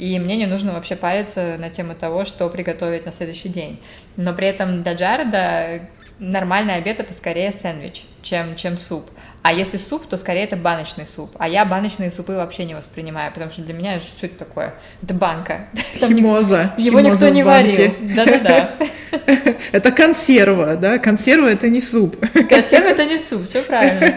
и 0.00 0.18
мне 0.18 0.36
не 0.36 0.46
нужно 0.46 0.72
вообще 0.72 0.96
париться 0.96 1.56
на 1.58 1.68
тему 1.68 1.94
того, 1.94 2.24
что 2.24 2.48
приготовить 2.48 3.04
на 3.04 3.12
следующий 3.12 3.50
день. 3.50 3.78
Но 4.16 4.32
при 4.32 4.46
этом 4.46 4.82
для 4.82 4.94
Джареда 4.94 5.82
нормальный 6.20 6.76
обед 6.76 7.00
это 7.00 7.12
скорее 7.14 7.52
сэндвич, 7.52 8.04
чем, 8.22 8.54
чем 8.54 8.78
суп. 8.78 9.10
А 9.42 9.52
если 9.54 9.78
суп, 9.78 10.06
то 10.06 10.18
скорее 10.18 10.44
это 10.44 10.56
баночный 10.56 11.06
суп. 11.06 11.30
А 11.38 11.48
я 11.48 11.64
баночные 11.64 12.10
супы 12.10 12.32
вообще 12.32 12.64
не 12.64 12.74
воспринимаю, 12.74 13.32
потому 13.32 13.50
что 13.50 13.62
для 13.62 13.72
меня 13.72 13.98
что 14.00 14.26
это 14.26 14.36
такое? 14.38 14.74
Это 15.02 15.14
банка. 15.14 15.68
Химоза. 15.94 16.74
Его 16.76 17.00
никто 17.00 17.28
не 17.28 17.42
варил. 17.42 17.94
Да-да-да. 18.14 18.76
Это 19.72 19.90
консерва, 19.92 20.76
да? 20.76 20.98
Консерва 20.98 21.48
это 21.48 21.68
не 21.68 21.80
суп. 21.80 22.16
Консерва 22.48 22.88
это 22.88 23.04
не 23.04 23.18
суп, 23.18 23.48
все 23.48 23.62
правильно. 23.62 24.14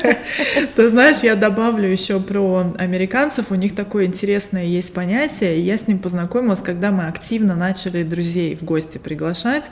Ты 0.76 0.90
знаешь, 0.90 1.18
я 1.24 1.36
добавлю 1.36 1.88
еще 1.90 2.20
про 2.20 2.72
американцев. 2.78 3.48
У 3.50 3.56
них 3.56 3.76
такое 3.76 4.06
интересное 4.06 4.66
есть 4.66 4.94
понятие. 4.94 5.60
Я 5.62 5.78
с 5.78 5.88
ним 5.88 6.00
познакомилась, 6.00 6.62
когда 6.62 6.92
мы 6.92 7.08
активно 7.08 7.56
начали 7.56 8.04
друзей 8.04 8.56
в 8.56 8.64
гости 8.64 8.98
приглашать. 8.98 9.66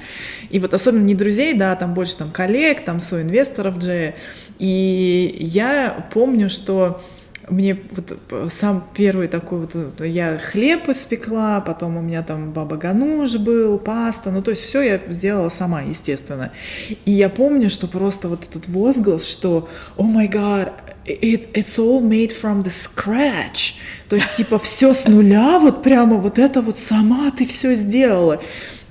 И 0.49 0.59
вот 0.59 0.73
особенно 0.73 1.03
не 1.03 1.15
друзей, 1.15 1.53
да, 1.53 1.75
там 1.75 1.93
больше 1.93 2.17
там 2.17 2.31
коллег, 2.31 2.83
там 2.83 2.99
соинвесторов 2.99 3.81
же. 3.81 4.15
И 4.61 5.37
я 5.39 6.07
помню, 6.13 6.47
что 6.51 7.01
мне 7.49 7.75
вот 7.89 8.51
сам 8.53 8.87
первый 8.95 9.27
такой 9.27 9.61
вот, 9.61 10.05
я 10.05 10.37
хлеб 10.37 10.87
испекла, 10.87 11.61
потом 11.61 11.97
у 11.97 12.01
меня 12.01 12.21
там 12.21 12.51
баба 12.51 12.77
гануш 12.77 13.37
был, 13.37 13.79
паста, 13.79 14.29
ну 14.29 14.43
то 14.43 14.51
есть 14.51 14.61
все 14.61 14.83
я 14.83 15.01
сделала 15.09 15.49
сама, 15.49 15.81
естественно. 15.81 16.51
И 17.05 17.11
я 17.11 17.29
помню, 17.29 17.71
что 17.71 17.87
просто 17.87 18.27
вот 18.27 18.43
этот 18.47 18.69
возглас, 18.69 19.27
что 19.27 19.67
«О 19.97 20.03
май 20.03 20.27
гад, 20.27 20.71
it, 21.07 21.53
it's 21.53 21.79
all 21.79 21.99
made 21.99 22.31
from 22.39 22.63
the 22.63 22.69
scratch», 22.69 23.79
то 24.09 24.15
есть 24.15 24.35
типа 24.35 24.59
все 24.59 24.93
с 24.93 25.07
нуля, 25.07 25.57
вот 25.57 25.81
прямо 25.81 26.17
вот 26.17 26.37
это 26.37 26.61
вот 26.61 26.77
сама 26.77 27.31
ты 27.31 27.47
все 27.47 27.73
сделала. 27.73 28.39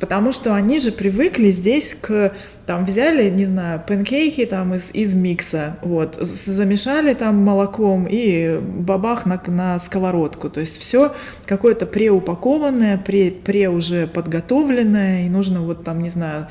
Потому 0.00 0.32
что 0.32 0.54
они 0.54 0.78
же 0.78 0.92
привыкли 0.92 1.50
здесь 1.50 1.94
к 2.00 2.32
там 2.70 2.84
взяли, 2.84 3.28
не 3.30 3.46
знаю, 3.46 3.82
панкейки 3.84 4.46
там 4.46 4.74
из, 4.74 4.94
из 4.94 5.12
микса, 5.12 5.76
вот, 5.82 6.16
замешали 6.20 7.14
там 7.14 7.36
молоком 7.38 8.06
и 8.08 8.60
бабах 8.60 9.26
на, 9.26 9.42
на 9.48 9.76
сковородку. 9.80 10.48
То 10.50 10.60
есть 10.60 10.78
все 10.78 11.12
какое-то 11.46 11.84
преупакованное, 11.86 12.96
пре, 12.96 13.32
пре 13.32 13.68
уже 13.68 14.06
подготовленное, 14.06 15.26
и 15.26 15.28
нужно 15.28 15.62
вот 15.62 15.82
там, 15.82 16.00
не 16.00 16.10
знаю, 16.10 16.46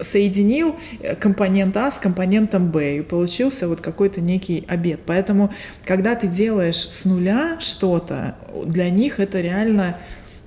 соединил 0.00 0.76
компонент 1.18 1.76
А 1.76 1.90
с 1.90 1.98
компонентом 1.98 2.70
Б, 2.70 2.98
и 2.98 3.02
получился 3.02 3.66
вот 3.66 3.80
какой-то 3.80 4.20
некий 4.20 4.64
обед. 4.68 5.00
Поэтому, 5.04 5.52
когда 5.84 6.14
ты 6.14 6.28
делаешь 6.28 6.76
с 6.88 7.04
нуля 7.04 7.56
что-то, 7.58 8.36
для 8.64 8.90
них 8.90 9.18
это 9.18 9.40
реально 9.40 9.96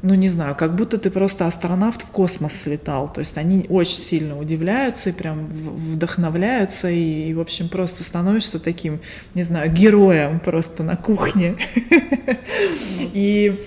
ну 0.02 0.14
не 0.14 0.30
знаю, 0.30 0.56
как 0.56 0.76
будто 0.76 0.98
ты 0.98 1.10
просто 1.10 1.48
астронавт 1.48 2.02
в 2.02 2.10
космос 2.10 2.54
слетал. 2.54 3.12
То 3.12 3.20
есть 3.20 3.38
они 3.38 3.66
очень 3.70 4.00
сильно 4.00 4.38
удивляются 4.40 5.10
и 5.10 5.14
прям 5.14 5.48
вдохновляются, 5.48 6.90
и, 6.90 7.30
и 7.30 7.34
в 7.34 7.40
общем, 7.40 7.68
просто 7.68 8.04
становишься 8.04 8.60
таким, 8.60 9.00
не 9.34 9.44
знаю, 9.44 9.72
героем 9.72 10.40
просто 10.40 10.84
на 10.84 10.96
кухне. 10.96 11.58
И 13.14 13.66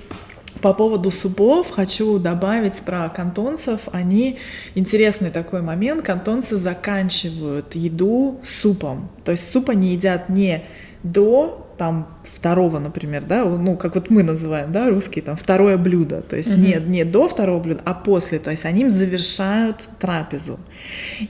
по 0.60 0.74
поводу 0.74 1.10
супов 1.10 1.70
хочу 1.70 2.18
добавить 2.18 2.80
про 2.82 3.08
кантонцев. 3.08 3.80
Они 3.92 4.38
интересный 4.74 5.30
такой 5.30 5.62
момент. 5.62 6.02
Кантонцы 6.02 6.56
заканчивают 6.56 7.74
еду 7.74 8.40
супом. 8.46 9.10
То 9.24 9.32
есть 9.32 9.50
суп 9.50 9.70
они 9.70 9.92
едят 9.92 10.28
не 10.28 10.62
до 11.02 11.66
там 11.80 12.08
второго, 12.24 12.78
например, 12.78 13.24
да, 13.24 13.42
ну, 13.46 13.74
как 13.74 13.94
вот 13.94 14.10
мы 14.10 14.22
называем, 14.22 14.70
да, 14.70 14.90
русские, 14.90 15.22
там, 15.22 15.34
второе 15.34 15.78
блюдо, 15.78 16.20
то 16.20 16.36
есть 16.36 16.50
mm-hmm. 16.50 16.84
не, 16.84 16.98
не 16.98 17.04
до 17.06 17.26
второго 17.26 17.58
блюда, 17.58 17.80
а 17.86 17.94
после, 17.94 18.38
то 18.38 18.50
есть 18.50 18.66
они 18.66 18.90
завершают 18.90 19.88
трапезу. 19.98 20.60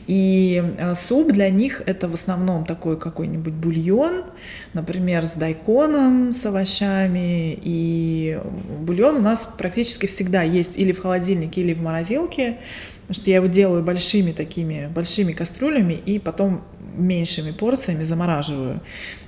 И 0.09 0.61
э, 0.77 0.95
суп 0.97 1.31
для 1.31 1.51
них 1.51 1.85
это 1.87 2.09
в 2.09 2.15
основном 2.15 2.65
такой 2.65 2.99
какой-нибудь 2.99 3.53
бульон, 3.53 4.25
например, 4.73 5.29
с 5.29 5.35
дайконом, 5.35 6.35
с 6.35 6.45
овощами, 6.45 7.57
и 7.63 8.41
бульон 8.81 9.19
у 9.19 9.21
нас 9.21 9.55
практически 9.57 10.07
всегда 10.07 10.43
есть 10.43 10.73
или 10.75 10.91
в 10.91 11.01
холодильнике, 11.01 11.61
или 11.61 11.75
в 11.75 11.81
морозилке, 11.81 12.57
потому 13.03 13.15
что 13.15 13.31
я 13.31 13.37
его 13.37 13.47
делаю 13.47 13.85
большими 13.85 14.33
такими, 14.33 14.91
большими 14.93 15.31
кастрюлями, 15.31 15.93
и 15.95 16.19
потом 16.19 16.63
меньшими 16.97 17.53
порциями 17.53 18.03
замораживаю. 18.03 18.81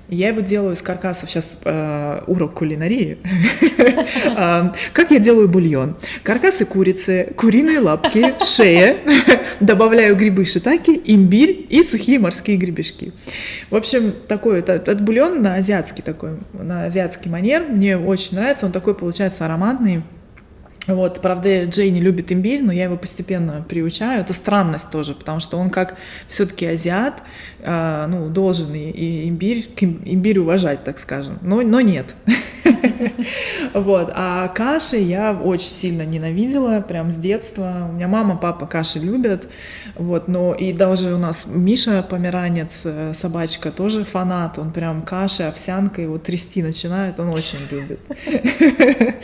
Я 0.08 0.28
его 0.28 0.40
делаю 0.40 0.74
из 0.74 0.82
каркасов. 0.82 1.30
Сейчас 1.30 1.60
э, 1.64 2.22
урок 2.26 2.54
кулинарии. 2.54 3.18
А, 4.34 4.72
как 4.92 5.10
я 5.10 5.18
делаю 5.18 5.48
бульон? 5.48 5.96
Каркасы 6.22 6.64
курицы, 6.64 7.32
куриные 7.36 7.78
лапки, 7.78 8.34
шея. 8.44 8.98
Добавляю 9.60 10.16
грибы 10.16 10.44
шитаки, 10.44 11.00
имбирь 11.04 11.66
и 11.68 11.82
сухие 11.82 12.18
морские 12.18 12.56
гребешки. 12.56 13.12
В 13.70 13.76
общем, 13.76 14.12
такой 14.28 14.60
этот 14.60 15.00
бульон 15.02 15.42
на 15.42 15.56
азиатский 15.56 16.02
такой, 16.02 16.38
на 16.52 16.84
азиатский 16.84 17.30
манер. 17.30 17.64
Мне 17.68 17.96
очень 17.96 18.36
нравится. 18.36 18.66
Он 18.66 18.72
такой 18.72 18.94
получается 18.94 19.44
ароматный. 19.44 20.02
Вот, 20.88 21.20
правда, 21.20 21.64
Джей 21.64 21.90
не 21.90 22.00
любит 22.00 22.32
имбирь, 22.32 22.60
но 22.62 22.72
я 22.72 22.84
его 22.84 22.96
постепенно 22.96 23.64
приучаю. 23.68 24.20
Это 24.20 24.34
странность 24.34 24.90
тоже, 24.90 25.14
потому 25.14 25.38
что 25.38 25.56
он 25.56 25.70
как 25.70 25.96
все-таки 26.28 26.66
азиат, 26.66 27.22
э, 27.60 28.06
ну, 28.08 28.28
должен 28.28 28.74
и, 28.74 28.90
и 28.90 29.28
имбирь, 29.28 29.70
имбирь 29.80 30.38
уважать, 30.40 30.82
так 30.82 30.98
скажем. 30.98 31.38
Но, 31.42 31.62
но 31.62 31.80
нет. 31.80 32.14
Вот. 33.74 34.12
А 34.14 34.48
каши 34.48 34.96
я 34.96 35.32
очень 35.32 35.70
сильно 35.70 36.02
ненавидела, 36.02 36.80
прям 36.80 37.10
с 37.10 37.16
детства. 37.16 37.88
У 37.90 37.94
меня 37.94 38.08
мама, 38.08 38.36
папа 38.36 38.66
каши 38.66 38.98
любят. 38.98 39.48
Вот, 39.94 40.28
но 40.28 40.54
и 40.54 40.72
даже 40.72 41.14
у 41.14 41.18
нас 41.18 41.46
Миша 41.46 42.02
Померанец, 42.08 42.82
э, 42.84 43.12
собачка, 43.14 43.70
тоже 43.70 44.04
фанат. 44.04 44.58
Он 44.58 44.72
прям 44.72 45.02
каши, 45.02 45.42
овсянка, 45.42 46.00
его 46.00 46.18
трясти 46.18 46.62
начинает, 46.62 47.20
он 47.20 47.28
очень 47.28 47.58
любит. 47.70 48.00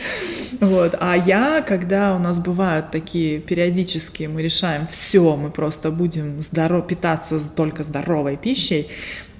Вот. 0.59 0.95
А 0.99 1.15
я, 1.15 1.61
когда 1.61 2.15
у 2.15 2.19
нас 2.19 2.37
бывают 2.39 2.91
такие 2.91 3.39
периодические, 3.39 4.27
мы 4.27 4.41
решаем, 4.41 4.87
все, 4.87 5.37
мы 5.37 5.51
просто 5.51 5.89
будем 5.89 6.41
здоров, 6.41 6.85
питаться 6.85 7.39
только 7.55 7.83
здоровой 7.83 8.35
пищей, 8.35 8.87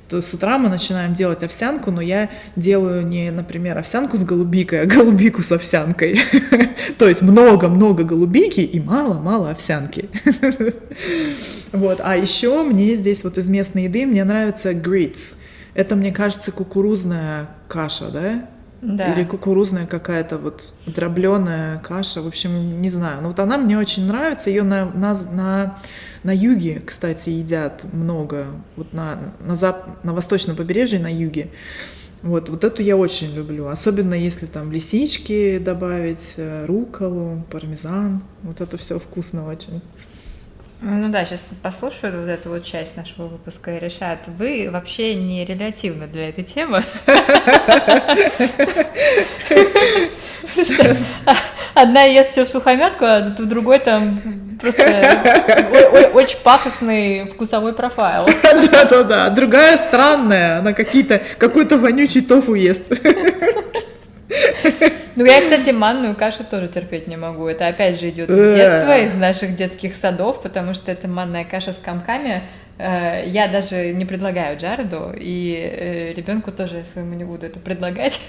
то 0.10 0.22
с 0.22 0.34
утра 0.34 0.58
мы 0.58 0.70
начинаем 0.70 1.14
делать 1.14 1.44
овсянку, 1.44 1.92
но 1.92 2.02
я 2.02 2.30
делаю 2.56 3.06
не, 3.06 3.30
например, 3.30 3.78
овсянку 3.78 4.18
с 4.18 4.24
голубикой, 4.24 4.82
а 4.82 4.86
голубику 4.86 5.44
с 5.44 5.52
овсянкой. 5.52 6.20
То 6.98 7.08
есть 7.08 7.22
много-много 7.22 8.04
голубики 8.04 8.62
и 8.62 8.80
мало-мало 8.80 9.52
овсянки. 9.52 10.10
Вот. 11.72 12.02
А 12.04 12.18
еще 12.18 12.64
мне 12.64 12.96
здесь 12.96 13.24
вот 13.24 13.38
из 13.38 13.48
местной 13.48 13.84
еды 13.84 14.08
мне 14.08 14.24
нравится 14.24 14.72
grits. 14.72 15.36
Это, 15.76 15.96
мне 15.96 16.12
кажется, 16.12 16.52
кукурузная 16.52 17.48
каша, 17.68 18.10
да? 18.12 18.50
Да. 18.82 19.14
Или 19.14 19.24
кукурузная 19.24 19.86
какая-то 19.86 20.38
вот 20.40 20.74
дробленая 20.88 21.80
каша. 21.80 22.22
В 22.24 22.28
общем, 22.28 22.82
не 22.82 22.90
знаю. 22.90 23.22
Но 23.22 23.28
вот 23.30 23.40
она 23.40 23.58
мне 23.58 23.78
очень 23.78 24.08
нравится. 24.08 24.50
Ее 24.50 24.64
на, 24.64 24.86
на, 24.86 25.14
на, 25.32 25.78
на 26.24 26.36
юге, 26.36 26.82
кстати, 26.86 27.30
едят 27.30 27.86
много. 27.94 28.48
Вот 28.76 28.94
на, 28.94 29.34
на, 29.40 29.56
зап... 29.56 30.04
на 30.04 30.14
восточном 30.14 30.56
побережье, 30.56 31.00
на 31.00 31.12
юге. 31.12 31.50
Вот, 32.22 32.50
вот 32.50 32.64
эту 32.64 32.84
я 32.84 32.98
очень 32.98 33.34
люблю. 33.34 33.68
Особенно 33.68 34.14
если 34.14 34.46
там 34.46 34.72
лисички 34.72 35.58
добавить, 35.58 36.34
э, 36.36 36.66
руколу, 36.66 37.44
пармезан. 37.50 38.22
Вот 38.44 38.60
это 38.60 38.78
все 38.78 39.00
вкусно 39.00 39.48
очень. 39.48 39.82
Ну 40.82 41.10
да, 41.10 41.26
сейчас 41.26 41.50
послушают 41.62 42.16
вот 42.16 42.30
эту 42.30 42.50
вот 42.50 42.64
часть 42.64 42.96
нашего 42.96 43.28
выпуска 43.28 43.76
и 43.76 43.80
решат, 43.80 44.20
вы 44.28 44.70
вообще 44.72 45.14
не 45.14 45.44
релятивны 45.44 46.08
для 46.08 46.30
этой 46.30 46.46
темы. 46.46 46.86
Одна 51.74 52.04
ест 52.04 52.32
все 52.32 52.46
в 52.46 52.50
сухомятку, 52.50 53.04
а 53.06 53.20
в 53.20 53.46
другой 53.46 53.80
там 53.80 54.58
просто 54.60 54.84
очень 56.14 56.38
пафосный 56.44 57.26
вкусовой 57.26 57.74
профайл. 57.74 58.28
Да-да-да, 58.72 59.30
другая 59.30 59.78
странная, 59.78 60.60
она 60.60 60.72
какие-то 60.72 61.22
какой-то 61.38 61.78
вонючий 61.78 62.22
тофу 62.22 62.54
ест. 62.54 62.86
Ну, 65.16 65.26
я, 65.26 65.42
кстати, 65.42 65.72
манную 65.72 66.16
кашу 66.16 66.44
тоже 66.44 66.68
терпеть 66.68 67.08
не 67.08 67.18
могу. 67.18 67.48
Это 67.48 67.68
опять 67.68 68.00
же 68.00 68.10
идет 68.10 68.30
из 68.30 68.56
детства, 68.56 68.98
из 68.98 69.14
наших 69.16 69.56
детских 69.56 69.96
садов, 69.96 70.42
потому 70.42 70.74
что 70.74 70.92
это 70.92 71.08
манная 71.08 71.44
каша 71.44 71.74
с 71.74 71.78
комками. 71.78 72.44
Э, 72.78 73.24
я 73.26 73.50
даже 73.50 73.92
не 73.92 74.06
предлагаю 74.06 74.58
Джареду, 74.58 75.14
и 75.14 75.54
э, 75.54 76.14
ребенку 76.14 76.52
тоже 76.52 76.86
своему 76.92 77.16
не 77.16 77.26
буду 77.26 77.46
это 77.46 77.60
предлагать. 77.60 78.20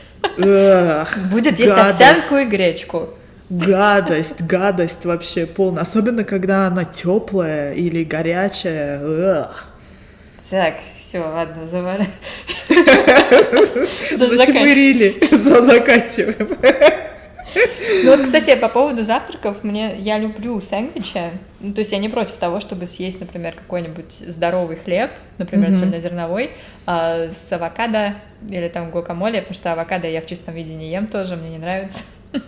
Будет 1.30 1.58
есть 1.60 1.72
овсянку 1.72 2.36
и 2.36 2.46
гречку. 2.46 3.10
Гадость, 3.48 4.42
гадость 4.42 5.04
вообще 5.04 5.46
полная. 5.46 5.82
Особенно, 5.82 6.24
когда 6.24 6.66
она 6.66 6.84
теплая 6.84 7.74
или 7.74 8.04
горячая. 8.04 9.48
Так, 10.50 10.74
все, 11.10 11.18
ладно, 11.18 11.66
завар... 11.66 12.06
Зачмырили, 14.12 15.18
заканчиваем. 15.34 16.56
Ну 18.04 18.10
вот, 18.12 18.22
кстати, 18.22 18.54
по 18.54 18.68
поводу 18.68 19.02
завтраков, 19.02 19.64
мне 19.64 19.96
я 19.98 20.20
люблю 20.20 20.60
сэндвичи. 20.60 21.32
Ну, 21.58 21.74
то 21.74 21.80
есть 21.80 21.90
я 21.90 21.98
не 21.98 22.08
против 22.08 22.36
того, 22.36 22.60
чтобы 22.60 22.86
съесть, 22.86 23.18
например, 23.18 23.54
какой-нибудь 23.54 24.12
здоровый 24.28 24.76
хлеб, 24.76 25.10
например, 25.38 25.70
mm-hmm. 25.70 25.80
цельнозерновой, 25.80 26.52
а, 26.86 27.30
с 27.32 27.52
авокадо 27.52 28.14
или 28.48 28.68
там 28.68 28.92
гуакамоле, 28.92 29.40
потому 29.40 29.54
что 29.54 29.72
авокадо 29.72 30.06
я 30.06 30.22
в 30.22 30.26
чистом 30.26 30.54
виде 30.54 30.74
не 30.76 30.92
ем 30.92 31.08
тоже, 31.08 31.34
мне 31.34 31.50
не 31.50 31.58
нравится. 31.58 31.98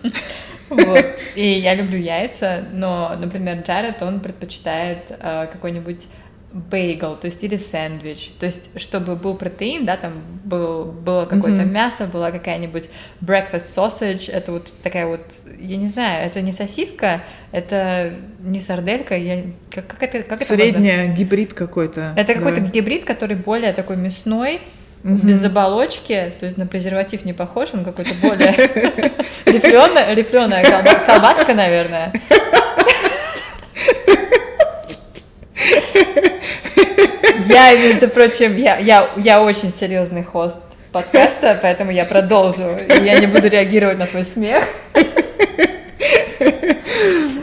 Вот. 0.69 1.05
И 1.35 1.45
я 1.45 1.75
люблю 1.75 1.99
яйца, 1.99 2.63
но, 2.71 3.15
например, 3.19 3.59
Джаред, 3.59 4.01
он 4.01 4.21
предпочитает 4.21 4.99
э, 5.09 5.47
какой-нибудь 5.51 6.05
бейгл, 6.53 7.15
то 7.15 7.25
есть 7.25 7.43
или 7.43 7.57
сэндвич, 7.57 8.31
то 8.39 8.45
есть 8.45 8.69
чтобы 8.79 9.15
был 9.15 9.33
протеин, 9.33 9.85
да, 9.85 9.97
там 9.97 10.21
был, 10.43 10.85
было 10.85 11.25
какое-то 11.25 11.63
mm-hmm. 11.63 11.71
мясо, 11.71 12.05
была 12.05 12.29
какая-нибудь 12.29 12.89
breakfast 13.21 13.75
sausage, 13.75 14.31
это 14.31 14.51
вот 14.51 14.71
такая 14.83 15.07
вот, 15.07 15.21
я 15.59 15.77
не 15.77 15.87
знаю, 15.87 16.27
это 16.27 16.41
не 16.41 16.51
сосиска, 16.51 17.23
это 17.51 18.13
не 18.39 18.61
сарделька, 18.61 19.17
я, 19.17 19.45
как, 19.71 19.87
как 19.87 20.03
это, 20.13 20.29
как 20.29 20.41
Средняя, 20.43 21.05
это 21.05 21.13
гибрид 21.13 21.55
какой-то. 21.55 22.13
Это 22.15 22.35
какой-то 22.35 22.61
гибрид, 22.61 23.03
который 23.03 23.35
более 23.35 23.73
такой 23.73 23.97
мясной, 23.97 24.61
mm-hmm. 25.03 25.25
без 25.25 25.43
оболочки, 25.43 26.33
то 26.39 26.45
есть 26.45 26.57
на 26.57 26.67
презерватив 26.67 27.25
не 27.25 27.33
похож, 27.33 27.69
он 27.73 27.83
какой-то 27.83 28.13
более 28.21 28.53
рифленая 29.47 30.63
колбаска, 31.07 31.55
наверное. 31.55 32.13
Я, 37.47 37.75
между 37.77 38.07
прочим, 38.07 38.55
я, 38.57 38.77
я, 38.77 39.09
я 39.17 39.41
очень 39.41 39.73
серьезный 39.73 40.23
хост 40.23 40.61
подкаста, 40.91 41.59
поэтому 41.61 41.91
я 41.91 42.05
продолжу. 42.05 42.77
Я 43.03 43.19
не 43.19 43.27
буду 43.27 43.47
реагировать 43.47 43.97
на 43.97 44.05
твой 44.07 44.23
смех. 44.23 44.63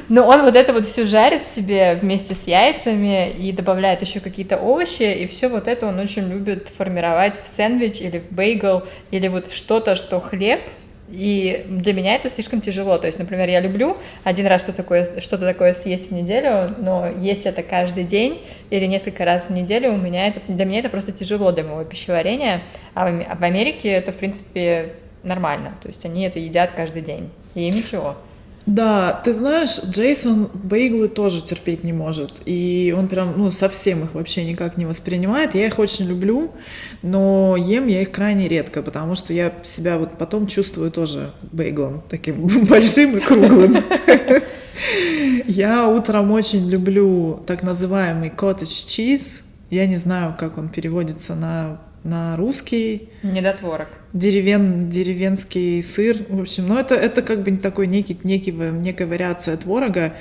Но 0.08 0.26
он 0.26 0.42
вот 0.42 0.56
это 0.56 0.72
вот 0.72 0.86
все 0.86 1.06
жарит 1.06 1.44
в 1.44 1.54
себе 1.54 1.94
вместе 1.94 2.34
с 2.34 2.48
яйцами 2.48 3.30
и 3.30 3.52
добавляет 3.52 4.02
еще 4.02 4.18
какие-то 4.18 4.56
овощи, 4.56 5.04
и 5.04 5.28
все 5.28 5.46
вот 5.46 5.68
это 5.68 5.86
он 5.86 6.00
очень 6.00 6.28
любит 6.28 6.68
формировать 6.68 7.40
в 7.40 7.48
сэндвич 7.48 8.00
или 8.00 8.18
в 8.18 8.32
бейгл, 8.32 8.82
или 9.12 9.28
вот 9.28 9.46
в 9.46 9.56
что-то, 9.56 9.94
что 9.94 10.18
хлеб, 10.20 10.62
и 11.10 11.66
для 11.68 11.92
меня 11.92 12.14
это 12.14 12.30
слишком 12.30 12.60
тяжело. 12.60 12.98
То 12.98 13.06
есть, 13.06 13.18
например, 13.18 13.48
я 13.48 13.60
люблю 13.60 13.96
один 14.24 14.46
раз 14.46 14.62
что 14.62 14.72
такое, 14.72 15.04
что-то 15.20 15.46
такое 15.46 15.74
съесть 15.74 16.10
в 16.10 16.14
неделю, 16.14 16.74
но 16.78 17.08
есть 17.08 17.46
это 17.46 17.62
каждый 17.62 18.04
день 18.04 18.40
или 18.70 18.86
несколько 18.86 19.24
раз 19.24 19.46
в 19.46 19.50
неделю 19.50 19.92
у 19.92 19.96
меня 19.96 20.28
это, 20.28 20.40
для 20.46 20.64
меня 20.64 20.80
это 20.80 20.88
просто 20.88 21.12
тяжело 21.12 21.52
для 21.52 21.64
моего 21.64 21.84
пищеварения. 21.84 22.62
А 22.94 23.10
в, 23.10 23.38
в 23.40 23.42
Америке 23.42 23.90
это, 23.90 24.12
в 24.12 24.16
принципе, 24.16 24.94
нормально. 25.22 25.74
То 25.82 25.88
есть 25.88 26.04
они 26.04 26.24
это 26.24 26.38
едят 26.38 26.70
каждый 26.72 27.02
день. 27.02 27.30
И 27.54 27.68
ничего. 27.70 28.16
Да, 28.70 29.20
ты 29.24 29.34
знаешь, 29.34 29.80
Джейсон 29.84 30.48
бейглы 30.54 31.08
тоже 31.08 31.42
терпеть 31.42 31.82
не 31.82 31.92
может. 31.92 32.40
И 32.44 32.94
он 32.96 33.08
прям, 33.08 33.34
ну, 33.36 33.50
совсем 33.50 34.04
их 34.04 34.14
вообще 34.14 34.44
никак 34.44 34.76
не 34.76 34.86
воспринимает. 34.86 35.56
Я 35.56 35.66
их 35.66 35.80
очень 35.80 36.06
люблю, 36.06 36.52
но 37.02 37.56
ем 37.56 37.88
я 37.88 38.02
их 38.02 38.12
крайне 38.12 38.46
редко, 38.46 38.82
потому 38.82 39.16
что 39.16 39.32
я 39.32 39.52
себя 39.64 39.98
вот 39.98 40.16
потом 40.18 40.46
чувствую 40.46 40.92
тоже 40.92 41.32
бейглом, 41.50 42.04
таким 42.08 42.46
большим 42.66 43.18
и 43.18 43.20
круглым. 43.20 43.76
Я 45.46 45.88
утром 45.88 46.30
очень 46.30 46.70
люблю 46.70 47.42
так 47.46 47.62
называемый 47.62 48.30
cottage 48.30 48.86
cheese. 48.86 49.42
Я 49.68 49.86
не 49.86 49.96
знаю, 49.96 50.34
как 50.38 50.56
он 50.56 50.68
переводится 50.68 51.34
на 51.34 51.80
на 52.02 52.36
русский. 52.36 53.10
Недотворок. 53.22 53.88
Деревен, 54.12 54.90
деревенский 54.90 55.82
сыр. 55.82 56.24
В 56.28 56.40
общем, 56.40 56.66
ну 56.68 56.76
это, 56.78 56.94
это 56.94 57.22
как 57.22 57.44
бы 57.44 57.56
такой 57.56 57.86
некий, 57.86 58.18
некий, 58.24 58.50
некая 58.50 59.06
вариация 59.06 59.56
творога 59.56 60.14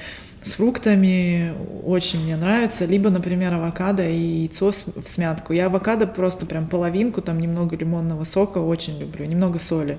с 0.44 0.54
фруктами. 0.54 1.54
Очень 1.84 2.24
мне 2.24 2.36
нравится. 2.36 2.86
Либо, 2.86 3.10
например, 3.10 3.54
авокадо 3.54 4.08
и 4.08 4.42
яйцо 4.42 4.72
в 4.72 5.08
смятку. 5.08 5.54
Я 5.54 5.66
авокадо 5.66 6.06
просто 6.06 6.46
прям 6.46 6.68
половинку, 6.68 7.22
там 7.22 7.40
немного 7.40 7.76
лимонного 7.76 8.26
сока 8.26 8.60
очень 8.60 9.00
люблю, 9.00 9.26
немного 9.26 9.60
соли. 9.60 9.98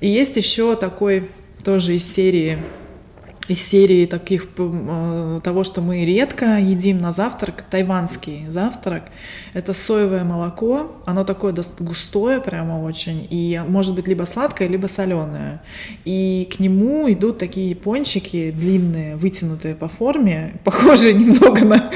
И 0.00 0.08
есть 0.08 0.36
еще 0.36 0.74
такой 0.74 1.30
тоже 1.64 1.94
из 1.94 2.12
серии 2.12 2.58
из 3.52 3.62
серии 3.62 4.06
таких 4.06 4.46
э, 4.56 5.40
того, 5.44 5.64
что 5.64 5.80
мы 5.80 6.04
редко 6.04 6.58
едим 6.58 7.00
на 7.00 7.12
завтрак, 7.12 7.64
тайванский 7.70 8.46
завтрак. 8.48 9.04
Это 9.54 9.74
соевое 9.74 10.24
молоко, 10.24 10.92
оно 11.04 11.24
такое 11.24 11.54
густое 11.78 12.40
прямо 12.40 12.82
очень, 12.82 13.26
и 13.30 13.60
может 13.68 13.94
быть 13.94 14.08
либо 14.08 14.24
сладкое, 14.24 14.68
либо 14.68 14.86
соленое. 14.86 15.60
И 16.04 16.48
к 16.54 16.60
нему 16.60 17.10
идут 17.12 17.38
такие 17.38 17.76
пончики 17.76 18.50
длинные, 18.50 19.16
вытянутые 19.16 19.74
по 19.74 19.88
форме, 19.88 20.54
похожие 20.64 21.14
немного 21.14 21.64
на, 21.64 21.90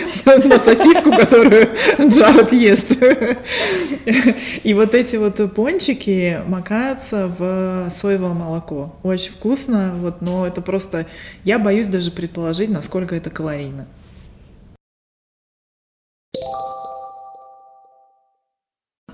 на 0.45 0.59
сосиску, 0.59 1.11
которую 1.11 1.69
Джаред 1.99 2.53
ест. 2.53 2.91
И 4.63 4.75
вот 4.75 4.95
эти 4.95 5.17
вот 5.17 5.55
пончики 5.55 6.41
макаются 6.47 7.31
в 7.39 7.91
соевое 7.91 8.35
молоко. 8.35 8.95
Очень 9.03 9.33
вкусно, 9.33 9.95
вот, 10.01 10.21
но 10.21 10.47
это 10.47 10.61
просто... 10.61 11.07
Я 11.47 11.61
боюсь 11.61 11.87
даже 11.87 12.11
предположить, 12.11 12.71
насколько 12.71 13.15
это 13.15 13.31
калорийно. 13.31 13.87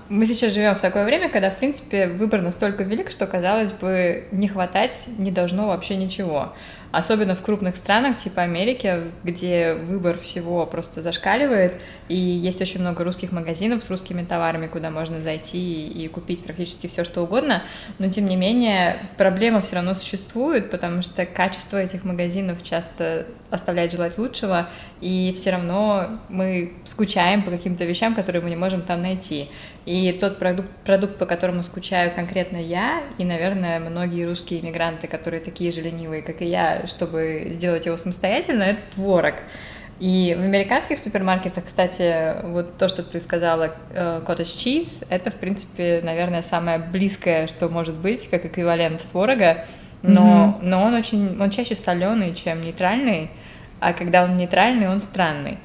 Мы 0.09 0.25
сейчас 0.25 0.51
живем 0.51 0.73
в 0.73 0.81
такое 0.81 1.05
время, 1.05 1.29
когда, 1.29 1.51
в 1.51 1.57
принципе, 1.57 2.07
выбор 2.07 2.41
настолько 2.41 2.81
велик, 2.81 3.11
что, 3.11 3.27
казалось 3.27 3.71
бы, 3.71 4.23
не 4.31 4.47
хватать 4.47 5.03
не 5.19 5.29
должно 5.29 5.67
вообще 5.67 5.95
ничего. 5.95 6.53
Особенно 6.93 7.35
в 7.35 7.41
крупных 7.41 7.75
странах 7.75 8.17
типа 8.17 8.43
Америки, 8.43 9.05
где 9.23 9.73
выбор 9.73 10.19
всего 10.19 10.63
просто 10.67 11.01
зашкаливает, 11.01 11.73
и 12.07 12.15
есть 12.15 12.61
очень 12.61 12.81
много 12.81 13.03
русских 13.03 13.31
магазинов 13.31 13.83
с 13.83 13.89
русскими 13.89 14.23
товарами, 14.23 14.67
куда 14.67 14.91
можно 14.91 15.19
зайти 15.19 15.87
и 15.87 16.07
купить 16.07 16.43
практически 16.43 16.85
все, 16.85 17.03
что 17.03 17.23
угодно. 17.23 17.63
Но, 17.97 18.09
тем 18.09 18.27
не 18.27 18.35
менее, 18.35 19.09
проблема 19.17 19.63
все 19.63 19.77
равно 19.77 19.95
существует, 19.95 20.69
потому 20.69 21.01
что 21.01 21.25
качество 21.25 21.77
этих 21.77 22.03
магазинов 22.03 22.61
часто 22.63 23.25
оставляет 23.49 23.91
желать 23.91 24.19
лучшего, 24.19 24.69
и 25.01 25.33
все 25.35 25.49
равно 25.51 26.19
мы 26.29 26.73
скучаем 26.85 27.41
по 27.41 27.49
каким-то 27.49 27.85
вещам, 27.85 28.13
которые 28.13 28.43
мы 28.43 28.51
не 28.51 28.55
можем 28.55 28.83
там 28.83 29.01
найти. 29.01 29.49
И 29.85 30.11
тот 30.13 30.39
продукт, 30.39 30.69
продукт, 30.85 31.17
по 31.17 31.25
которому 31.25 31.63
скучаю 31.63 32.13
конкретно 32.15 32.57
я, 32.57 33.03
и, 33.17 33.25
наверное, 33.25 33.79
многие 33.79 34.25
русские 34.25 34.61
иммигранты, 34.61 35.07
которые 35.07 35.41
такие 35.41 35.71
же 35.71 35.81
ленивые, 35.81 36.21
как 36.21 36.41
и 36.41 36.45
я, 36.45 36.82
чтобы 36.87 37.47
сделать 37.51 37.85
его 37.85 37.97
самостоятельно, 37.97 38.63
это 38.63 38.81
творог. 38.93 39.35
И 39.99 40.35
в 40.37 40.41
американских 40.41 40.99
супермаркетах, 40.99 41.65
кстати, 41.65 42.41
вот 42.43 42.77
то, 42.77 42.89
что 42.89 43.03
ты 43.03 43.21
сказала, 43.21 43.75
э, 43.91 44.21
cottage 44.25 44.57
cheese, 44.57 45.05
это, 45.09 45.31
в 45.31 45.35
принципе, 45.35 46.01
наверное, 46.03 46.41
самое 46.41 46.79
близкое, 46.79 47.47
что 47.47 47.69
может 47.69 47.95
быть, 47.95 48.27
как 48.29 48.45
эквивалент 48.45 49.01
творога, 49.03 49.65
но, 50.01 50.57
mm-hmm. 50.61 50.65
но 50.65 50.83
он 50.83 50.93
очень, 50.95 51.41
он 51.41 51.49
чаще 51.51 51.75
соленый, 51.75 52.33
чем 52.33 52.61
нейтральный, 52.61 53.29
а 53.79 53.93
когда 53.93 54.23
он 54.23 54.35
нейтральный, 54.35 54.89
он 54.89 54.99
странный. 54.99 55.57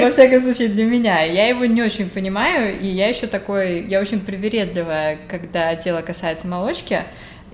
Во 0.00 0.10
всяком 0.12 0.40
случае, 0.40 0.68
для 0.68 0.84
меня. 0.84 1.22
Я 1.22 1.48
его 1.48 1.64
не 1.64 1.82
очень 1.82 2.08
понимаю, 2.08 2.78
и 2.78 2.86
я 2.86 3.08
еще 3.08 3.26
такой, 3.26 3.84
я 3.86 4.00
очень 4.00 4.20
привередливая, 4.20 5.18
когда 5.28 5.74
дело 5.74 6.00
касается 6.02 6.46
молочки, 6.46 7.02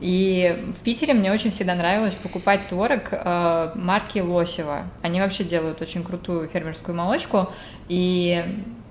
и 0.01 0.72
в 0.78 0.82
Питере 0.82 1.14
мне 1.14 1.32
очень 1.32 1.51
всегда 1.51 1.74
нравилось 1.74 2.14
покупать 2.14 2.68
творог 2.68 3.09
э, 3.11 3.72
марки 3.74 4.18
Лосева. 4.18 4.84
Они 5.03 5.20
вообще 5.20 5.45
делают 5.45 5.80
очень 5.80 6.03
крутую 6.03 6.49
фермерскую 6.49 6.97
молочку. 6.97 7.51
И 7.88 8.45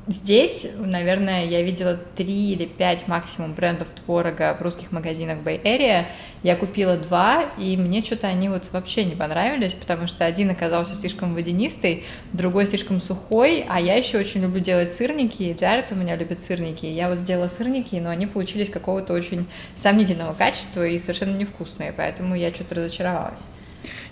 Здесь, 0.05 0.67
наверное, 0.77 1.45
я 1.45 1.61
видела 1.61 1.97
три 2.17 2.51
или 2.51 2.65
пять 2.65 3.07
максимум 3.07 3.53
брендов 3.53 3.87
творога 3.89 4.53
в 4.59 4.61
русских 4.61 4.91
магазинах 4.91 5.37
Bay 5.45 5.63
Area. 5.63 6.07
Я 6.43 6.57
купила 6.57 6.97
два, 6.97 7.45
и 7.57 7.77
мне 7.77 8.03
что-то 8.03 8.27
они 8.27 8.49
вот 8.49 8.67
вообще 8.73 9.05
не 9.05 9.15
понравились, 9.15 9.71
потому 9.71 10.07
что 10.07 10.25
один 10.25 10.49
оказался 10.49 10.95
слишком 10.95 11.33
водянистый, 11.33 12.03
другой 12.33 12.67
слишком 12.67 12.99
сухой, 12.99 13.65
а 13.69 13.79
я 13.79 13.95
еще 13.95 14.17
очень 14.17 14.41
люблю 14.41 14.59
делать 14.59 14.91
сырники, 14.91 15.55
Джаред 15.57 15.93
у 15.93 15.95
меня 15.95 16.17
любит 16.17 16.41
сырники. 16.41 16.85
Я 16.85 17.07
вот 17.07 17.19
сделала 17.19 17.47
сырники, 17.47 17.95
но 17.95 18.09
они 18.09 18.27
получились 18.27 18.69
какого-то 18.69 19.13
очень 19.13 19.47
сомнительного 19.75 20.33
качества 20.33 20.85
и 20.85 20.99
совершенно 20.99 21.37
невкусные, 21.37 21.93
поэтому 21.95 22.35
я 22.35 22.53
что-то 22.53 22.75
разочаровалась. 22.75 23.39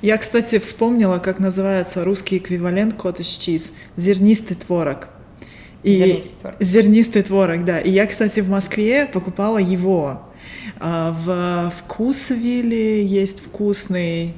Я, 0.01 0.17
кстати, 0.17 0.57
вспомнила, 0.57 1.19
как 1.19 1.39
называется 1.39 2.05
русский 2.05 2.37
эквивалент 2.37 2.95
cottage 2.95 3.39
cheese– 3.39 3.71
зернистый 3.97 4.55
творог. 4.55 5.09
И 5.83 5.97
зернистый 5.97 6.33
творог. 6.39 6.57
Зернистый 6.59 7.23
творог, 7.23 7.65
да. 7.65 7.79
И 7.79 7.89
я, 7.89 8.05
кстати, 8.05 8.39
в 8.39 8.49
Москве 8.49 9.05
покупала 9.05 9.57
его. 9.57 10.21
А, 10.79 11.15
в 11.23 11.73
Вкусвилле 11.77 13.05
есть 13.05 13.39
вкусный 13.39 14.33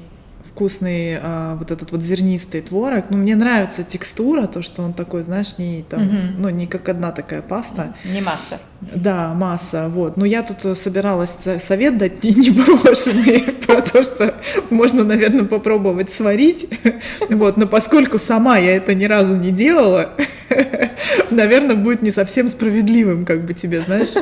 вкусный 0.54 1.18
а, 1.20 1.56
вот 1.56 1.72
этот 1.72 1.90
вот 1.90 2.02
зернистый 2.02 2.60
творог. 2.60 3.06
Ну, 3.10 3.16
мне 3.16 3.34
нравится 3.34 3.82
текстура, 3.82 4.46
то, 4.46 4.62
что 4.62 4.82
он 4.82 4.92
такой, 4.92 5.24
знаешь, 5.24 5.58
не 5.58 5.82
там, 5.82 6.06
угу. 6.06 6.16
ну, 6.38 6.48
не 6.48 6.68
как 6.68 6.88
одна 6.88 7.10
такая 7.10 7.42
паста. 7.42 7.94
Не 8.04 8.20
масса. 8.20 8.60
Да, 8.94 9.34
масса, 9.34 9.88
вот. 9.88 10.16
Но 10.16 10.24
я 10.24 10.42
тут 10.42 10.78
собиралась 10.78 11.36
совет 11.60 11.98
дать 11.98 12.22
неброшенный 12.24 13.40
про 13.66 13.80
то, 13.80 14.02
что 14.02 14.34
можно, 14.70 15.04
наверное, 15.04 15.44
попробовать 15.44 16.12
сварить. 16.12 16.66
Вот, 17.30 17.56
но 17.56 17.66
поскольку 17.66 18.18
сама 18.18 18.58
я 18.58 18.76
это 18.76 18.94
ни 18.94 19.04
разу 19.04 19.36
не 19.36 19.50
делала, 19.50 20.12
наверное, 21.30 21.76
будет 21.76 22.02
не 22.02 22.10
совсем 22.10 22.48
справедливым, 22.48 23.24
как 23.24 23.44
бы 23.44 23.54
тебе, 23.54 23.80
знаешь, 23.80 24.14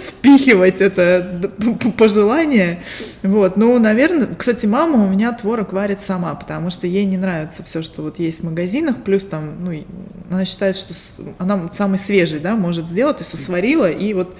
впихивать 0.00 0.80
это 0.80 1.50
пожелание. 1.96 2.80
Вот, 3.22 3.56
ну, 3.56 3.78
наверное, 3.78 4.28
кстати, 4.36 4.66
мама 4.66 5.04
у 5.04 5.08
меня 5.08 5.32
творог 5.32 5.72
варит 5.72 6.00
сама, 6.00 6.34
потому 6.34 6.70
что 6.70 6.86
ей 6.86 7.04
не 7.04 7.16
нравится 7.16 7.62
все, 7.62 7.82
что 7.82 8.02
вот 8.02 8.18
есть 8.18 8.40
в 8.40 8.44
магазинах, 8.44 8.96
плюс 9.04 9.24
там, 9.24 9.64
ну, 9.64 9.84
она 10.30 10.44
считает, 10.44 10.76
что 10.76 10.94
она 11.38 11.70
самый 11.76 11.98
свежий, 11.98 12.38
да, 12.38 12.54
может 12.54 12.88
сделать, 12.88 13.18
то 13.18 13.24
есть 13.24 13.42
сварила 13.42 13.77
и 13.86 14.12
вот 14.14 14.34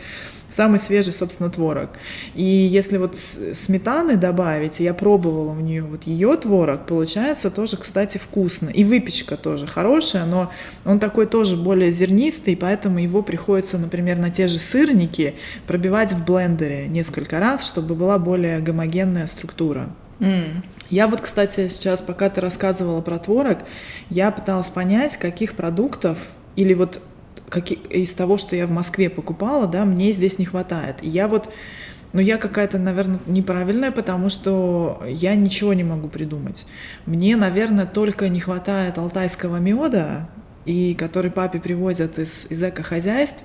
самый 0.50 0.78
свежий, 0.78 1.12
собственно, 1.12 1.50
творог. 1.50 1.90
И 2.34 2.42
если 2.42 2.96
вот 2.96 3.16
сметаны 3.16 4.16
добавить, 4.16 4.80
я 4.80 4.94
пробовала 4.94 5.52
у 5.52 5.60
нее 5.60 5.82
вот 5.82 6.04
ее 6.04 6.36
творог, 6.36 6.86
получается 6.86 7.50
тоже, 7.50 7.76
кстати, 7.76 8.18
вкусно. 8.18 8.68
И 8.68 8.84
выпечка 8.84 9.36
тоже 9.36 9.66
хорошая, 9.66 10.24
но 10.24 10.50
он 10.84 10.98
такой 10.98 11.26
тоже 11.26 11.56
более 11.56 11.90
зернистый, 11.90 12.56
поэтому 12.56 12.98
его 12.98 13.22
приходится, 13.22 13.78
например, 13.78 14.18
на 14.18 14.30
те 14.30 14.48
же 14.48 14.58
сырники 14.58 15.34
пробивать 15.66 16.12
в 16.12 16.24
блендере 16.24 16.88
несколько 16.88 17.40
раз, 17.40 17.66
чтобы 17.66 17.94
была 17.94 18.18
более 18.18 18.60
гомогенная 18.60 19.26
структура. 19.26 19.90
Mm. 20.20 20.62
Я 20.90 21.06
вот, 21.06 21.20
кстати, 21.20 21.68
сейчас, 21.68 22.00
пока 22.00 22.30
ты 22.30 22.40
рассказывала 22.40 23.02
про 23.02 23.18
творог, 23.18 23.58
я 24.08 24.30
пыталась 24.30 24.70
понять, 24.70 25.18
каких 25.18 25.52
продуктов 25.52 26.18
или 26.56 26.72
вот 26.72 27.00
как 27.48 27.70
из 27.70 28.12
того, 28.12 28.38
что 28.38 28.56
я 28.56 28.66
в 28.66 28.70
Москве 28.70 29.10
покупала, 29.10 29.66
да, 29.66 29.84
мне 29.84 30.12
здесь 30.12 30.38
не 30.38 30.44
хватает. 30.44 30.96
И 31.02 31.08
я 31.08 31.28
вот, 31.28 31.52
ну 32.12 32.20
я 32.20 32.36
какая-то, 32.36 32.78
наверное, 32.78 33.20
неправильная, 33.26 33.90
потому 33.90 34.28
что 34.28 35.02
я 35.06 35.34
ничего 35.34 35.72
не 35.74 35.84
могу 35.84 36.08
придумать. 36.08 36.66
Мне, 37.06 37.36
наверное, 37.36 37.86
только 37.86 38.28
не 38.28 38.40
хватает 38.40 38.98
алтайского 38.98 39.56
меда, 39.56 40.28
и 40.64 40.94
который 40.94 41.30
папе 41.30 41.60
привозят 41.60 42.18
из, 42.18 42.46
из 42.50 42.62
эко-хозяйств, 42.62 43.42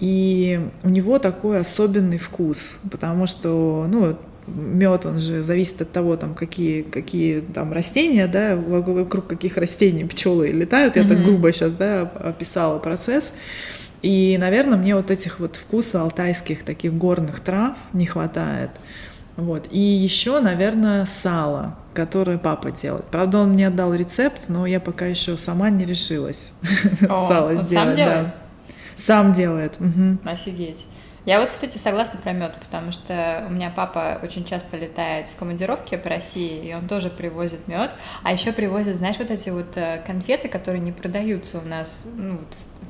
и 0.00 0.68
у 0.82 0.88
него 0.88 1.18
такой 1.18 1.60
особенный 1.60 2.18
вкус, 2.18 2.78
потому 2.90 3.26
что, 3.26 3.86
ну, 3.90 4.16
мед, 4.46 5.06
он 5.06 5.18
же 5.18 5.42
зависит 5.42 5.82
от 5.82 5.92
того, 5.92 6.16
там, 6.16 6.34
какие, 6.34 6.82
какие 6.82 7.40
там 7.40 7.72
растения, 7.72 8.26
да, 8.26 8.56
вокруг 8.56 9.26
каких 9.26 9.56
растений 9.56 10.04
пчелы 10.04 10.48
летают. 10.48 10.96
Я 10.96 11.02
mm-hmm. 11.02 11.08
так 11.08 11.22
грубо 11.22 11.52
сейчас, 11.52 11.72
да, 11.72 12.02
описала 12.02 12.78
процесс. 12.78 13.32
И, 14.02 14.36
наверное, 14.38 14.78
мне 14.78 14.96
вот 14.96 15.10
этих 15.10 15.38
вот 15.38 15.56
вкуса 15.56 16.02
алтайских 16.02 16.64
таких 16.64 16.92
горных 16.92 17.40
трав 17.40 17.76
не 17.92 18.06
хватает. 18.06 18.70
Вот. 19.36 19.68
И 19.70 19.78
еще, 19.78 20.40
наверное, 20.40 21.06
сало, 21.06 21.76
которое 21.94 22.36
папа 22.36 22.70
делает. 22.72 23.04
Правда, 23.06 23.38
он 23.38 23.50
мне 23.52 23.68
отдал 23.68 23.94
рецепт, 23.94 24.48
но 24.48 24.66
я 24.66 24.80
пока 24.80 25.06
еще 25.06 25.36
сама 25.36 25.70
не 25.70 25.86
решилась 25.86 26.52
сало 27.00 27.54
сделать. 27.62 27.66
Сам 27.66 27.94
делает? 27.94 28.34
Сам 28.96 29.32
делает. 29.32 29.78
Офигеть. 30.24 30.84
Я 31.24 31.38
вот, 31.38 31.50
кстати, 31.50 31.78
согласна 31.78 32.18
про 32.20 32.32
мед, 32.32 32.54
потому 32.58 32.90
что 32.92 33.44
у 33.48 33.52
меня 33.52 33.72
папа 33.74 34.18
очень 34.22 34.44
часто 34.44 34.76
летает 34.76 35.28
в 35.28 35.36
командировке 35.36 35.96
по 35.96 36.08
России, 36.08 36.68
и 36.68 36.74
он 36.74 36.88
тоже 36.88 37.10
привозит 37.10 37.68
мед, 37.68 37.92
а 38.24 38.32
еще 38.32 38.52
привозит, 38.52 38.96
знаешь, 38.96 39.18
вот 39.18 39.30
эти 39.30 39.50
вот 39.50 39.76
э, 39.76 40.02
конфеты, 40.04 40.48
которые 40.48 40.80
не 40.80 40.90
продаются 40.90 41.58
у 41.58 41.62
нас 41.62 42.06
ну, 42.16 42.40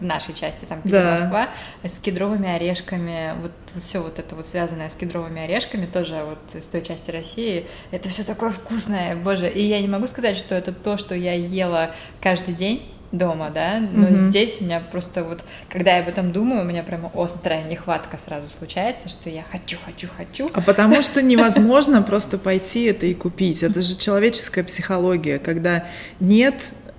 в 0.01 0.03
нашей 0.03 0.33
части, 0.33 0.65
там, 0.65 0.81
Питер, 0.81 1.03
да. 1.03 1.13
Москва, 1.13 1.49
с 1.85 1.99
кедровыми 1.99 2.49
орешками, 2.49 3.35
вот, 3.41 3.53
вот 3.75 3.83
все 3.83 4.01
вот 4.01 4.19
это 4.19 4.35
вот 4.35 4.47
связанное 4.47 4.89
с 4.89 4.95
кедровыми 4.95 5.43
орешками, 5.43 5.85
тоже 5.85 6.25
вот 6.25 6.59
из 6.59 6.67
той 6.67 6.81
части 6.81 7.11
России, 7.11 7.67
это 7.91 8.09
все 8.09 8.25
такое 8.25 8.49
вкусное, 8.49 9.15
боже, 9.15 9.51
и 9.51 9.63
я 9.63 9.81
не 9.83 9.89
могу 9.89 10.07
сказать, 10.07 10.39
что 10.39 10.55
это 10.55 10.73
то, 10.73 10.97
что 10.97 11.15
я 11.15 11.35
ела 11.35 11.91
каждый 12.21 12.55
день, 12.55 12.83
дома, 13.13 13.51
да, 13.51 13.79
но 13.79 14.09
угу. 14.09 14.17
здесь 14.17 14.57
у 14.61 14.65
меня 14.65 14.81
просто 14.81 15.23
вот, 15.23 15.41
когда 15.69 15.97
я 15.97 16.03
об 16.03 16.09
этом 16.09 16.33
думаю, 16.33 16.63
у 16.63 16.65
меня 16.65 16.83
прямо 16.83 17.11
острая 17.15 17.63
нехватка 17.65 18.19
сразу 18.19 18.47
случается, 18.59 19.09
что 19.09 19.29
я 19.29 19.43
хочу, 19.43 19.77
хочу, 19.85 20.09
хочу. 20.17 20.51
А 20.53 20.63
потому 20.63 21.03
что 21.03 21.23
невозможно 21.23 22.03
просто 22.03 22.39
пойти 22.39 22.85
это 22.85 23.07
и 23.07 23.15
купить. 23.15 23.63
Это 23.63 23.83
же 23.83 23.97
человеческая 23.97 24.65
психология, 24.65 25.39
когда 25.39 25.85
нет 26.21 26.55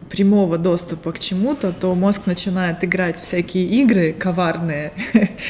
прямого 0.09 0.59
доступа 0.59 1.11
к 1.11 1.19
чему-то, 1.19 1.71
то 1.71 1.95
мозг 1.95 2.27
начинает 2.27 2.83
играть 2.83 3.19
всякие 3.19 3.65
игры 3.65 4.13
коварные 4.13 4.93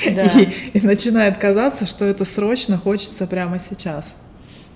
да. 0.06 0.24
и, 0.40 0.78
и 0.78 0.82
начинает 0.82 1.38
казаться, 1.38 1.86
что 1.86 2.06
это 2.06 2.24
срочно 2.24 2.78
хочется 2.78 3.28
прямо 3.28 3.60
сейчас. 3.60 4.16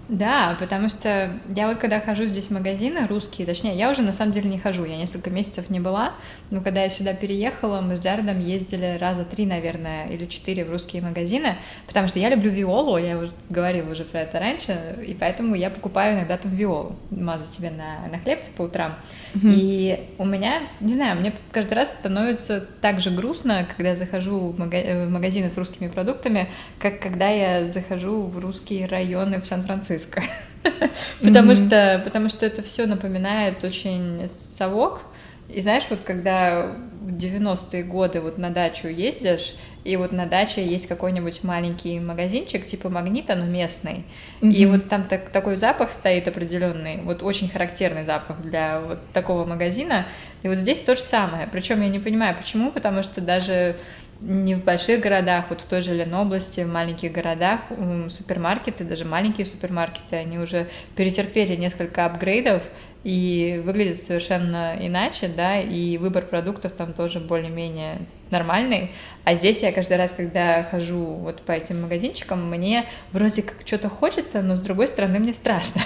Да, 0.09 0.55
потому 0.59 0.87
что 0.87 1.31
я 1.53 1.67
вот 1.67 1.77
когда 1.79 1.99
хожу 1.99 2.25
здесь 2.25 2.45
в 2.45 2.51
магазины 2.51 3.07
русские, 3.07 3.45
точнее, 3.45 3.75
я 3.75 3.89
уже 3.89 4.01
на 4.01 4.13
самом 4.13 4.31
деле 4.31 4.49
не 4.49 4.57
хожу, 4.57 4.85
я 4.85 4.95
несколько 4.95 5.29
месяцев 5.29 5.69
не 5.69 5.81
была, 5.81 6.13
но 6.49 6.61
когда 6.61 6.83
я 6.83 6.89
сюда 6.89 7.13
переехала, 7.13 7.81
мы 7.81 7.97
с 7.97 7.99
Джаредом 7.99 8.39
ездили 8.39 8.97
раза 8.99 9.25
три, 9.25 9.45
наверное, 9.45 10.07
или 10.07 10.25
четыре 10.25 10.63
в 10.63 10.71
русские 10.71 11.01
магазины, 11.01 11.57
потому 11.87 12.07
что 12.07 12.19
я 12.19 12.29
люблю 12.29 12.49
виолу, 12.49 12.97
я 12.97 13.17
уже 13.17 13.31
говорила 13.49 13.91
уже 13.91 14.05
про 14.05 14.21
это 14.21 14.39
раньше, 14.39 14.97
и 15.05 15.13
поэтому 15.13 15.55
я 15.55 15.69
покупаю 15.69 16.15
иногда 16.15 16.37
там 16.37 16.51
виолу, 16.55 16.95
мазать 17.11 17.49
себе 17.49 17.69
на, 17.69 18.07
на 18.09 18.17
хлебце 18.19 18.49
по 18.51 18.63
утрам. 18.63 18.95
Mm-hmm. 19.33 19.53
И 19.55 19.99
у 20.17 20.25
меня, 20.25 20.61
не 20.79 20.93
знаю, 20.93 21.19
мне 21.19 21.33
каждый 21.51 21.73
раз 21.73 21.89
становится 21.89 22.65
так 22.81 23.01
же 23.01 23.11
грустно, 23.11 23.67
когда 23.75 23.89
я 23.89 23.95
захожу 23.97 24.39
в, 24.51 24.59
мага- 24.59 25.05
в 25.05 25.09
магазины 25.09 25.49
с 25.49 25.57
русскими 25.57 25.89
продуктами, 25.89 26.47
как 26.79 27.01
когда 27.01 27.27
я 27.27 27.67
захожу 27.67 28.21
в 28.21 28.39
русские 28.39 28.85
районы 28.85 29.41
в 29.41 29.45
Сан-Франциско 29.45 29.96
Сан-Франциско. 29.97 30.23
потому, 31.21 31.55
что, 31.55 32.01
потому 32.03 32.29
что 32.29 32.45
это 32.45 32.61
все 32.61 32.85
напоминает 32.85 33.63
очень 33.63 34.27
совок. 34.27 35.01
И 35.49 35.61
знаешь, 35.61 35.85
вот 35.89 36.03
когда 36.03 36.75
в 37.01 37.15
90-е 37.15 37.83
годы 37.83 38.19
вот 38.19 38.37
на 38.37 38.49
дачу 38.49 38.87
ездишь, 38.87 39.55
и 39.85 39.95
вот 39.95 40.11
на 40.11 40.25
даче 40.25 40.65
есть 40.65 40.87
какой-нибудь 40.87 41.45
маленький 41.45 41.97
магазинчик, 42.01 42.65
типа 42.65 42.89
магнита, 42.89 43.35
но 43.35 43.45
местный. 43.45 44.03
Mm-hmm. 44.41 44.51
И 44.51 44.65
вот 44.65 44.89
там 44.89 45.05
так, 45.05 45.29
такой 45.29 45.55
запах 45.55 45.93
стоит 45.93 46.27
определенный, 46.27 46.97
вот 47.03 47.23
очень 47.23 47.47
характерный 47.47 48.03
запах 48.03 48.41
для 48.41 48.81
вот 48.81 48.99
такого 49.13 49.45
магазина. 49.45 50.07
И 50.43 50.49
вот 50.49 50.57
здесь 50.57 50.81
то 50.81 50.97
же 50.97 51.01
самое. 51.01 51.47
Причем 51.49 51.81
я 51.81 51.87
не 51.87 51.99
понимаю, 51.99 52.35
почему, 52.35 52.69
потому 52.71 53.01
что 53.01 53.21
даже 53.21 53.77
не 54.21 54.55
в 54.55 54.63
больших 54.63 55.01
городах, 55.01 55.45
вот 55.49 55.61
в 55.61 55.65
той 55.65 55.81
же 55.81 55.93
Ленобласти, 55.93 56.61
в 56.61 56.67
маленьких 56.67 57.11
городах 57.11 57.61
супермаркеты, 58.09 58.83
даже 58.83 59.05
маленькие 59.05 59.45
супермаркеты, 59.45 60.15
они 60.15 60.39
уже 60.39 60.67
перетерпели 60.95 61.55
несколько 61.55 62.05
апгрейдов 62.05 62.63
и 63.03 63.61
выглядят 63.63 64.01
совершенно 64.01 64.75
иначе, 64.79 65.27
да, 65.27 65.61
и 65.61 65.97
выбор 65.97 66.25
продуктов 66.25 66.73
там 66.73 66.93
тоже 66.93 67.19
более-менее 67.19 67.99
нормальный. 68.31 68.91
А 69.27 69.35
здесь 69.35 69.61
я 69.61 69.73
каждый 69.73 69.97
раз, 69.97 70.13
когда 70.15 70.63
хожу 70.63 71.03
вот 71.03 71.41
по 71.41 71.51
этим 71.51 71.81
магазинчикам, 71.81 72.49
мне 72.49 72.85
вроде 73.11 73.41
как 73.41 73.57
что-то 73.65 73.89
хочется, 73.89 74.41
но 74.41 74.55
с 74.55 74.61
другой 74.61 74.87
стороны 74.87 75.19
мне 75.19 75.33
страшно. 75.33 75.81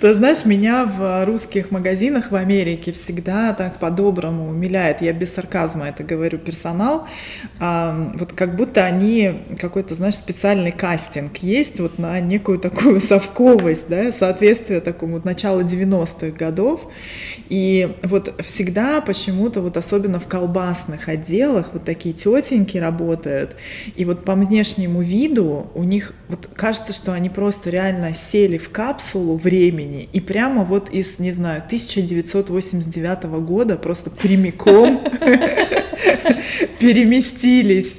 Ты 0.00 0.14
знаешь, 0.14 0.44
меня 0.44 0.84
в 0.84 1.24
русских 1.24 1.70
магазинах 1.70 2.30
в 2.30 2.34
Америке 2.34 2.92
всегда 2.92 3.54
так 3.54 3.78
по-доброму 3.78 4.50
умиляет, 4.50 5.00
я 5.00 5.14
без 5.14 5.32
сарказма 5.32 5.88
это 5.88 6.04
говорю, 6.04 6.38
персонал, 6.38 7.08
вот 7.58 8.34
как 8.34 8.56
будто 8.56 8.84
они 8.84 9.40
какой-то, 9.58 9.94
знаешь, 9.94 10.16
специальный 10.16 10.72
кастинг 10.72 11.38
есть 11.38 11.80
вот 11.80 11.98
на 11.98 12.20
некую 12.20 12.58
такую 12.58 13.00
совковость, 13.12 13.88
да, 13.88 14.12
соответствие 14.12 14.80
такому 14.80 15.14
вот 15.14 15.24
началу 15.24 15.62
90-х 15.62 16.36
годов, 16.36 16.82
и 17.48 17.96
вот 18.02 18.40
всегда 18.44 19.00
почему-то 19.00 19.62
вот 19.62 19.76
особенно 19.82 20.20
в 20.20 20.28
колбасных 20.28 21.08
отделах 21.08 21.70
вот 21.72 21.82
такие 21.84 22.14
тетеньки 22.14 22.78
работают, 22.78 23.56
и 23.96 24.04
вот 24.04 24.24
по 24.24 24.36
внешнему 24.36 25.02
виду 25.02 25.72
у 25.74 25.82
них 25.82 26.14
вот 26.28 26.48
кажется, 26.54 26.92
что 26.92 27.12
они 27.12 27.28
просто 27.28 27.70
реально 27.70 28.14
сели 28.14 28.58
в 28.58 28.70
капсулу 28.70 29.36
времени 29.36 30.08
и 30.12 30.20
прямо 30.20 30.62
вот 30.62 30.88
из, 30.90 31.18
не 31.18 31.32
знаю, 31.32 31.62
1989 31.66 33.24
года 33.44 33.76
просто 33.76 34.10
прямиком 34.10 35.02
переместились. 36.78 37.98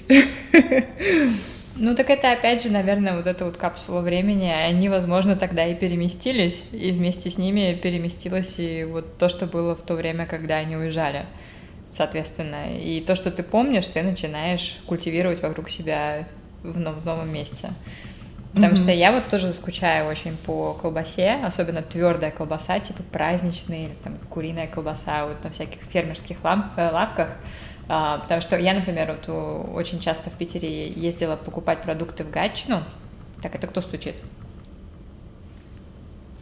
Ну 1.76 1.96
так 1.96 2.10
это 2.10 2.32
опять 2.32 2.64
же, 2.64 2.70
наверное, 2.70 3.18
вот 3.18 3.28
эта 3.28 3.44
вот 3.44 3.58
капсула 3.58 4.02
времени, 4.02 4.48
они, 4.48 4.90
возможно, 4.90 5.36
тогда 5.36 5.66
и 5.66 5.76
переместились, 5.76 6.64
и 6.72 6.92
вместе 6.92 7.30
с 7.30 7.38
ними 7.38 7.78
переместилось 7.82 8.56
и 8.58 8.86
вот 8.86 9.18
то, 9.18 9.28
что 9.28 9.48
было 9.48 9.76
в 9.76 9.82
то 9.82 9.96
время, 9.96 10.26
когда 10.26 10.56
они 10.58 10.78
уезжали 10.78 11.26
соответственно. 11.94 12.78
И 12.78 13.02
то, 13.02 13.16
что 13.16 13.32
ты 13.32 13.44
помнишь, 13.44 13.88
ты 13.88 14.02
начинаешь 14.02 14.78
культивировать 14.86 15.42
вокруг 15.42 15.70
себя 15.70 16.28
в, 16.64 16.74
в 16.74 17.06
новом 17.06 17.32
месте. 17.32 17.70
Потому 18.54 18.74
mm-hmm. 18.74 18.84
что 18.84 18.92
я 18.92 19.12
вот 19.12 19.30
тоже 19.30 19.52
скучаю 19.52 20.08
очень 20.08 20.38
по 20.38 20.74
колбасе, 20.74 21.40
особенно 21.44 21.82
твердая 21.82 22.30
колбаса, 22.30 22.80
типа 22.80 23.02
праздничная 23.12 23.86
или 23.86 23.94
там 24.04 24.18
куриная 24.30 24.68
колбаса 24.68 25.26
вот 25.26 25.44
на 25.44 25.50
всяких 25.50 25.82
фермерских 25.92 26.38
э, 26.44 26.92
лавках. 26.92 27.30
А, 27.90 28.20
потому 28.20 28.42
что 28.42 28.58
я, 28.58 28.74
например, 28.74 29.18
вот 29.18 29.70
очень 29.74 30.00
часто 30.00 30.30
в 30.30 30.34
Питере 30.34 30.88
ездила 30.88 31.36
покупать 31.36 31.82
продукты 31.82 32.24
в 32.24 32.30
Гатчину. 32.30 32.84
Так, 33.42 33.56
это 33.56 33.66
кто 33.68 33.82
стучит? 33.82 34.16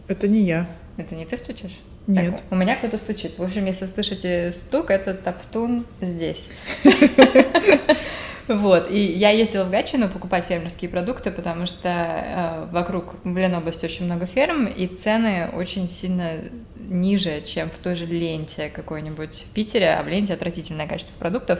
Это 0.07 0.27
не 0.27 0.41
я. 0.41 0.67
Это 0.97 1.15
не 1.15 1.25
ты 1.25 1.37
стучишь? 1.37 1.79
Нет. 2.07 2.35
Так, 2.35 2.43
у 2.49 2.55
меня 2.55 2.75
кто-то 2.75 2.97
стучит. 2.97 3.37
В 3.37 3.43
общем, 3.43 3.65
если 3.65 3.85
слышите 3.85 4.51
стук, 4.51 4.89
это 4.89 5.13
Топтун 5.13 5.85
здесь. 6.01 6.49
Вот, 8.47 8.91
и 8.91 8.99
я 8.99 9.29
ездила 9.29 9.63
в 9.63 9.71
Гатчину 9.71 10.09
покупать 10.09 10.45
фермерские 10.45 10.89
продукты, 10.89 11.31
потому 11.31 11.67
что 11.67 11.89
э, 11.89 12.67
вокруг 12.71 13.15
в 13.23 13.37
Ленобласти 13.37 13.85
очень 13.85 14.05
много 14.05 14.25
ферм, 14.25 14.65
и 14.65 14.87
цены 14.87 15.49
очень 15.53 15.87
сильно 15.87 16.39
ниже, 16.75 17.41
чем 17.45 17.69
в 17.69 17.75
той 17.81 17.95
же 17.95 18.05
ленте 18.05 18.69
какой-нибудь 18.69 19.45
в 19.49 19.53
Питере, 19.53 19.93
а 19.93 20.03
в 20.03 20.07
ленте 20.07 20.33
отвратительное 20.33 20.87
качество 20.87 21.13
продуктов. 21.17 21.59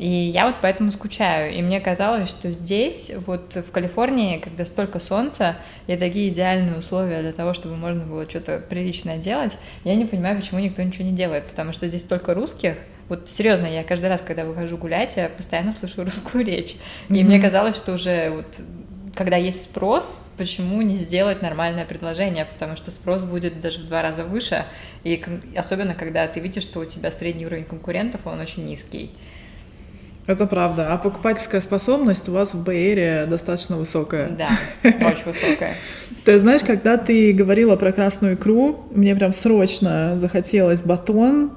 И 0.00 0.08
я 0.08 0.46
вот 0.46 0.56
поэтому 0.62 0.90
скучаю. 0.92 1.52
И 1.52 1.60
мне 1.60 1.78
казалось, 1.78 2.30
что 2.30 2.50
здесь, 2.52 3.10
вот 3.26 3.54
в 3.54 3.70
Калифорнии, 3.70 4.38
когда 4.38 4.64
столько 4.64 4.98
солнца 4.98 5.56
и 5.86 5.94
такие 5.94 6.30
идеальные 6.30 6.78
условия 6.78 7.20
для 7.20 7.34
того, 7.34 7.52
чтобы 7.52 7.76
можно 7.76 8.06
было 8.06 8.26
что-то 8.26 8.60
приличное 8.60 9.18
делать, 9.18 9.58
я 9.84 9.94
не 9.94 10.06
понимаю, 10.06 10.40
почему 10.40 10.58
никто 10.58 10.82
ничего 10.82 11.04
не 11.04 11.12
делает. 11.12 11.44
Потому 11.44 11.74
что 11.74 11.86
здесь 11.86 12.00
столько 12.00 12.32
русских. 12.32 12.76
Вот 13.10 13.28
серьезно, 13.28 13.66
я 13.66 13.84
каждый 13.84 14.06
раз, 14.06 14.22
когда 14.22 14.46
выхожу 14.46 14.78
гулять, 14.78 15.12
я 15.16 15.28
постоянно 15.28 15.72
слышу 15.72 16.02
русскую 16.04 16.46
речь. 16.46 16.76
И 17.10 17.12
mm-hmm. 17.12 17.22
мне 17.22 17.38
казалось, 17.38 17.76
что 17.76 17.92
уже 17.92 18.30
вот 18.30 18.46
когда 19.14 19.36
есть 19.36 19.64
спрос, 19.64 20.22
почему 20.38 20.80
не 20.80 20.96
сделать 20.96 21.42
нормальное 21.42 21.84
предложение, 21.84 22.46
потому 22.46 22.76
что 22.76 22.90
спрос 22.90 23.24
будет 23.24 23.60
даже 23.60 23.80
в 23.80 23.86
два 23.86 24.00
раза 24.00 24.24
выше, 24.24 24.64
и 25.04 25.22
особенно 25.54 25.94
когда 25.94 26.26
ты 26.26 26.40
видишь, 26.40 26.62
что 26.62 26.80
у 26.80 26.84
тебя 26.86 27.10
средний 27.10 27.44
уровень 27.44 27.64
конкурентов, 27.64 28.22
он 28.24 28.40
очень 28.40 28.64
низкий. 28.64 29.10
Это 30.30 30.46
правда. 30.46 30.92
А 30.92 30.96
покупательская 30.96 31.60
способность 31.60 32.28
у 32.28 32.32
вас 32.32 32.54
в 32.54 32.62
Бэйре 32.62 33.26
достаточно 33.28 33.76
высокая. 33.76 34.28
Да, 34.28 34.50
очень 34.84 35.24
высокая. 35.24 35.74
Ты 36.24 36.38
знаешь, 36.38 36.62
когда 36.62 36.98
ты 36.98 37.32
говорила 37.32 37.74
про 37.74 37.90
красную 37.90 38.34
икру, 38.34 38.84
мне 38.92 39.16
прям 39.16 39.32
срочно 39.32 40.16
захотелось 40.16 40.82
батон, 40.82 41.50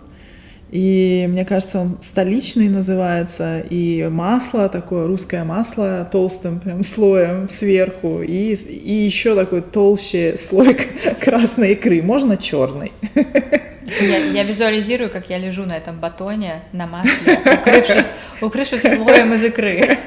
и 0.72 1.28
мне 1.30 1.46
кажется, 1.46 1.82
он 1.82 1.98
столичный 2.02 2.68
называется, 2.68 3.60
и 3.60 4.08
масло, 4.10 4.70
такое 4.70 5.06
русское 5.06 5.44
масло, 5.44 6.10
толстым 6.12 6.60
прям 6.60 6.84
слоем 6.84 7.50
сверху, 7.50 8.24
и, 8.24 8.56
и 8.56 8.94
еще 9.06 9.36
такой 9.36 9.62
толще 9.62 10.36
слой 10.36 10.76
красной 11.22 11.74
икры, 11.74 12.02
можно 12.02 12.38
черный. 12.38 12.92
Я, 14.02 14.18
я 14.18 14.44
визуализирую, 14.44 15.10
как 15.10 15.30
я 15.30 15.38
лежу 15.38 15.66
на 15.66 15.78
этом 15.78 16.00
батоне, 16.00 16.64
на 16.72 16.88
масле, 16.88 17.39
укрывшись, 17.46 18.12
укрывшись 18.41 18.82
слоем 18.82 19.34
из 19.34 19.44
икры. 19.44 19.98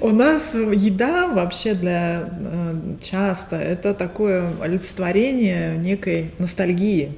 У 0.00 0.10
нас 0.10 0.54
еда 0.54 1.26
вообще 1.26 1.74
для 1.74 2.28
э, 2.30 2.74
часто 3.00 3.56
это 3.56 3.94
такое 3.94 4.50
олицетворение 4.60 5.76
некой 5.76 6.30
ностальгии. 6.38 7.12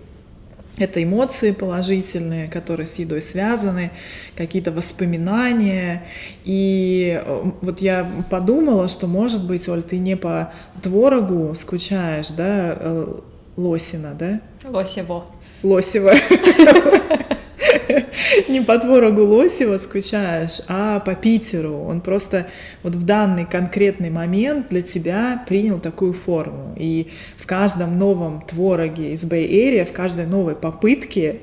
Это 0.78 1.02
эмоции 1.02 1.50
положительные, 1.50 2.48
которые 2.48 2.86
с 2.86 2.94
едой 2.96 3.20
связаны, 3.20 3.90
какие-то 4.34 4.72
воспоминания. 4.72 6.04
И 6.44 7.20
э, 7.22 7.42
вот 7.60 7.82
я 7.82 8.08
подумала, 8.30 8.88
что, 8.88 9.06
может 9.06 9.46
быть, 9.46 9.68
Оль, 9.68 9.82
ты 9.82 9.98
не 9.98 10.16
по 10.16 10.52
творогу 10.82 11.54
скучаешь, 11.54 12.28
да, 12.28 12.76
э, 12.78 13.14
Лосина, 13.56 14.14
да? 14.14 14.40
Лосево. 14.64 15.26
Лосево. 15.62 16.12
не 18.48 18.60
по 18.60 18.78
творогу 18.78 19.24
Лосева 19.24 19.78
скучаешь, 19.78 20.60
а 20.68 21.00
по 21.00 21.14
Питеру. 21.14 21.84
Он 21.84 22.00
просто 22.00 22.46
вот 22.82 22.94
в 22.94 23.04
данный 23.04 23.46
конкретный 23.46 24.10
момент 24.10 24.68
для 24.68 24.82
тебя 24.82 25.44
принял 25.46 25.78
такую 25.78 26.12
форму. 26.12 26.74
И 26.78 27.10
в 27.36 27.46
каждом 27.46 27.98
новом 27.98 28.42
твороге 28.42 29.12
из 29.12 29.24
Bay 29.24 29.48
Area, 29.48 29.84
в 29.84 29.92
каждой 29.92 30.26
новой 30.26 30.54
попытке 30.54 31.40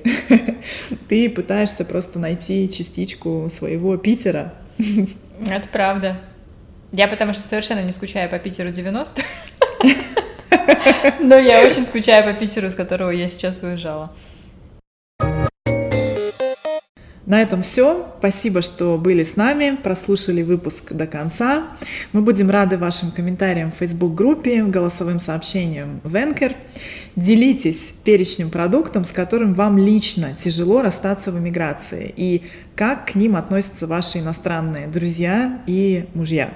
ты 1.09 1.29
пытаешься 1.29 1.85
просто 1.85 2.19
найти 2.19 2.69
частичку 2.69 3.47
своего 3.49 3.97
Питера. 3.97 4.53
Это 4.77 5.67
правда. 5.71 6.17
Я 6.91 7.07
потому 7.07 7.33
что 7.33 7.43
совершенно 7.47 7.83
не 7.83 7.91
скучаю 7.91 8.29
по 8.29 8.39
Питеру 8.39 8.71
90 8.71 9.21
но 11.20 11.36
я 11.38 11.65
очень 11.65 11.84
скучаю 11.84 12.24
по 12.24 12.39
Питеру, 12.39 12.70
с 12.70 12.76
которого 12.76 13.11
я 13.11 13.30
сейчас 13.30 13.61
уезжала. 13.61 14.11
На 17.28 17.41
этом 17.41 17.61
все. 17.61 18.07
Спасибо, 18.20 18.61
что 18.61 18.97
были 18.97 19.26
с 19.26 19.36
нами, 19.36 19.76
прослушали 19.76 20.43
выпуск 20.43 20.93
до 20.93 21.07
конца. 21.07 21.68
Мы 22.13 22.22
будем 22.22 22.49
рады 22.49 22.78
вашим 22.78 23.11
комментариям 23.11 23.70
в 23.70 23.76
Facebook-группе, 23.76 24.63
голосовым 24.63 25.20
сообщениям 25.20 25.99
в 26.05 26.15
Anchor. 26.15 26.55
Делитесь 27.18 27.93
перечнем 28.05 28.49
продуктом, 28.49 29.03
с 29.03 29.11
которым 29.11 29.55
вам 29.55 29.78
лично 29.78 30.30
тяжело 30.38 30.82
расстаться 30.82 31.34
в 31.34 31.38
эмиграции, 31.38 32.13
и 32.15 32.43
как 32.78 33.11
к 33.11 33.15
ним 33.15 33.36
относятся 33.36 33.88
ваши 33.88 34.20
иностранные 34.20 34.88
друзья 34.88 35.61
и 35.68 36.05
мужья 36.13 36.53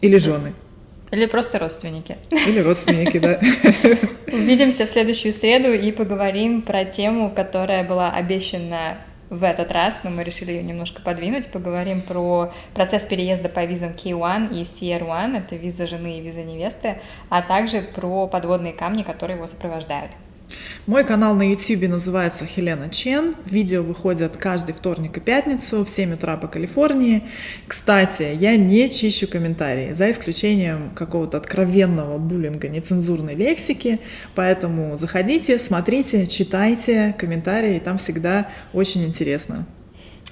или 0.00 0.18
жены. 0.18 0.52
Или 1.10 1.26
просто 1.26 1.58
родственники. 1.58 2.16
Или 2.30 2.60
родственники, 2.60 3.18
да. 3.18 3.40
Увидимся 4.32 4.86
в 4.86 4.90
следующую 4.90 5.32
среду 5.32 5.72
и 5.72 5.92
поговорим 5.92 6.62
про 6.62 6.84
тему, 6.84 7.30
которая 7.30 7.84
была 7.84 8.10
обещана 8.10 8.98
в 9.30 9.44
этот 9.44 9.72
раз, 9.72 10.02
но 10.04 10.10
мы 10.10 10.24
решили 10.24 10.52
ее 10.52 10.62
немножко 10.62 11.02
подвинуть. 11.02 11.46
Поговорим 11.48 12.02
про 12.02 12.52
процесс 12.74 13.04
переезда 13.04 13.48
по 13.48 13.64
визам 13.64 13.92
K1 13.92 14.54
и 14.54 14.62
CR1, 14.62 15.38
это 15.38 15.56
виза 15.56 15.86
жены 15.86 16.18
и 16.18 16.20
виза 16.20 16.42
невесты, 16.42 17.00
а 17.28 17.42
также 17.42 17.82
про 17.82 18.26
подводные 18.26 18.72
камни, 18.72 19.02
которые 19.02 19.36
его 19.36 19.46
сопровождают. 19.46 20.10
Мой 20.86 21.04
канал 21.04 21.34
на 21.34 21.50
YouTube 21.50 21.88
называется 21.88 22.46
Хелена 22.46 22.88
Чен. 22.88 23.34
Видео 23.46 23.82
выходят 23.82 24.36
каждый 24.36 24.72
вторник 24.72 25.16
и 25.16 25.20
пятницу 25.20 25.84
в 25.84 25.90
7 25.90 26.14
утра 26.14 26.36
по 26.36 26.46
Калифорнии. 26.46 27.24
Кстати, 27.66 28.36
я 28.38 28.56
не 28.56 28.88
чищу 28.88 29.26
комментарии, 29.26 29.92
за 29.92 30.10
исключением 30.10 30.90
какого-то 30.94 31.36
откровенного 31.36 32.18
буллинга, 32.18 32.68
нецензурной 32.68 33.34
лексики. 33.34 33.98
Поэтому 34.34 34.96
заходите, 34.96 35.58
смотрите, 35.58 36.26
читайте 36.26 37.14
комментарии, 37.18 37.80
там 37.80 37.98
всегда 37.98 38.48
очень 38.72 39.04
интересно. 39.04 39.66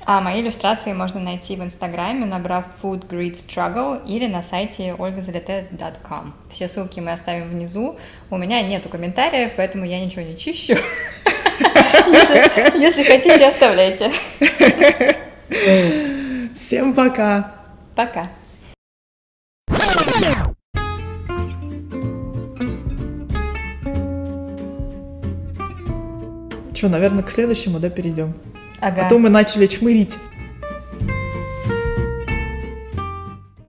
А 0.06 0.20
мои 0.20 0.42
иллюстрации 0.42 0.92
можно 0.92 1.18
найти 1.18 1.56
в 1.56 1.64
Инстаграме, 1.64 2.26
набрав 2.26 2.66
Food 2.82 3.08
Grid 3.08 3.38
Struggle 3.38 4.06
или 4.06 4.26
на 4.26 4.42
сайте 4.42 4.90
olgazalete.com. 4.90 6.34
Все 6.50 6.68
ссылки 6.68 7.00
мы 7.00 7.12
оставим 7.12 7.48
внизу. 7.48 7.96
У 8.28 8.36
меня 8.36 8.60
нету 8.60 8.90
комментариев, 8.90 9.52
поэтому 9.56 9.86
я 9.86 10.04
ничего 10.04 10.20
не 10.20 10.36
чищу. 10.36 10.76
Если 12.74 13.02
хотите, 13.02 13.46
оставляйте. 13.46 14.12
Всем 16.54 16.92
пока. 16.92 17.54
Пока. 17.94 18.28
Что, 26.74 26.88
наверное, 26.90 27.22
к 27.22 27.30
следующему, 27.30 27.78
да, 27.78 27.88
перейдем? 27.88 28.34
Ага. 28.84 29.08
То 29.08 29.18
мы 29.18 29.30
начали 29.30 29.66
чмырить. 29.66 30.14